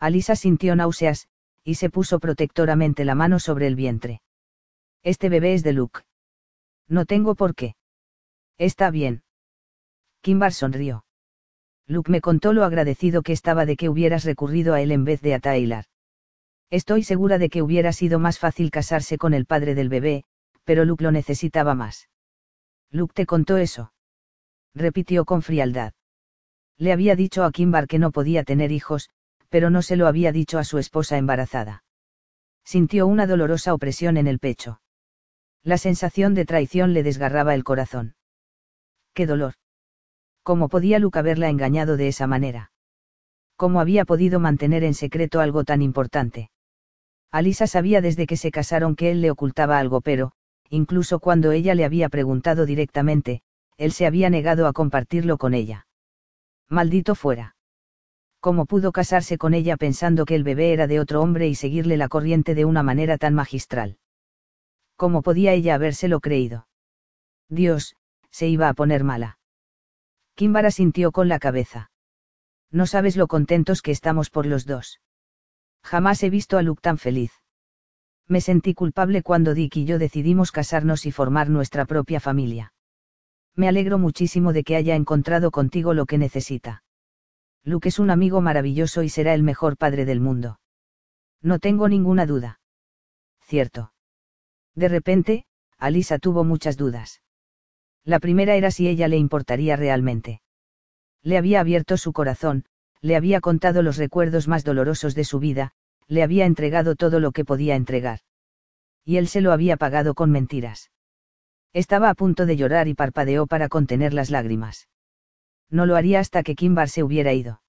[0.00, 1.28] Alisa sintió náuseas,
[1.64, 4.22] y se puso protectoramente la mano sobre el vientre.
[5.02, 6.00] Este bebé es de Luke.
[6.88, 7.76] No tengo por qué.
[8.56, 9.22] Está bien.
[10.20, 11.04] Kimbar sonrió.
[11.86, 15.20] Luke me contó lo agradecido que estaba de que hubieras recurrido a él en vez
[15.22, 15.84] de a Tyler.
[16.70, 20.24] Estoy segura de que hubiera sido más fácil casarse con el padre del bebé,
[20.64, 22.08] pero Luke lo necesitaba más.
[22.90, 23.92] Luke te contó eso.
[24.74, 25.94] Repitió con frialdad.
[26.76, 29.08] Le había dicho a Kimbar que no podía tener hijos,
[29.48, 31.84] pero no se lo había dicho a su esposa embarazada.
[32.64, 34.80] Sintió una dolorosa opresión en el pecho.
[35.62, 38.14] La sensación de traición le desgarraba el corazón.
[39.14, 39.54] ¡Qué dolor!
[40.42, 42.72] ¿Cómo podía Luke haberla engañado de esa manera?
[43.56, 46.50] ¿Cómo había podido mantener en secreto algo tan importante?
[47.30, 50.32] Alisa sabía desde que se casaron que él le ocultaba algo, pero,
[50.70, 53.42] incluso cuando ella le había preguntado directamente,
[53.76, 55.86] él se había negado a compartirlo con ella.
[56.68, 57.56] Maldito fuera.
[58.40, 61.96] ¿Cómo pudo casarse con ella pensando que el bebé era de otro hombre y seguirle
[61.96, 63.98] la corriente de una manera tan magistral?
[64.96, 66.68] ¿Cómo podía ella habérselo creído?
[67.48, 67.96] Dios,
[68.30, 69.38] se iba a poner mala.
[70.34, 71.90] Kimbara sintió con la cabeza.
[72.70, 75.00] No sabes lo contentos que estamos por los dos.
[75.82, 77.32] Jamás he visto a Luke tan feliz.
[78.28, 82.72] Me sentí culpable cuando Dick y yo decidimos casarnos y formar nuestra propia familia.
[83.56, 86.82] Me alegro muchísimo de que haya encontrado contigo lo que necesita.
[87.68, 90.58] Luke es un amigo maravilloso y será el mejor padre del mundo.
[91.42, 92.60] No tengo ninguna duda.
[93.42, 93.92] Cierto.
[94.74, 95.44] De repente,
[95.76, 97.20] Alisa tuvo muchas dudas.
[98.04, 100.40] La primera era si ella le importaría realmente.
[101.22, 102.64] Le había abierto su corazón,
[103.02, 105.72] le había contado los recuerdos más dolorosos de su vida,
[106.06, 108.20] le había entregado todo lo que podía entregar.
[109.04, 110.90] Y él se lo había pagado con mentiras.
[111.74, 114.88] Estaba a punto de llorar y parpadeó para contener las lágrimas.
[115.70, 117.62] No lo haría hasta que Kimbar se hubiera ido.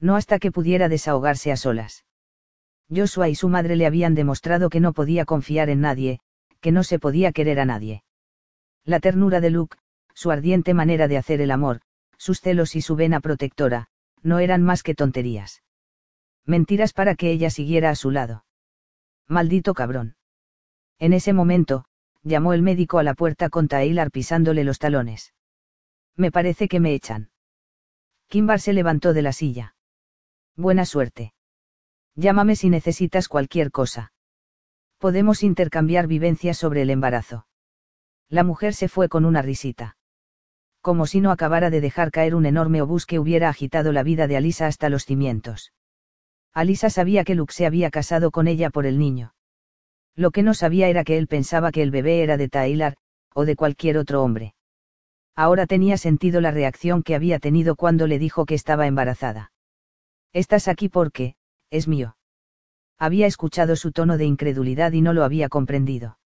[0.00, 2.04] No hasta que pudiera desahogarse a solas.
[2.94, 6.20] Joshua y su madre le habían demostrado que no podía confiar en nadie,
[6.60, 8.04] que no se podía querer a nadie.
[8.84, 9.78] La ternura de Luke,
[10.14, 11.80] su ardiente manera de hacer el amor,
[12.18, 13.88] sus celos y su vena protectora,
[14.22, 15.62] no eran más que tonterías.
[16.44, 18.44] Mentiras para que ella siguiera a su lado.
[19.26, 20.16] Maldito cabrón.
[20.98, 21.86] En ese momento,
[22.22, 25.32] llamó el médico a la puerta con Taylor pisándole los talones.
[26.16, 27.30] Me parece que me echan.
[28.28, 29.74] Kimbar se levantó de la silla.
[30.56, 31.34] Buena suerte.
[32.14, 34.12] Llámame si necesitas cualquier cosa.
[34.98, 37.46] Podemos intercambiar vivencias sobre el embarazo.
[38.28, 39.96] La mujer se fue con una risita
[40.84, 44.26] como si no acabara de dejar caer un enorme obús que hubiera agitado la vida
[44.26, 45.72] de Alisa hasta los cimientos.
[46.52, 49.34] Alisa sabía que Luke se había casado con ella por el niño.
[50.14, 52.98] Lo que no sabía era que él pensaba que el bebé era de Tyler,
[53.32, 54.54] o de cualquier otro hombre.
[55.36, 59.52] Ahora tenía sentido la reacción que había tenido cuando le dijo que estaba embarazada.
[60.32, 61.34] Estás aquí porque,
[61.70, 62.16] es mío.
[62.98, 66.18] Había escuchado su tono de incredulidad y no lo había comprendido.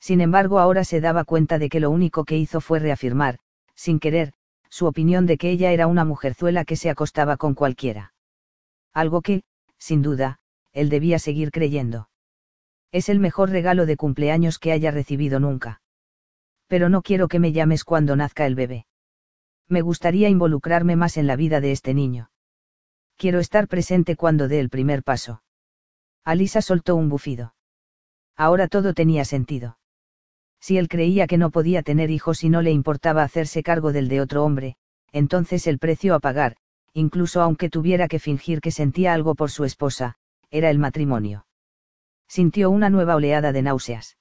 [0.00, 3.38] Sin embargo, ahora se daba cuenta de que lo único que hizo fue reafirmar,
[3.74, 4.32] sin querer,
[4.68, 8.12] su opinión de que ella era una mujerzuela que se acostaba con cualquiera.
[8.92, 9.44] Algo que,
[9.78, 10.40] sin duda,
[10.72, 12.08] él debía seguir creyendo.
[12.90, 15.80] Es el mejor regalo de cumpleaños que haya recibido nunca.
[16.74, 18.86] Pero no quiero que me llames cuando nazca el bebé.
[19.68, 22.32] Me gustaría involucrarme más en la vida de este niño.
[23.16, 25.44] Quiero estar presente cuando dé el primer paso.
[26.24, 27.54] Alisa soltó un bufido.
[28.36, 29.78] Ahora todo tenía sentido
[30.64, 34.08] si él creía que no podía tener hijos y no le importaba hacerse cargo del
[34.08, 34.76] de otro hombre,
[35.12, 36.56] entonces el precio a pagar,
[36.94, 40.16] incluso aunque tuviera que fingir que sentía algo por su esposa,
[40.50, 41.46] era el matrimonio.
[42.28, 44.16] Sintió una nueva oleada de náuseas.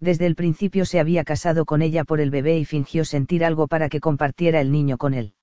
[0.00, 3.68] Desde el principio se había casado con ella por el bebé y fingió sentir algo
[3.68, 5.34] para que compartiera el niño con él.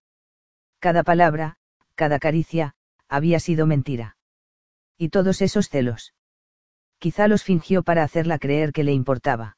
[0.80, 1.58] Cada palabra,
[1.96, 2.76] cada caricia,
[3.08, 4.18] había sido mentira.
[4.98, 6.14] Y todos esos celos.
[7.00, 9.58] Quizá los fingió para hacerla creer que le importaba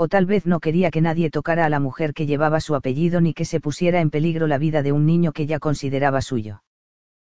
[0.00, 3.20] o tal vez no quería que nadie tocara a la mujer que llevaba su apellido
[3.20, 6.62] ni que se pusiera en peligro la vida de un niño que ya consideraba suyo.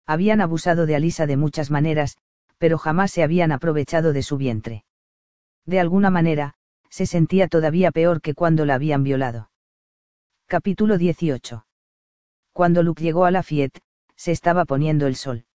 [0.06, 2.18] Habían abusado de Alisa de muchas maneras,
[2.58, 4.84] pero jamás se habían aprovechado de su vientre.
[5.66, 6.54] De alguna manera,
[6.92, 9.50] se sentía todavía peor que cuando la habían violado.
[10.46, 11.64] Capítulo 18.
[12.52, 13.70] Cuando Luke llegó a la Fiat,
[14.14, 15.46] se estaba poniendo el sol.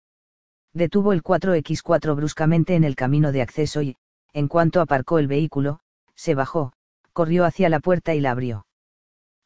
[0.72, 3.98] Detuvo el 4X4 bruscamente en el camino de acceso y,
[4.32, 5.80] en cuanto aparcó el vehículo,
[6.14, 6.72] se bajó,
[7.12, 8.66] corrió hacia la puerta y la abrió.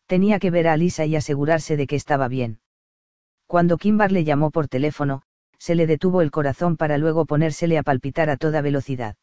[0.06, 2.60] Tenía que ver a Alisa y asegurarse de que estaba bien.
[3.48, 5.22] Cuando Kimbar le llamó por teléfono,
[5.58, 9.16] se le detuvo el corazón para luego ponérsele a palpitar a toda velocidad.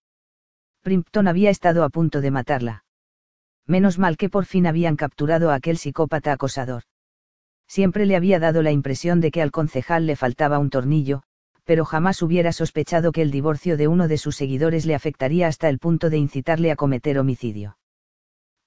[0.88, 2.86] Primpton había estado a punto de matarla.
[3.66, 6.84] Menos mal que por fin habían capturado a aquel psicópata acosador.
[7.68, 11.24] Siempre le había dado la impresión de que al concejal le faltaba un tornillo,
[11.66, 15.68] pero jamás hubiera sospechado que el divorcio de uno de sus seguidores le afectaría hasta
[15.68, 17.78] el punto de incitarle a cometer homicidio.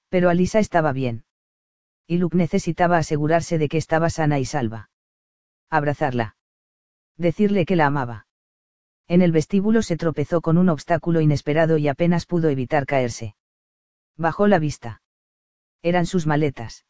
[0.09, 1.23] Pero Alisa estaba bien.
[2.05, 4.91] Y Luke necesitaba asegurarse de que estaba sana y salva.
[5.71, 6.35] Abrazarla.
[7.17, 8.27] Decirle que la amaba.
[9.11, 13.35] En el vestíbulo se tropezó con un obstáculo inesperado y apenas pudo evitar caerse.
[14.15, 15.01] Bajó la vista.
[15.81, 16.85] Eran sus maletas.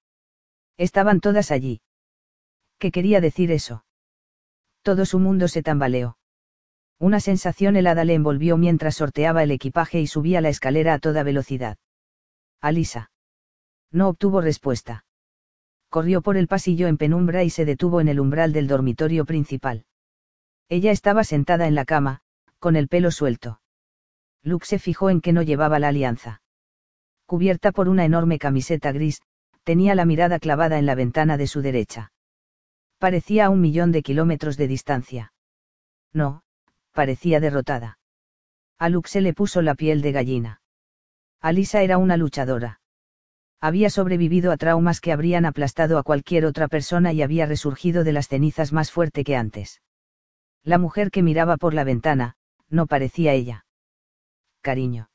[0.77, 1.81] Estaban todas allí.
[2.77, 3.85] ¿Qué quería decir eso?
[4.83, 6.19] todo su mundo se tambaleó.
[6.99, 11.23] Una sensación helada le envolvió mientras sorteaba el equipaje y subía la escalera a toda
[11.23, 11.79] velocidad.
[12.61, 13.09] Alisa.
[13.91, 15.05] No obtuvo respuesta.
[15.89, 19.85] Corrió por el pasillo en penumbra y se detuvo en el umbral del dormitorio principal.
[20.71, 22.21] Ella estaba sentada en la cama,
[22.57, 23.59] con el pelo suelto.
[24.41, 26.43] Luke se fijó en que no llevaba la alianza.
[27.25, 29.21] Cubierta por una enorme camiseta gris,
[29.65, 32.13] tenía la mirada clavada en la ventana de su derecha.
[32.99, 35.33] Parecía a un millón de kilómetros de distancia.
[36.13, 36.43] No,
[36.93, 37.99] parecía derrotada.
[38.77, 40.61] A Luke se le puso la piel de gallina.
[41.41, 42.79] Alisa era una luchadora.
[43.59, 48.13] Había sobrevivido a traumas que habrían aplastado a cualquier otra persona y había resurgido de
[48.13, 49.81] las cenizas más fuerte que antes.
[50.63, 52.35] La mujer que miraba por la ventana,
[52.69, 53.65] no parecía ella.
[54.61, 55.09] Cariño.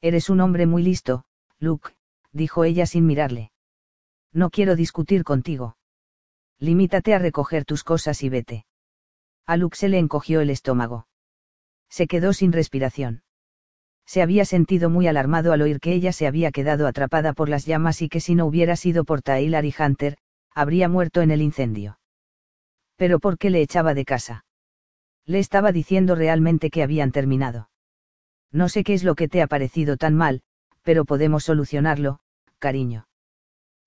[0.00, 1.24] Eres un hombre muy listo,
[1.58, 1.90] Luke,
[2.32, 3.50] dijo ella sin mirarle.
[4.32, 5.76] No quiero discutir contigo.
[6.58, 8.64] Limítate a recoger tus cosas y vete.
[9.46, 11.08] A Luke se le encogió el estómago.
[11.88, 13.22] Se quedó sin respiración.
[14.06, 17.66] Se había sentido muy alarmado al oír que ella se había quedado atrapada por las
[17.66, 20.16] llamas y que si no hubiera sido por Taylor y Hunter,
[20.54, 21.98] habría muerto en el incendio.
[22.96, 24.44] Pero ¿por qué le echaba de casa?
[25.30, 27.70] Le estaba diciendo realmente que habían terminado.
[28.50, 30.42] No sé qué es lo que te ha parecido tan mal,
[30.82, 32.20] pero podemos solucionarlo,
[32.58, 33.06] cariño.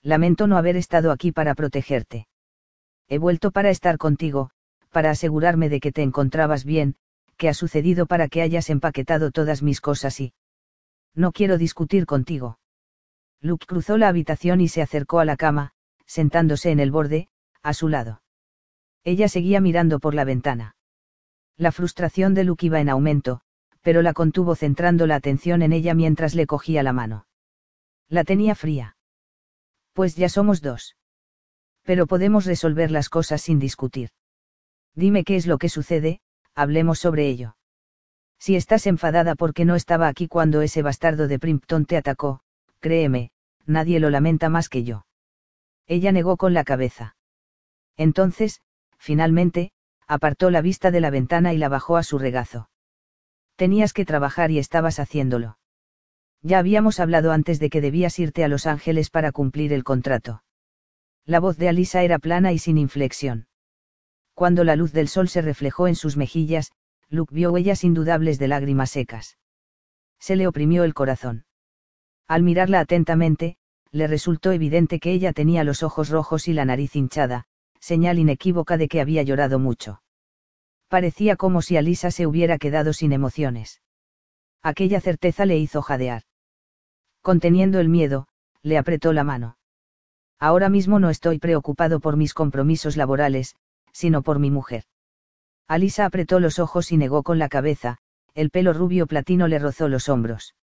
[0.02, 2.28] Lamento no haber estado aquí para protegerte
[3.14, 4.50] he vuelto para estar contigo,
[4.90, 6.96] para asegurarme de que te encontrabas bien,
[7.38, 10.34] ¿qué ha sucedido para que hayas empaquetado todas mis cosas y...
[11.14, 12.58] No quiero discutir contigo.
[13.40, 15.74] Luke cruzó la habitación y se acercó a la cama,
[16.08, 17.28] sentándose en el borde,
[17.62, 18.24] a su lado.
[19.04, 20.76] Ella seguía mirando por la ventana.
[21.58, 23.42] La frustración de Luke iba en aumento,
[23.82, 27.28] pero la contuvo centrando la atención en ella mientras le cogía la mano.
[28.10, 28.98] La tenía fría.
[29.94, 30.96] Pues ya somos dos
[31.84, 34.10] pero podemos resolver las cosas sin discutir.
[34.96, 36.22] Dime qué es lo que sucede,
[36.56, 37.58] hablemos sobre ello.
[38.40, 42.42] Si estás enfadada porque no estaba aquí cuando ese bastardo de Primpton te atacó,
[42.80, 43.32] créeme,
[43.66, 45.06] nadie lo lamenta más que yo.
[45.88, 47.16] Ella negó con la cabeza.
[47.98, 48.62] Entonces,
[48.98, 49.72] finalmente,
[50.08, 52.70] apartó la vista de la ventana y la bajó a su regazo.
[53.56, 55.58] Tenías que trabajar y estabas haciéndolo.
[56.42, 60.44] Ya habíamos hablado antes de que debías irte a Los Ángeles para cumplir el contrato.
[61.26, 63.48] La voz de Alisa era plana y sin inflexión.
[64.34, 66.72] Cuando la luz del sol se reflejó en sus mejillas,
[67.10, 69.38] Luke vio huellas indudables de lágrimas secas.
[70.20, 71.46] Se le oprimió el corazón.
[72.28, 73.58] Al mirarla atentamente,
[73.92, 77.46] le resultó evidente que ella tenía los ojos rojos y la nariz hinchada,
[77.84, 80.02] señal inequívoca de que había llorado mucho.
[80.88, 83.82] Parecía como si Alisa se hubiera quedado sin emociones.
[84.62, 86.24] Aquella certeza le hizo jadear.
[87.22, 88.28] Conteniendo el miedo,
[88.62, 89.58] le apretó la mano.
[90.40, 93.58] Ahora mismo no estoy preocupado por mis compromisos laborales,
[93.92, 94.86] sino por mi mujer.
[95.68, 97.98] Alisa apretó los ojos y negó con la cabeza,
[98.34, 100.56] el pelo rubio platino le rozó los hombros.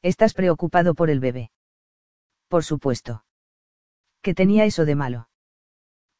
[0.00, 1.50] ¿Estás preocupado por el bebé?
[2.48, 3.24] Por supuesto.
[4.22, 5.27] ¿Qué tenía eso de malo?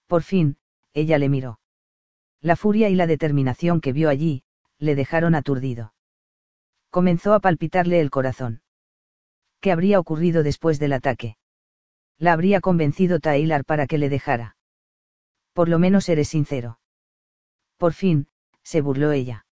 [0.09, 0.57] Por fin,
[0.95, 1.61] ella le miró.
[2.41, 4.43] La furia y la determinación que vio allí,
[4.79, 5.95] le dejaron aturdido.
[6.91, 8.63] Comenzó a palpitarle el corazón.
[9.61, 11.37] ¿Qué habría ocurrido después del ataque?
[12.17, 14.57] La habría convencido Taylor para que le dejara.
[15.53, 16.81] Por lo menos eres sincero.
[17.77, 18.29] Por fin,
[18.63, 19.47] se burló ella.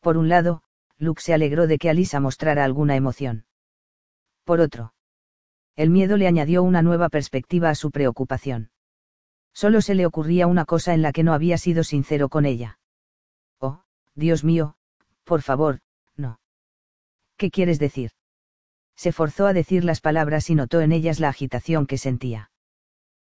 [0.00, 0.62] Por un lado,
[0.98, 3.46] Luke se alegró de que Alisa mostrara alguna emoción.
[4.44, 4.92] Por otro,
[5.76, 8.70] el miedo le añadió una nueva perspectiva a su preocupación.
[9.58, 12.78] Solo se le ocurría una cosa en la que no había sido sincero con ella.
[13.58, 13.82] Oh,
[14.14, 14.76] Dios mío,
[15.24, 15.80] por favor,
[16.16, 16.38] no.
[17.36, 18.12] ¿Qué quieres decir?
[18.94, 22.52] se forzó a decir las palabras y notó en ellas la agitación que sentía.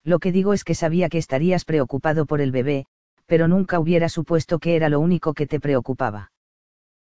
[0.04, 2.86] Lo que digo es que sabía que estarías preocupado por el bebé,
[3.26, 6.30] pero nunca hubiera supuesto que era lo único que te preocupaba.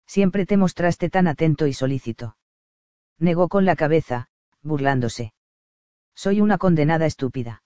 [0.06, 2.36] Siempre te mostraste tan atento y solícito.
[3.18, 4.28] Negó con la cabeza,
[4.60, 5.32] burlándose.
[6.14, 7.63] Soy una condenada estúpida.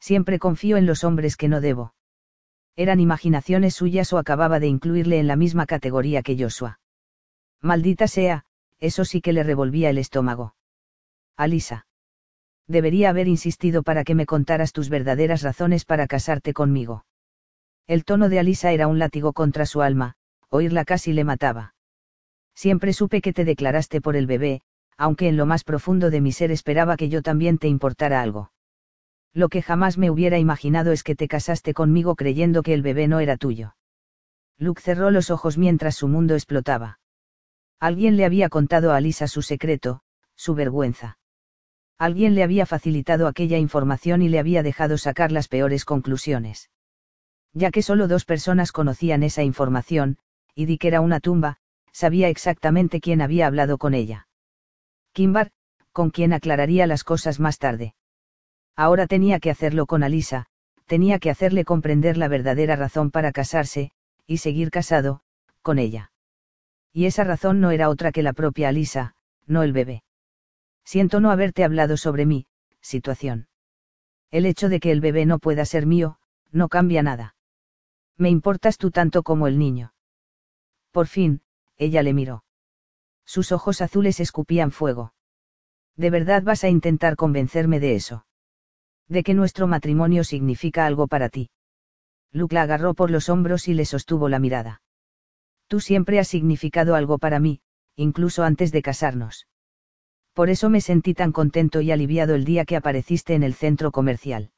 [0.00, 1.94] Siempre confío en los hombres que no debo.
[2.74, 6.80] Eran imaginaciones suyas o acababa de incluirle en la misma categoría que Joshua.
[7.60, 8.44] Maldita sea,
[8.78, 10.54] eso sí que le revolvía el estómago.
[11.36, 11.86] Alisa.
[12.66, 17.04] Debería haber insistido para que me contaras tus verdaderas razones para casarte conmigo.
[17.86, 20.14] El tono de Alisa era un látigo contra su alma,
[20.48, 21.74] oírla casi le mataba.
[22.54, 24.62] Siempre supe que te declaraste por el bebé,
[24.96, 28.52] aunque en lo más profundo de mi ser esperaba que yo también te importara algo.
[29.32, 33.06] Lo que jamás me hubiera imaginado es que te casaste conmigo creyendo que el bebé
[33.06, 33.76] no era tuyo.
[34.58, 36.98] Luke cerró los ojos mientras su mundo explotaba.
[37.78, 40.02] Alguien le había contado a Alisa su secreto,
[40.36, 41.18] su vergüenza.
[41.96, 46.70] Alguien le había facilitado aquella información y le había dejado sacar las peores conclusiones.
[47.52, 50.18] Ya que solo dos personas conocían esa información,
[50.54, 51.58] y di que era una tumba,
[51.92, 54.28] sabía exactamente quién había hablado con ella.
[55.12, 55.52] Kimbar,
[55.92, 57.94] con quien aclararía las cosas más tarde.
[58.76, 60.46] Ahora tenía que hacerlo con Alisa,
[60.86, 63.92] tenía que hacerle comprender la verdadera razón para casarse,
[64.26, 65.20] y seguir casado,
[65.62, 66.12] con ella.
[66.92, 69.14] Y esa razón no era otra que la propia Alisa,
[69.46, 70.02] no el bebé.
[70.84, 72.46] Siento no haberte hablado sobre mi
[72.80, 73.48] situación.
[74.30, 76.18] El hecho de que el bebé no pueda ser mío,
[76.50, 77.34] no cambia nada.
[78.16, 79.92] Me importas tú tanto como el niño.
[80.90, 81.42] Por fin,
[81.76, 82.44] ella le miró.
[83.24, 85.14] Sus ojos azules escupían fuego.
[85.96, 88.26] ¿De verdad vas a intentar convencerme de eso?
[89.10, 91.50] De que nuestro matrimonio significa algo para ti.
[92.32, 94.82] Luke la agarró por los hombros y le sostuvo la mirada.
[95.66, 97.60] Tú siempre has significado algo para mí,
[97.96, 99.48] incluso antes de casarnos.
[100.32, 103.90] Por eso me sentí tan contento y aliviado el día que apareciste en el centro
[103.90, 104.52] comercial.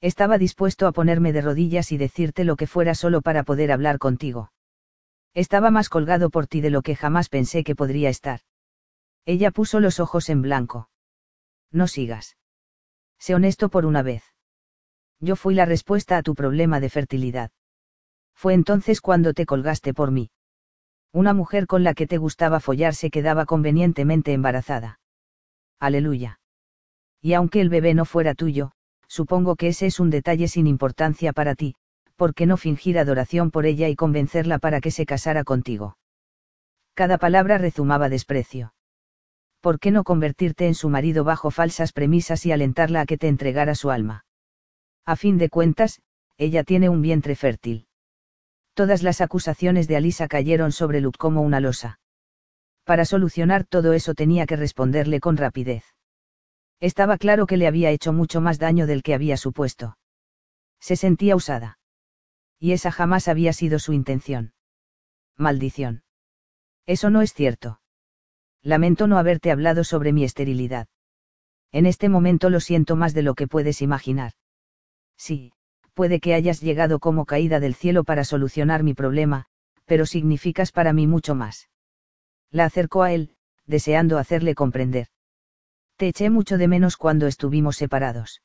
[0.00, 3.98] Estaba dispuesto a ponerme de rodillas y decirte lo que fuera solo para poder hablar
[3.98, 4.52] contigo.
[5.34, 8.40] Estaba más colgado por ti de lo que jamás pensé que podría estar.
[9.26, 10.88] Ella puso los ojos en blanco.
[11.70, 12.38] No sigas.
[13.18, 14.22] Sé honesto por una vez.
[15.20, 17.50] Yo fui la respuesta a tu problema de fertilidad.
[18.34, 20.30] Fue entonces cuando te colgaste por mí.
[21.12, 25.00] Una mujer con la que te gustaba follar se quedaba convenientemente embarazada.
[25.80, 26.40] Aleluya.
[27.22, 28.72] Y aunque el bebé no fuera tuyo,
[29.08, 31.74] supongo que ese es un detalle sin importancia para ti,
[32.16, 35.96] ¿por qué no fingir adoración por ella y convencerla para que se casara contigo?
[36.94, 38.75] Cada palabra rezumaba desprecio.
[39.60, 43.28] ¿Por qué no convertirte en su marido bajo falsas premisas y alentarla a que te
[43.28, 44.24] entregara su alma?
[45.04, 46.00] A fin de cuentas,
[46.38, 47.86] ella tiene un vientre fértil.
[48.74, 51.98] Todas las acusaciones de Alisa cayeron sobre Luke como una losa.
[52.84, 55.84] Para solucionar todo eso tenía que responderle con rapidez.
[56.78, 59.96] Estaba claro que le había hecho mucho más daño del que había supuesto.
[60.78, 61.78] Se sentía usada.
[62.58, 64.52] Y esa jamás había sido su intención.
[65.36, 66.04] Maldición.
[66.86, 67.80] Eso no es cierto.
[68.66, 70.88] Lamento no haberte hablado sobre mi esterilidad.
[71.70, 74.32] En este momento lo siento más de lo que puedes imaginar.
[75.16, 75.52] Sí,
[75.94, 79.44] puede que hayas llegado como caída del cielo para solucionar mi problema,
[79.84, 81.70] pero significas para mí mucho más.
[82.50, 83.36] La acercó a él,
[83.66, 85.06] deseando hacerle comprender.
[85.96, 88.42] Te eché mucho de menos cuando estuvimos separados.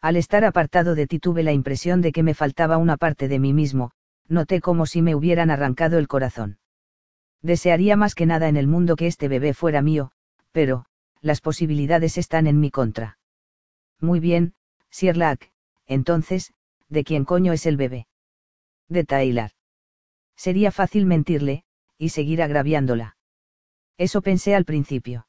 [0.00, 3.38] Al estar apartado de ti tuve la impresión de que me faltaba una parte de
[3.38, 3.90] mí mismo,
[4.26, 6.60] noté como si me hubieran arrancado el corazón.
[7.44, 10.12] Desearía más que nada en el mundo que este bebé fuera mío,
[10.50, 10.86] pero,
[11.20, 13.18] las posibilidades están en mi contra.
[14.00, 14.54] Muy bien,
[14.88, 15.52] Sir Lack,
[15.86, 16.54] entonces,
[16.88, 18.06] ¿de quién coño es el bebé?
[18.88, 19.50] De Tyler.
[20.34, 21.64] Sería fácil mentirle,
[21.98, 23.18] y seguir agraviándola.
[23.98, 25.26] Eso pensé al principio.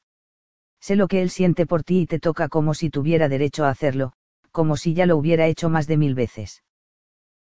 [0.80, 3.70] Sé lo que él siente por ti y te toca como si tuviera derecho a
[3.70, 4.14] hacerlo,
[4.52, 6.64] como si ya lo hubiera hecho más de mil veces.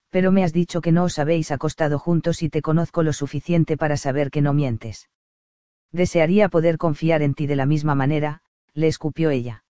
[0.10, 3.77] Pero me has dicho que no os habéis acostado juntos y te conozco lo suficiente
[3.77, 5.10] para saber que no mientes.
[5.91, 8.41] Desearía poder confiar en ti de la misma manera,
[8.73, 9.64] le escupió ella.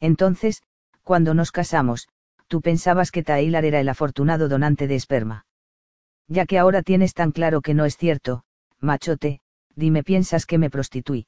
[0.00, 0.62] Entonces,
[1.02, 2.08] cuando nos casamos,
[2.46, 5.46] tú pensabas que Taylor era el afortunado donante de esperma.
[6.28, 8.44] Ya que ahora tienes tan claro que no es cierto,
[8.78, 9.40] machote,
[9.74, 11.26] dime piensas que me prostituí.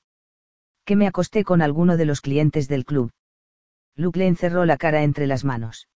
[0.85, 3.13] Que me acosté con alguno de los clientes del club.
[3.95, 5.89] Luke le encerró la cara entre las manos.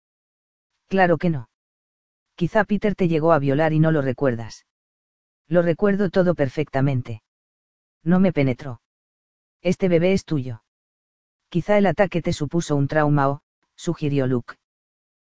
[0.87, 1.49] Claro que no.
[2.35, 4.65] Quizá Peter te llegó a violar y no lo recuerdas.
[5.47, 7.23] Lo recuerdo todo perfectamente.
[8.03, 8.81] No me penetró.
[9.61, 10.63] Este bebé es tuyo.
[11.49, 13.41] Quizá el ataque te supuso un trauma o,
[13.75, 14.55] sugirió Luke.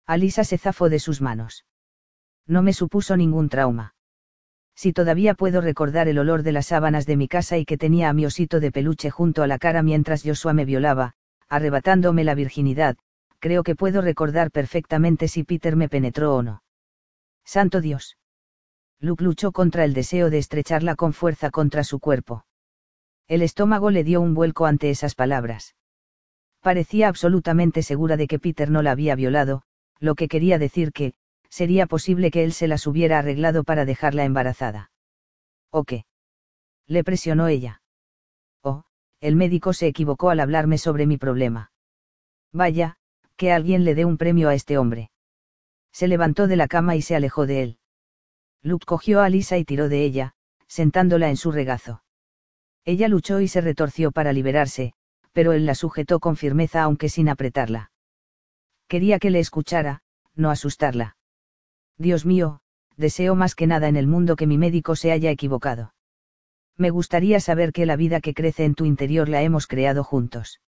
[0.05, 1.65] Alisa se zafó de sus manos.
[2.47, 3.95] No me supuso ningún trauma.
[4.75, 8.09] Si todavía puedo recordar el olor de las sábanas de mi casa y que tenía
[8.09, 11.13] a mi osito de peluche junto a la cara mientras Joshua me violaba,
[11.49, 12.97] arrebatándome la virginidad,
[13.39, 16.63] creo que puedo recordar perfectamente si Peter me penetró o no.
[17.45, 18.17] Santo Dios.
[18.99, 22.45] Luke luchó contra el deseo de estrecharla con fuerza contra su cuerpo.
[23.27, 25.75] El estómago le dio un vuelco ante esas palabras.
[26.61, 29.63] Parecía absolutamente segura de que Peter no la había violado,
[29.99, 31.13] lo que quería decir que,
[31.49, 34.91] sería posible que él se las hubiera arreglado para dejarla embarazada.
[35.71, 36.05] ¿O qué?
[36.87, 37.81] Le presionó ella.
[38.63, 38.83] Oh,
[39.19, 41.71] el médico se equivocó al hablarme sobre mi problema.
[42.53, 42.97] Vaya,
[43.35, 45.10] que alguien le dé un premio a este hombre.
[45.91, 47.77] Se levantó de la cama y se alejó de él.
[48.63, 50.33] Luke cogió a Lisa y tiró de ella,
[50.67, 52.03] sentándola en su regazo.
[52.85, 54.93] Ella luchó y se retorció para liberarse,
[55.33, 57.91] pero él la sujetó con firmeza aunque sin apretarla.
[58.87, 60.01] Quería que le escuchara,
[60.35, 61.17] no asustarla.
[61.97, 62.61] Dios mío,
[62.97, 65.93] deseo más que nada en el mundo que mi médico se haya equivocado.
[66.77, 70.61] Me gustaría saber que la vida que crece en tu interior la hemos creado juntos.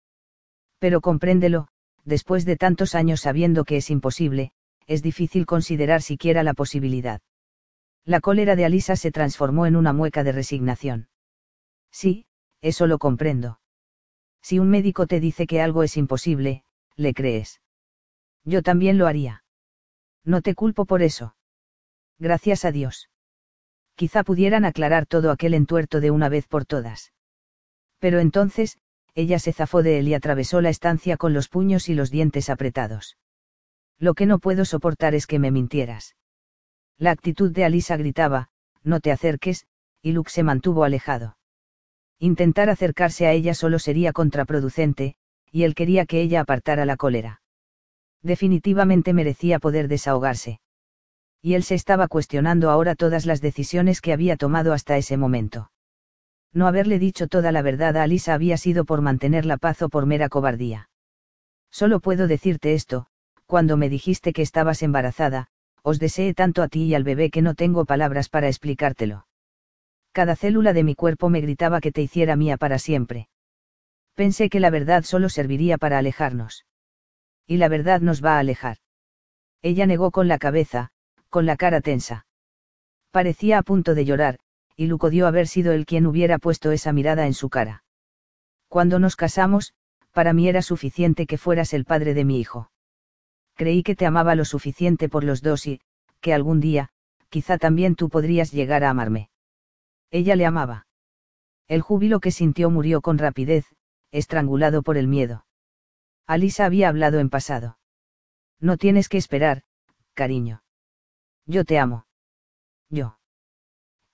[0.80, 1.68] Pero compréndelo,
[2.06, 4.52] después de tantos años sabiendo que es imposible,
[4.88, 7.22] es difícil considerar siquiera la posibilidad.
[8.06, 11.08] La cólera de Alisa se transformó en una mueca de resignación.
[11.92, 12.26] Sí,
[12.62, 13.60] eso lo comprendo.
[14.42, 16.64] Si un médico te dice que algo es imposible,
[16.96, 17.62] le crees.
[18.44, 19.44] Yo también lo haría.
[20.26, 21.36] No te culpo por eso.
[22.20, 23.10] Gracias a Dios.
[23.96, 27.14] Quizá pudieran aclarar todo aquel entuerto de una vez por todas.
[28.00, 28.78] Pero entonces,
[29.16, 32.50] ella se zafó de él y atravesó la estancia con los puños y los dientes
[32.50, 33.18] apretados.
[34.04, 36.18] Lo que no puedo soportar es que me mintieras.
[36.98, 38.50] La actitud de Alisa gritaba,
[38.84, 39.66] no te acerques,
[40.02, 41.38] y Luke se mantuvo alejado.
[42.20, 45.16] Intentar acercarse a ella solo sería contraproducente,
[45.54, 47.42] y él quería que ella apartara la cólera.
[48.22, 50.60] Definitivamente merecía poder desahogarse.
[51.42, 55.72] Y él se estaba cuestionando ahora todas las decisiones que había tomado hasta ese momento.
[56.52, 59.88] No haberle dicho toda la verdad a Alisa había sido por mantener la paz o
[59.88, 60.90] por mera cobardía.
[61.72, 63.08] Solo puedo decirte esto,
[63.54, 65.46] cuando me dijiste que estabas embarazada,
[65.84, 69.28] os deseé tanto a ti y al bebé que no tengo palabras para explicártelo.
[70.12, 73.30] Cada célula de mi cuerpo me gritaba que te hiciera mía para siempre.
[74.16, 76.66] Pensé que la verdad solo serviría para alejarnos.
[77.46, 78.78] Y la verdad nos va a alejar.
[79.62, 80.90] Ella negó con la cabeza,
[81.30, 82.26] con la cara tensa.
[83.12, 84.40] Parecía a punto de llorar,
[84.76, 87.84] y Luke odió haber sido él quien hubiera puesto esa mirada en su cara.
[88.68, 89.76] Cuando nos casamos,
[90.12, 92.72] para mí era suficiente que fueras el padre de mi hijo
[93.56, 95.82] creí que te amaba lo suficiente por los dos y,
[96.22, 96.90] que algún día,
[97.30, 99.30] quizá también tú podrías llegar a amarme.
[100.12, 100.88] Ella le amaba.
[101.68, 103.66] El júbilo que sintió murió con rapidez,
[104.12, 105.46] estrangulado por el miedo.
[106.28, 107.78] Alisa había hablado en pasado.
[108.60, 109.64] No tienes que esperar,
[110.14, 110.64] cariño.
[111.46, 112.06] Yo te amo.
[112.90, 113.18] Yo.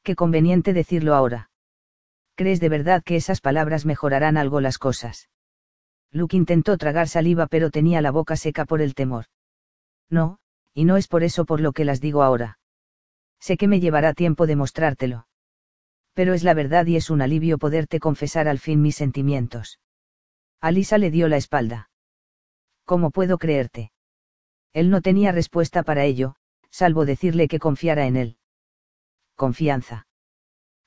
[0.04, 1.52] Qué conveniente decirlo ahora.
[2.36, 5.30] ¿Crees de verdad que esas palabras mejorarán algo las cosas?
[6.12, 9.26] Luke intentó tragar saliva pero tenía la boca seca por el temor.
[10.10, 10.40] No,
[10.74, 12.60] y no es por eso por lo que las digo ahora.
[13.40, 15.28] Sé que me llevará tiempo demostrártelo.
[16.14, 19.80] Pero es la verdad y es un alivio poderte confesar al fin mis sentimientos.
[20.60, 21.90] Alisa le dio la espalda.
[22.86, 23.92] ¿Cómo puedo creerte?
[24.74, 26.36] Él no tenía respuesta para ello,
[26.72, 28.38] salvo decirle que confiara en él.
[29.36, 30.08] Confianza.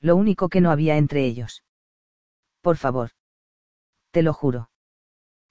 [0.00, 1.64] Lo único que no había entre ellos.
[2.60, 3.10] Por favor.
[4.10, 4.71] Te lo juro.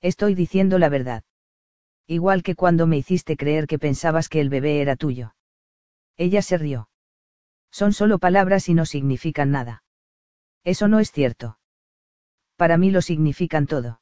[0.02, 1.23] Estoy diciendo la verdad.
[2.07, 5.36] Igual que cuando me hiciste creer que pensabas que el bebé era tuyo.
[6.18, 6.90] Ella se rió.
[7.72, 9.84] Son solo palabras y no significan nada.
[10.64, 11.57] Eso no es cierto.
[12.56, 14.02] Para mí lo significan todo.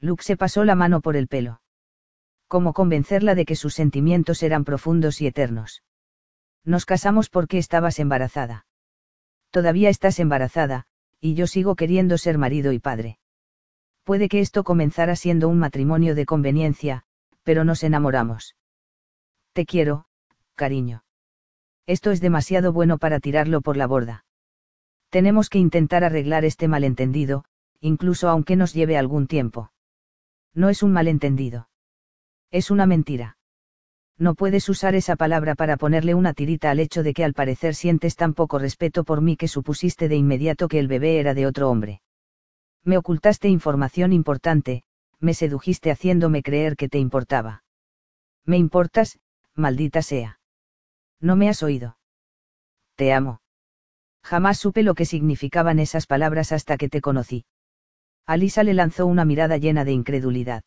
[0.00, 1.60] Luke se pasó la mano por el pelo.
[2.46, 5.82] ¿Cómo convencerla de que sus sentimientos eran profundos y eternos?
[6.64, 8.66] Nos casamos porque estabas embarazada.
[9.50, 10.86] Todavía estás embarazada,
[11.20, 13.18] y yo sigo queriendo ser marido y padre.
[14.08, 17.02] Puede que esto comenzara siendo un matrimonio de conveniencia,
[17.42, 18.56] pero nos enamoramos.
[19.52, 20.06] Te quiero,
[20.54, 21.04] cariño.
[21.86, 24.24] Esto es demasiado bueno para tirarlo por la borda.
[25.10, 27.44] Tenemos que intentar arreglar este malentendido,
[27.82, 29.72] incluso aunque nos lleve algún tiempo.
[30.54, 31.68] No es un malentendido.
[32.50, 33.36] Es una mentira.
[34.16, 37.74] No puedes usar esa palabra para ponerle una tirita al hecho de que al parecer
[37.74, 41.46] sientes tan poco respeto por mí que supusiste de inmediato que el bebé era de
[41.46, 42.00] otro hombre.
[42.84, 44.82] Me ocultaste información importante,
[45.20, 47.64] me sedujiste haciéndome creer que te importaba.
[48.44, 49.18] Me importas,
[49.54, 50.40] maldita sea.
[51.20, 51.98] No me has oído.
[52.96, 53.40] Te amo.
[54.22, 57.44] Jamás supe lo que significaban esas palabras hasta que te conocí.
[58.26, 60.62] Alisa le lanzó una mirada llena de incredulidad.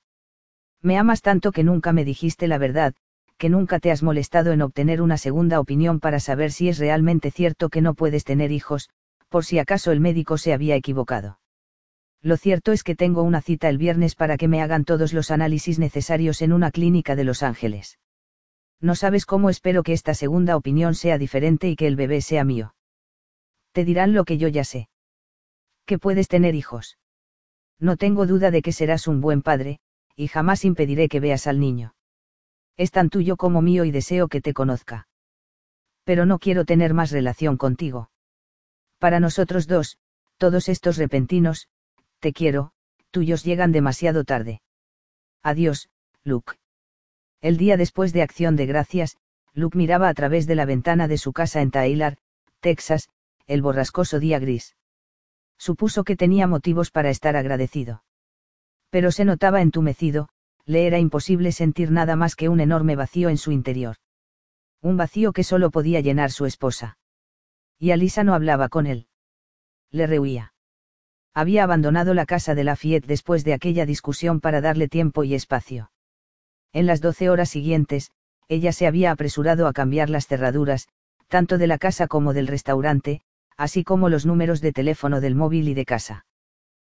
[0.81, 2.95] Me amas tanto que nunca me dijiste la verdad,
[3.37, 7.31] que nunca te has molestado en obtener una segunda opinión para saber si es realmente
[7.31, 8.89] cierto que no puedes tener hijos,
[9.29, 11.40] por si acaso el médico se había equivocado.
[12.21, 15.31] Lo cierto es que tengo una cita el viernes para que me hagan todos los
[15.31, 17.97] análisis necesarios en una clínica de Los Ángeles.
[18.79, 22.43] No sabes cómo espero que esta segunda opinión sea diferente y que el bebé sea
[22.43, 22.75] mío.
[23.71, 24.89] Te dirán lo que yo ya sé.
[25.85, 26.97] Que puedes tener hijos.
[27.79, 29.79] No tengo duda de que serás un buen padre,
[30.15, 31.95] y jamás impediré que veas al niño.
[32.77, 35.07] Es tan tuyo como mío y deseo que te conozca.
[36.03, 38.11] Pero no quiero tener más relación contigo.
[38.99, 39.97] Para nosotros dos,
[40.37, 41.69] todos estos repentinos,
[42.21, 42.71] te quiero,
[43.09, 44.61] tuyos llegan demasiado tarde.
[45.43, 45.89] Adiós,
[46.23, 46.53] Luke.
[47.41, 49.17] El día después de Acción de Gracias,
[49.53, 52.17] Luke miraba a través de la ventana de su casa en Taylor,
[52.59, 53.09] Texas,
[53.47, 54.75] el borrascoso día gris.
[55.57, 58.03] Supuso que tenía motivos para estar agradecido.
[58.91, 60.29] Pero se notaba entumecido,
[60.65, 63.95] le era imposible sentir nada más que un enorme vacío en su interior.
[64.79, 66.97] Un vacío que solo podía llenar su esposa.
[67.79, 69.07] Y Alisa no hablaba con él.
[69.89, 70.53] Le rehuía.
[71.33, 75.91] Había abandonado la casa de Lafayette después de aquella discusión para darle tiempo y espacio.
[76.73, 78.11] En las doce horas siguientes,
[78.49, 80.89] ella se había apresurado a cambiar las cerraduras,
[81.29, 83.21] tanto de la casa como del restaurante,
[83.55, 86.25] así como los números de teléfono del móvil y de casa.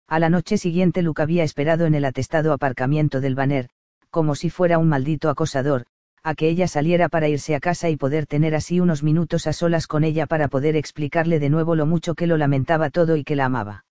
[0.09, 3.69] A la noche siguiente Luke había esperado en el atestado aparcamiento del Banner,
[4.11, 5.87] como si fuera un maldito acosador,
[6.25, 9.53] a que ella saliera para irse a casa y poder tener así unos minutos a
[9.53, 13.23] solas con ella para poder explicarle de nuevo lo mucho que lo lamentaba todo y
[13.23, 13.85] que la amaba.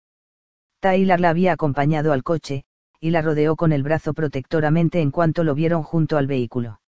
[0.83, 2.65] Tyler la había acompañado al coche,
[2.99, 6.81] y la rodeó con el brazo protectoramente en cuanto lo vieron junto al vehículo.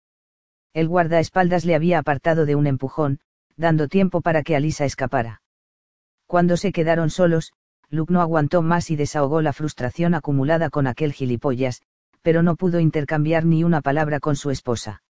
[0.72, 3.20] El guardaespaldas le había apartado de un empujón,
[3.56, 5.42] dando tiempo para que Alisa escapara.
[6.26, 7.52] Cuando se quedaron solos,
[7.88, 11.80] Luke no aguantó más y desahogó la frustración acumulada con aquel gilipollas,
[12.20, 15.04] pero no pudo intercambiar ni una palabra con su esposa.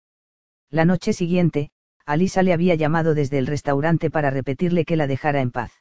[0.72, 1.70] La noche siguiente,
[2.08, 5.81] Alisa le había llamado desde el restaurante para repetirle que la dejara en paz.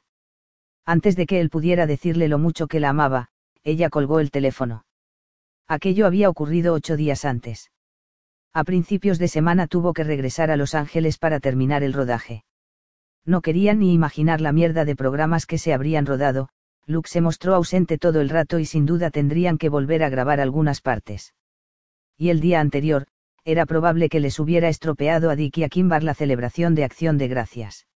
[0.86, 3.28] Antes de que él pudiera decirle lo mucho que la amaba,
[3.62, 4.84] ella colgó el teléfono.
[5.68, 7.70] Aquello había ocurrido ocho días antes.
[8.52, 12.44] A principios de semana tuvo que regresar a Los Ángeles para terminar el rodaje.
[13.24, 16.48] No querían ni imaginar la mierda de programas que se habrían rodado,
[16.86, 20.40] Luke se mostró ausente todo el rato y sin duda tendrían que volver a grabar
[20.40, 21.34] algunas partes.
[22.16, 23.06] Y el día anterior,
[23.44, 27.16] era probable que les hubiera estropeado a Dick y a Kimbar la celebración de Acción
[27.18, 27.86] de Gracias.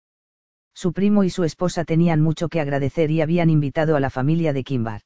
[0.75, 4.51] Su primo y su esposa tenían mucho que agradecer y habían invitado a la familia
[4.51, 5.01] de Kimbar.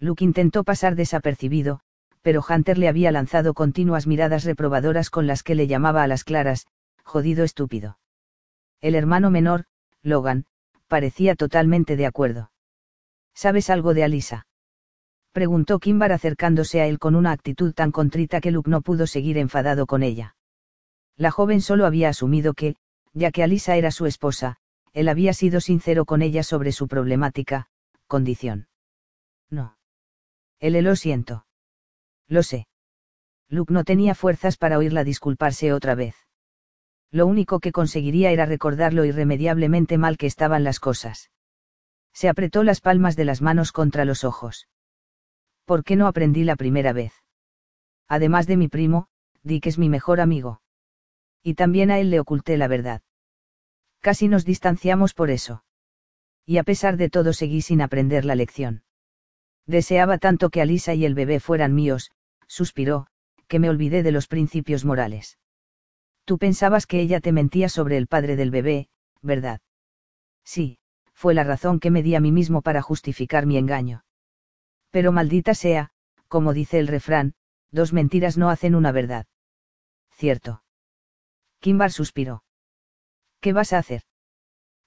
[0.00, 1.80] Luke intentó pasar desapercibido,
[2.22, 6.24] pero Hunter le había lanzado continuas miradas reprobadoras con las que le llamaba a las
[6.24, 6.66] claras,
[7.04, 7.98] jodido estúpido.
[8.80, 9.64] El hermano menor,
[10.02, 10.46] Logan,
[10.86, 12.50] parecía totalmente de acuerdo.
[13.34, 14.46] ¿Sabes algo de Alisa?
[15.32, 19.36] Preguntó Kimbar acercándose a él con una actitud tan contrita que Luke no pudo seguir
[19.36, 20.34] enfadado con ella.
[21.16, 22.76] La joven solo había asumido que,
[23.12, 24.56] ya que Alisa era su esposa,
[24.92, 27.68] él había sido sincero con ella sobre su problemática,
[28.06, 28.68] condición.
[29.50, 29.76] No.
[30.60, 31.46] Él lo siento.
[32.26, 32.66] Lo sé.
[33.48, 36.14] Luke no tenía fuerzas para oírla disculparse otra vez.
[37.10, 41.30] Lo único que conseguiría era recordar lo irremediablemente mal que estaban las cosas.
[42.12, 44.68] Se apretó las palmas de las manos contra los ojos.
[45.64, 47.12] ¿Por qué no aprendí la primera vez?
[48.08, 49.08] Además de mi primo,
[49.42, 50.60] Dick es mi mejor amigo.
[51.42, 53.02] Y también a él le oculté la verdad.
[54.00, 55.64] Casi nos distanciamos por eso.
[56.46, 58.82] Y a pesar de todo seguí sin aprender la lección.
[59.66, 62.10] Deseaba tanto que Alisa y el bebé fueran míos,
[62.46, 63.06] suspiró,
[63.48, 65.38] que me olvidé de los principios morales.
[66.24, 68.88] Tú pensabas que ella te mentía sobre el padre del bebé,
[69.20, 69.60] ¿verdad?
[70.44, 70.78] Sí,
[71.12, 74.04] fue la razón que me di a mí mismo para justificar mi engaño.
[74.90, 75.90] Pero maldita sea,
[76.28, 77.34] como dice el refrán,
[77.70, 79.26] dos mentiras no hacen una verdad.
[80.12, 80.62] Cierto.
[81.60, 82.42] Kimbar suspiró.
[83.40, 84.02] ¿Qué vas a hacer?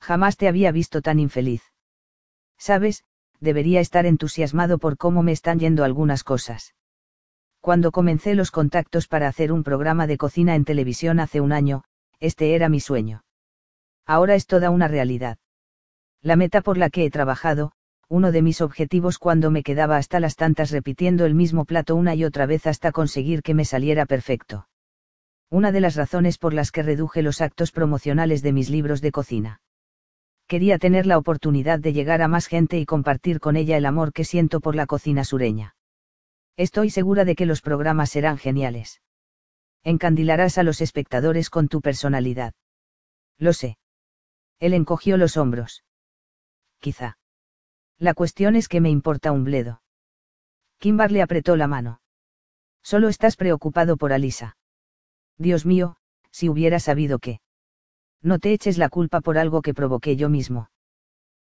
[0.02, 1.64] Jamás te había visto tan infeliz.
[2.58, 3.04] Sabes,
[3.40, 6.76] debería estar entusiasmado por cómo me están yendo algunas cosas.
[7.60, 11.84] Cuando comencé los contactos para hacer un programa de cocina en televisión hace un año,
[12.20, 13.24] este era mi sueño.
[14.06, 15.38] Ahora es toda una realidad.
[16.22, 17.72] La meta por la que he trabajado,
[18.10, 22.14] uno de mis objetivos cuando me quedaba hasta las tantas repitiendo el mismo plato una
[22.14, 24.68] y otra vez hasta conseguir que me saliera perfecto.
[25.52, 29.12] Una de las razones por las que reduje los actos promocionales de mis libros de
[29.12, 29.62] cocina
[30.52, 34.12] quería tener la oportunidad de llegar a más gente y compartir con ella el amor
[34.12, 35.78] que siento por la cocina sureña.
[36.58, 39.02] Estoy segura de que los programas serán geniales.
[39.86, 42.54] Encandilarás a los espectadores con tu personalidad.
[43.38, 43.78] Lo sé.
[44.60, 45.86] Él encogió los hombros.
[46.80, 47.18] Quizá.
[47.98, 49.82] La cuestión es que me importa un bledo.
[50.80, 52.02] Kimbar le apretó la mano.
[52.84, 54.58] Solo estás preocupado por Alisa.
[55.38, 55.96] Dios mío,
[56.32, 57.40] si hubiera sabido que.
[58.22, 60.70] No te eches la culpa por algo que provoqué yo mismo.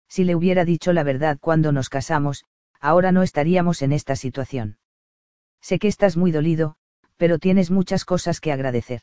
[0.07, 2.45] Si le hubiera dicho la verdad cuando nos casamos,
[2.79, 4.77] ahora no estaríamos en esta situación.
[5.61, 6.75] Sé que estás muy dolido,
[7.17, 9.01] pero tienes muchas cosas que agradecer.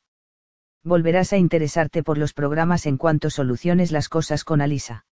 [0.84, 5.06] Volverás a interesarte por los programas en cuanto soluciones las cosas con Alisa.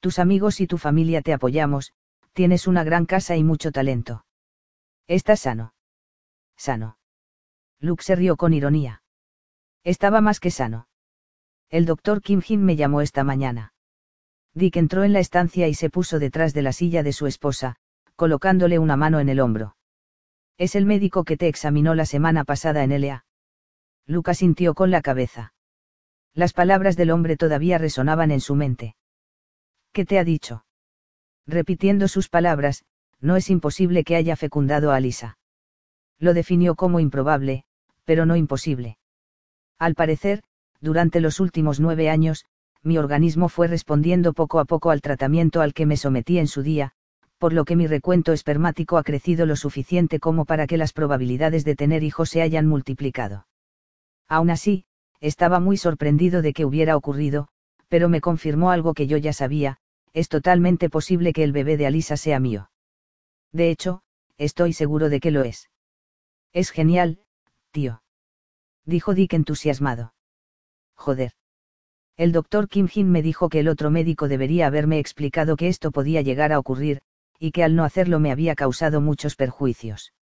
[0.00, 1.92] Tus amigos y tu familia te apoyamos,
[2.32, 4.24] tienes una gran casa y mucho talento.
[5.06, 5.74] Estás sano.
[6.56, 6.96] Sano.
[7.80, 9.02] Luke se rió con ironía.
[9.82, 10.88] Estaba más que sano.
[11.70, 13.72] El doctor Kim Jin me llamó esta mañana.
[14.54, 17.76] Dick entró en la estancia y se puso detrás de la silla de su esposa,
[18.16, 19.76] colocándole una mano en el hombro.
[20.56, 23.26] Es el médico que te examinó la semana pasada en Elea.
[24.06, 25.52] Lucas sintió con la cabeza.
[26.34, 28.96] Las palabras del hombre todavía resonaban en su mente.
[29.92, 30.64] ¿Qué te ha dicho?
[31.46, 32.84] Repitiendo sus palabras,
[33.20, 35.38] no es imposible que haya fecundado a Lisa.
[36.18, 37.64] Lo definió como improbable,
[38.04, 38.98] pero no imposible.
[39.78, 40.42] Al parecer,
[40.80, 42.44] durante los últimos nueve años,
[42.82, 46.62] mi organismo fue respondiendo poco a poco al tratamiento al que me sometí en su
[46.62, 46.92] día,
[47.38, 51.64] por lo que mi recuento espermático ha crecido lo suficiente como para que las probabilidades
[51.64, 53.46] de tener hijos se hayan multiplicado.
[54.28, 54.84] Aún así,
[55.20, 57.48] estaba muy sorprendido de que hubiera ocurrido,
[57.88, 59.78] pero me confirmó algo que yo ya sabía,
[60.12, 62.70] es totalmente posible que el bebé de Alisa sea mío.
[63.52, 64.02] De hecho,
[64.36, 65.70] estoy seguro de que lo es.
[66.54, 67.18] Es genial,
[67.72, 68.02] tío.
[68.86, 70.14] Dijo Dick entusiasmado.
[70.94, 71.32] Joder.
[72.16, 75.90] El doctor Kim Jin me dijo que el otro médico debería haberme explicado que esto
[75.90, 77.02] podía llegar a ocurrir,
[77.40, 80.14] y que al no hacerlo me había causado muchos perjuicios.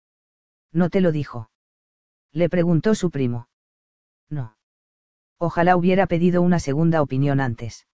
[0.73, 1.51] ¿No te lo dijo?
[2.33, 3.49] Le preguntó su primo.
[4.31, 4.57] No.
[5.37, 7.87] Ojalá hubiera pedido una segunda opinión antes.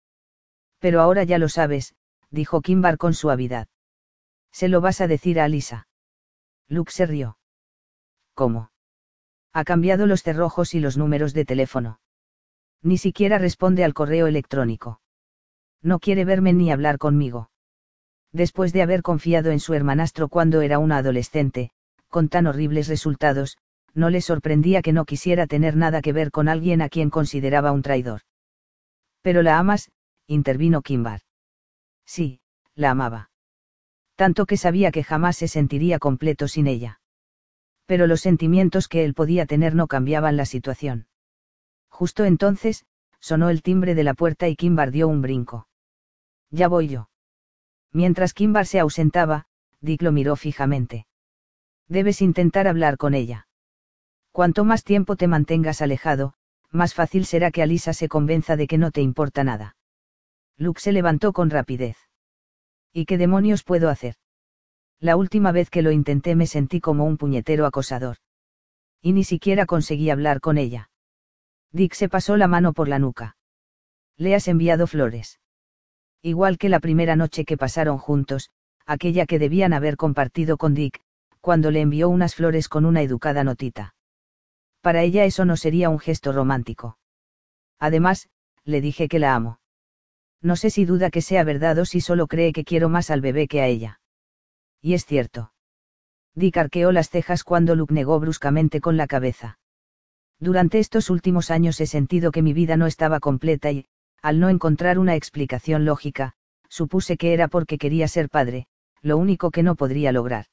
[0.78, 1.96] Pero ahora ya lo sabes,
[2.30, 3.66] dijo Kimbar con suavidad.
[4.52, 5.88] ¿Se lo vas a decir a Alisa?
[6.68, 7.38] Luke se rió.
[8.38, 8.70] ¿Cómo?
[9.52, 11.98] Ha cambiado los cerrojos y los números de teléfono.
[12.84, 15.00] Ni siquiera responde al correo electrónico.
[15.82, 17.50] No quiere verme ni hablar conmigo.
[18.32, 21.70] Después de haber confiado en su hermanastro cuando era una adolescente,
[22.06, 23.58] con tan horribles resultados,
[23.92, 27.72] no le sorprendía que no quisiera tener nada que ver con alguien a quien consideraba
[27.72, 28.20] un traidor.
[29.20, 29.90] Pero la amas,
[30.28, 31.22] intervino Kimbar.
[32.06, 32.40] Sí,
[32.76, 33.30] la amaba.
[34.14, 36.97] Tanto que sabía que jamás se sentiría completo sin ella.
[37.88, 41.06] Pero los sentimientos que él podía tener no cambiaban la situación.
[41.88, 42.84] Justo entonces,
[43.18, 45.68] sonó el timbre de la puerta y Kimbar dio un brinco.
[46.50, 47.08] Ya voy yo.
[47.90, 49.46] Mientras Kimbar se ausentaba,
[49.80, 51.06] Dick lo miró fijamente.
[51.88, 53.48] Debes intentar hablar con ella.
[54.32, 56.34] Cuanto más tiempo te mantengas alejado,
[56.70, 59.76] más fácil será que Alisa se convenza de que no te importa nada.
[60.58, 61.96] Luke se levantó con rapidez.
[62.92, 64.16] ¿Y qué demonios puedo hacer?
[65.00, 68.16] La última vez que lo intenté me sentí como un puñetero acosador.
[69.00, 70.90] Y ni siquiera conseguí hablar con ella.
[71.72, 73.36] Dick se pasó la mano por la nuca.
[74.16, 75.38] Le has enviado flores.
[76.22, 78.50] Igual que la primera noche que pasaron juntos,
[78.86, 81.00] aquella que debían haber compartido con Dick,
[81.40, 83.94] cuando le envió unas flores con una educada notita.
[84.80, 86.98] Para ella eso no sería un gesto romántico.
[87.78, 88.28] Además,
[88.64, 89.60] le dije que la amo.
[90.42, 93.20] No sé si duda que sea verdad o si solo cree que quiero más al
[93.20, 94.00] bebé que a ella.
[94.80, 95.52] Y es cierto.
[96.34, 99.58] Dick arqueó las cejas cuando Luke negó bruscamente con la cabeza.
[100.40, 103.86] Durante estos últimos años he sentido que mi vida no estaba completa y,
[104.22, 106.34] al no encontrar una explicación lógica,
[106.68, 108.66] supuse que era porque quería ser padre,
[109.02, 110.46] lo único que no podría lograr.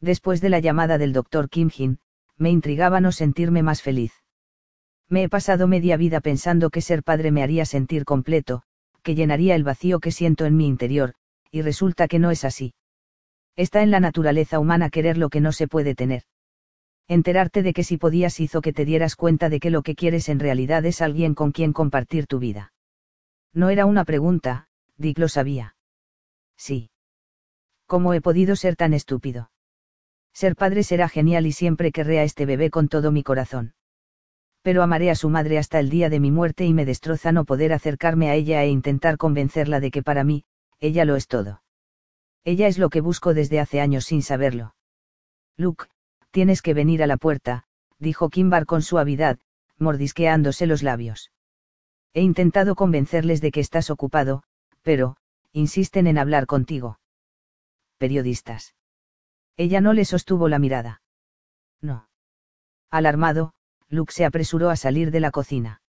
[0.00, 1.98] Después de la llamada del doctor Kim Jin,
[2.36, 4.12] me intrigaba no sentirme más feliz.
[5.08, 8.62] Me he pasado media vida pensando que ser padre me haría sentir completo,
[9.02, 11.14] que llenaría el vacío que siento en mi interior,
[11.50, 12.74] y resulta que no es así.
[13.58, 16.22] Está en la naturaleza humana querer lo que no se puede tener.
[17.08, 20.28] Enterarte de que si podías hizo que te dieras cuenta de que lo que quieres
[20.28, 22.72] en realidad es alguien con quien compartir tu vida.
[23.52, 25.74] No era una pregunta, Dick lo sabía.
[26.56, 26.92] Sí.
[27.86, 29.50] ¿Cómo he podido ser tan estúpido?
[30.32, 33.74] Ser padre será genial y siempre querré a este bebé con todo mi corazón.
[34.62, 37.44] Pero amaré a su madre hasta el día de mi muerte y me destroza no
[37.44, 40.44] poder acercarme a ella e intentar convencerla de que para mí,
[40.78, 41.60] ella lo es todo.
[42.48, 44.74] Ella es lo que busco desde hace años sin saberlo.
[45.58, 45.84] Luke,
[46.30, 47.64] tienes que venir a la puerta,
[47.98, 49.38] dijo Kimbar con suavidad,
[49.76, 51.30] mordisqueándose los labios.
[52.14, 54.44] He intentado convencerles de que estás ocupado,
[54.80, 55.18] pero,
[55.52, 56.98] insisten en hablar contigo.
[57.98, 58.74] Periodistas.
[59.58, 61.02] Ella no le sostuvo la mirada.
[61.82, 62.08] No.
[62.90, 63.52] Alarmado,
[63.90, 65.82] Luke se apresuró a salir de la cocina.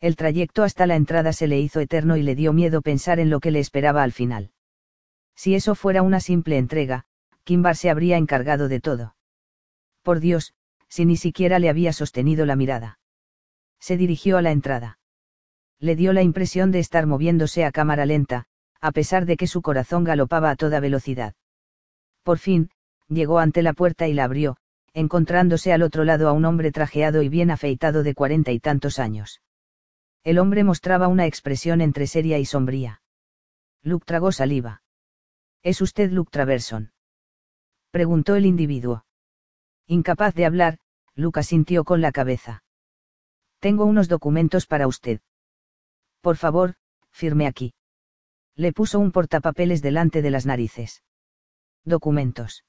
[0.00, 3.30] El trayecto hasta la entrada se le hizo eterno y le dio miedo pensar en
[3.30, 4.50] lo que le esperaba al final.
[5.36, 7.04] Si eso fuera una simple entrega,
[7.44, 9.14] Kimbar se habría encargado de todo.
[10.02, 10.54] Por Dios,
[10.88, 12.98] si ni siquiera le había sostenido la mirada.
[13.78, 14.98] Se dirigió a la entrada.
[15.78, 18.46] Le dio la impresión de estar moviéndose a cámara lenta,
[18.80, 21.34] a pesar de que su corazón galopaba a toda velocidad.
[22.22, 22.70] Por fin,
[23.08, 24.56] llegó ante la puerta y la abrió,
[24.94, 28.98] encontrándose al otro lado a un hombre trajeado y bien afeitado de cuarenta y tantos
[28.98, 29.42] años.
[30.24, 33.02] El hombre mostraba una expresión entre seria y sombría.
[33.82, 34.82] Luke tragó saliva.
[35.66, 36.92] ¿Es usted Luke Traverson?
[37.90, 39.04] Preguntó el individuo.
[39.88, 40.78] Incapaz de hablar,
[41.16, 42.62] Lucas sintió con la cabeza.
[43.58, 45.20] Tengo unos documentos para usted.
[46.20, 46.74] Por favor,
[47.10, 47.74] firme aquí.
[48.54, 51.02] Le puso un portapapeles delante de las narices.
[51.84, 52.64] Documentos.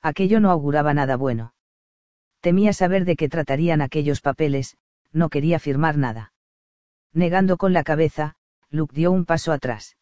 [0.00, 1.56] Aquello no auguraba nada bueno.
[2.38, 4.76] Temía saber de qué tratarían aquellos papeles,
[5.10, 6.32] no quería firmar nada.
[7.12, 8.36] Negando con la cabeza,
[8.70, 9.96] Luke dio un paso atrás.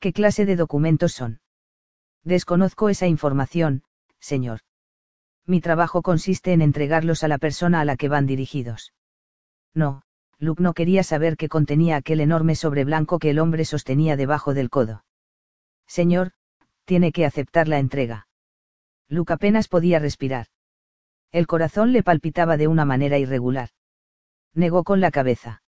[0.00, 1.40] ¿Qué clase de documentos son?
[2.22, 3.82] Desconozco esa información,
[4.20, 4.60] señor.
[5.46, 8.92] Mi trabajo consiste en entregarlos a la persona a la que van dirigidos.
[9.74, 10.02] No,
[10.38, 14.54] Luke no quería saber qué contenía aquel enorme sobre blanco que el hombre sostenía debajo
[14.54, 15.04] del codo.
[15.86, 16.32] Señor,
[16.84, 18.26] tiene que aceptar la entrega.
[19.08, 20.48] Luke apenas podía respirar.
[21.30, 23.70] El corazón le palpitaba de una manera irregular.
[24.52, 25.62] Negó con la cabeza.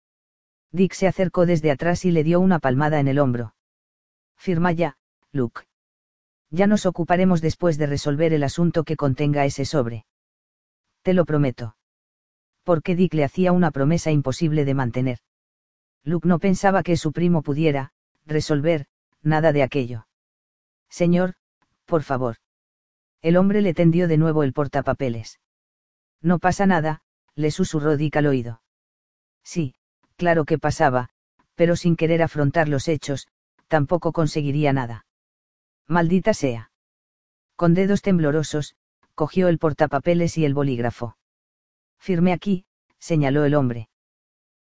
[0.71, 3.54] Dick se acercó desde atrás y le dio una palmada en el hombro.
[4.37, 4.97] Firma ya,
[5.31, 5.63] Luke.
[6.49, 10.05] Ya nos ocuparemos después de resolver el asunto que contenga ese sobre.
[11.01, 11.75] Te lo prometo.
[12.63, 15.19] Porque Dick le hacía una promesa imposible de mantener.
[16.03, 17.91] Luke no pensaba que su primo pudiera,
[18.25, 18.87] resolver,
[19.21, 20.07] nada de aquello.
[20.89, 21.33] Señor,
[21.85, 22.37] por favor.
[23.21, 25.39] El hombre le tendió de nuevo el portapapeles.
[26.21, 27.01] No pasa nada,
[27.35, 28.61] le susurró Dick al oído.
[29.43, 29.75] Sí,
[30.15, 31.09] claro que pasaba,
[31.55, 33.27] pero sin querer afrontar los hechos,
[33.67, 35.05] tampoco conseguiría nada.
[35.87, 36.71] Maldita sea.
[37.55, 38.75] Con dedos temblorosos,
[39.13, 41.17] cogió el portapapeles y el bolígrafo.
[41.99, 42.65] Firme aquí,
[42.99, 43.89] señaló el hombre.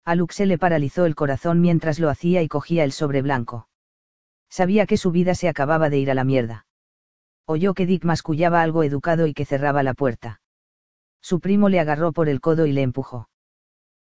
[0.04, 3.68] A Luke se le paralizó el corazón mientras lo hacía y cogía el sobre blanco.
[4.48, 6.66] Sabía que su vida se acababa de ir a la mierda.
[7.46, 10.40] Oyó que Dick mascullaba algo educado y que cerraba la puerta.
[11.20, 13.28] Su primo le agarró por el codo y le empujó.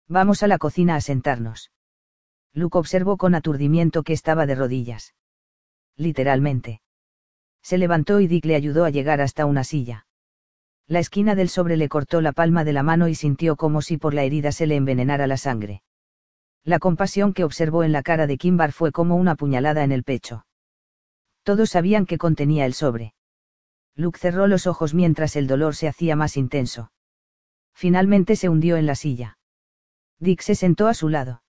[0.07, 1.71] Vamos a la cocina a sentarnos.
[2.53, 5.13] Luke observó con aturdimiento que estaba de rodillas.
[5.95, 6.81] Literalmente.
[7.61, 10.07] Se levantó y Dick le ayudó a llegar hasta una silla.
[10.87, 13.97] La esquina del sobre le cortó la palma de la mano y sintió como si
[13.97, 15.83] por la herida se le envenenara la sangre.
[16.63, 20.03] La compasión que observó en la cara de Kimbar fue como una puñalada en el
[20.03, 20.45] pecho.
[21.43, 23.13] Todos sabían que contenía el sobre.
[23.95, 26.91] Luke cerró los ojos mientras el dolor se hacía más intenso.
[27.73, 29.37] Finalmente se hundió en la silla.
[30.19, 31.41] Dick se sentó a su lado.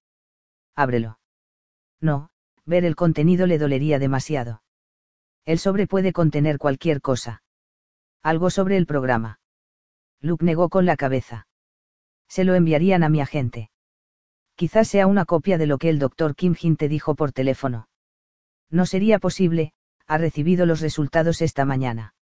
[0.79, 1.19] Ábrelo.
[2.01, 2.31] No,
[2.65, 4.63] ver el contenido le dolería demasiado.
[5.45, 7.43] El sobre puede contener cualquier cosa.
[8.23, 9.41] Algo sobre el programa.
[10.21, 11.49] Luke negó con la cabeza.
[12.29, 13.73] Se lo enviarían a mi agente.
[14.55, 17.89] Quizás sea una copia de lo que el doctor Kim Jin te dijo por teléfono.
[18.71, 19.73] No sería posible,
[20.07, 22.15] ha recibido los resultados esta mañana.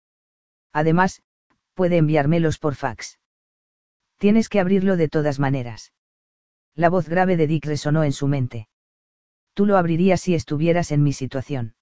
[0.73, 1.23] Además,
[1.75, 3.19] puede enviármelos por fax.
[4.17, 5.93] Tienes que abrirlo de todas maneras.
[6.77, 8.69] La voz grave de Dick resonó en su mente.
[9.55, 11.75] Tú lo abrirías si estuvieras en mi situación.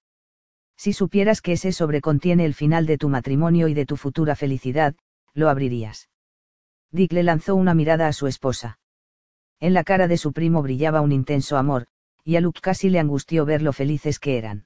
[0.77, 4.37] Si supieras que ese sobre contiene el final de tu matrimonio y de tu futura
[4.37, 4.95] felicidad,
[5.33, 6.09] lo abrirías.
[6.91, 8.79] Dick le lanzó una mirada a su esposa.
[9.59, 11.87] En la cara de su primo brillaba un intenso amor,
[12.23, 14.65] y a Luke casi le angustió ver lo felices que eran.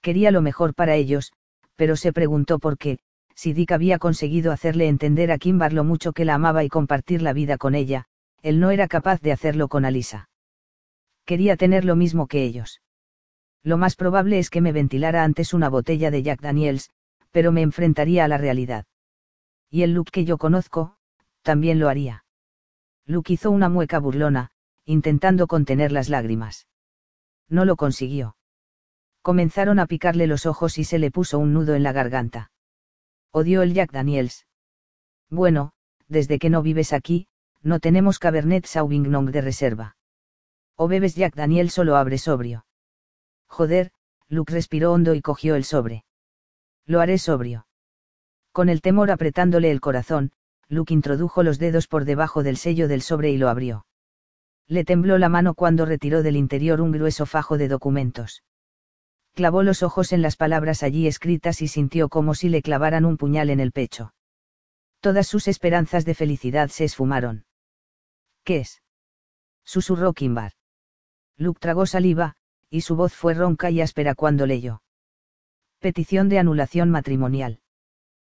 [0.00, 1.34] Quería lo mejor para ellos,
[1.76, 2.98] pero se preguntó por qué,
[3.34, 7.20] si Dick había conseguido hacerle entender a Kimbar lo mucho que la amaba y compartir
[7.20, 8.06] la vida con ella,
[8.44, 10.28] él no era capaz de hacerlo con Alisa.
[11.24, 12.82] Quería tener lo mismo que ellos.
[13.62, 16.90] Lo más probable es que me ventilara antes una botella de Jack Daniels,
[17.30, 18.84] pero me enfrentaría a la realidad.
[19.70, 20.98] Y el Luke que yo conozco,
[21.40, 22.26] también lo haría.
[23.06, 24.50] Luke hizo una mueca burlona,
[24.84, 26.68] intentando contener las lágrimas.
[27.48, 28.36] No lo consiguió.
[29.22, 32.52] Comenzaron a picarle los ojos y se le puso un nudo en la garganta.
[33.30, 34.46] Odió el Jack Daniels.
[35.30, 35.72] Bueno,
[36.08, 37.26] desde que no vives aquí,
[37.64, 39.96] no tenemos Cabernet Sauvignon de reserva.
[40.76, 42.66] O bebes Jack Daniel solo abre sobrio.
[43.46, 43.90] Joder,
[44.28, 46.04] Luke respiró hondo y cogió el sobre.
[46.84, 47.66] Lo haré sobrio.
[48.52, 50.32] Con el temor apretándole el corazón,
[50.68, 53.86] Luke introdujo los dedos por debajo del sello del sobre y lo abrió.
[54.66, 58.42] Le tembló la mano cuando retiró del interior un grueso fajo de documentos.
[59.34, 63.16] Clavó los ojos en las palabras allí escritas y sintió como si le clavaran un
[63.16, 64.14] puñal en el pecho.
[65.00, 67.44] Todas sus esperanzas de felicidad se esfumaron.
[68.44, 68.82] ¿Qué es?
[69.64, 70.52] Susurró Kimbar.
[71.36, 72.36] Luke tragó saliva,
[72.70, 74.82] y su voz fue ronca y áspera cuando leyó.
[75.80, 77.60] Petición de anulación matrimonial.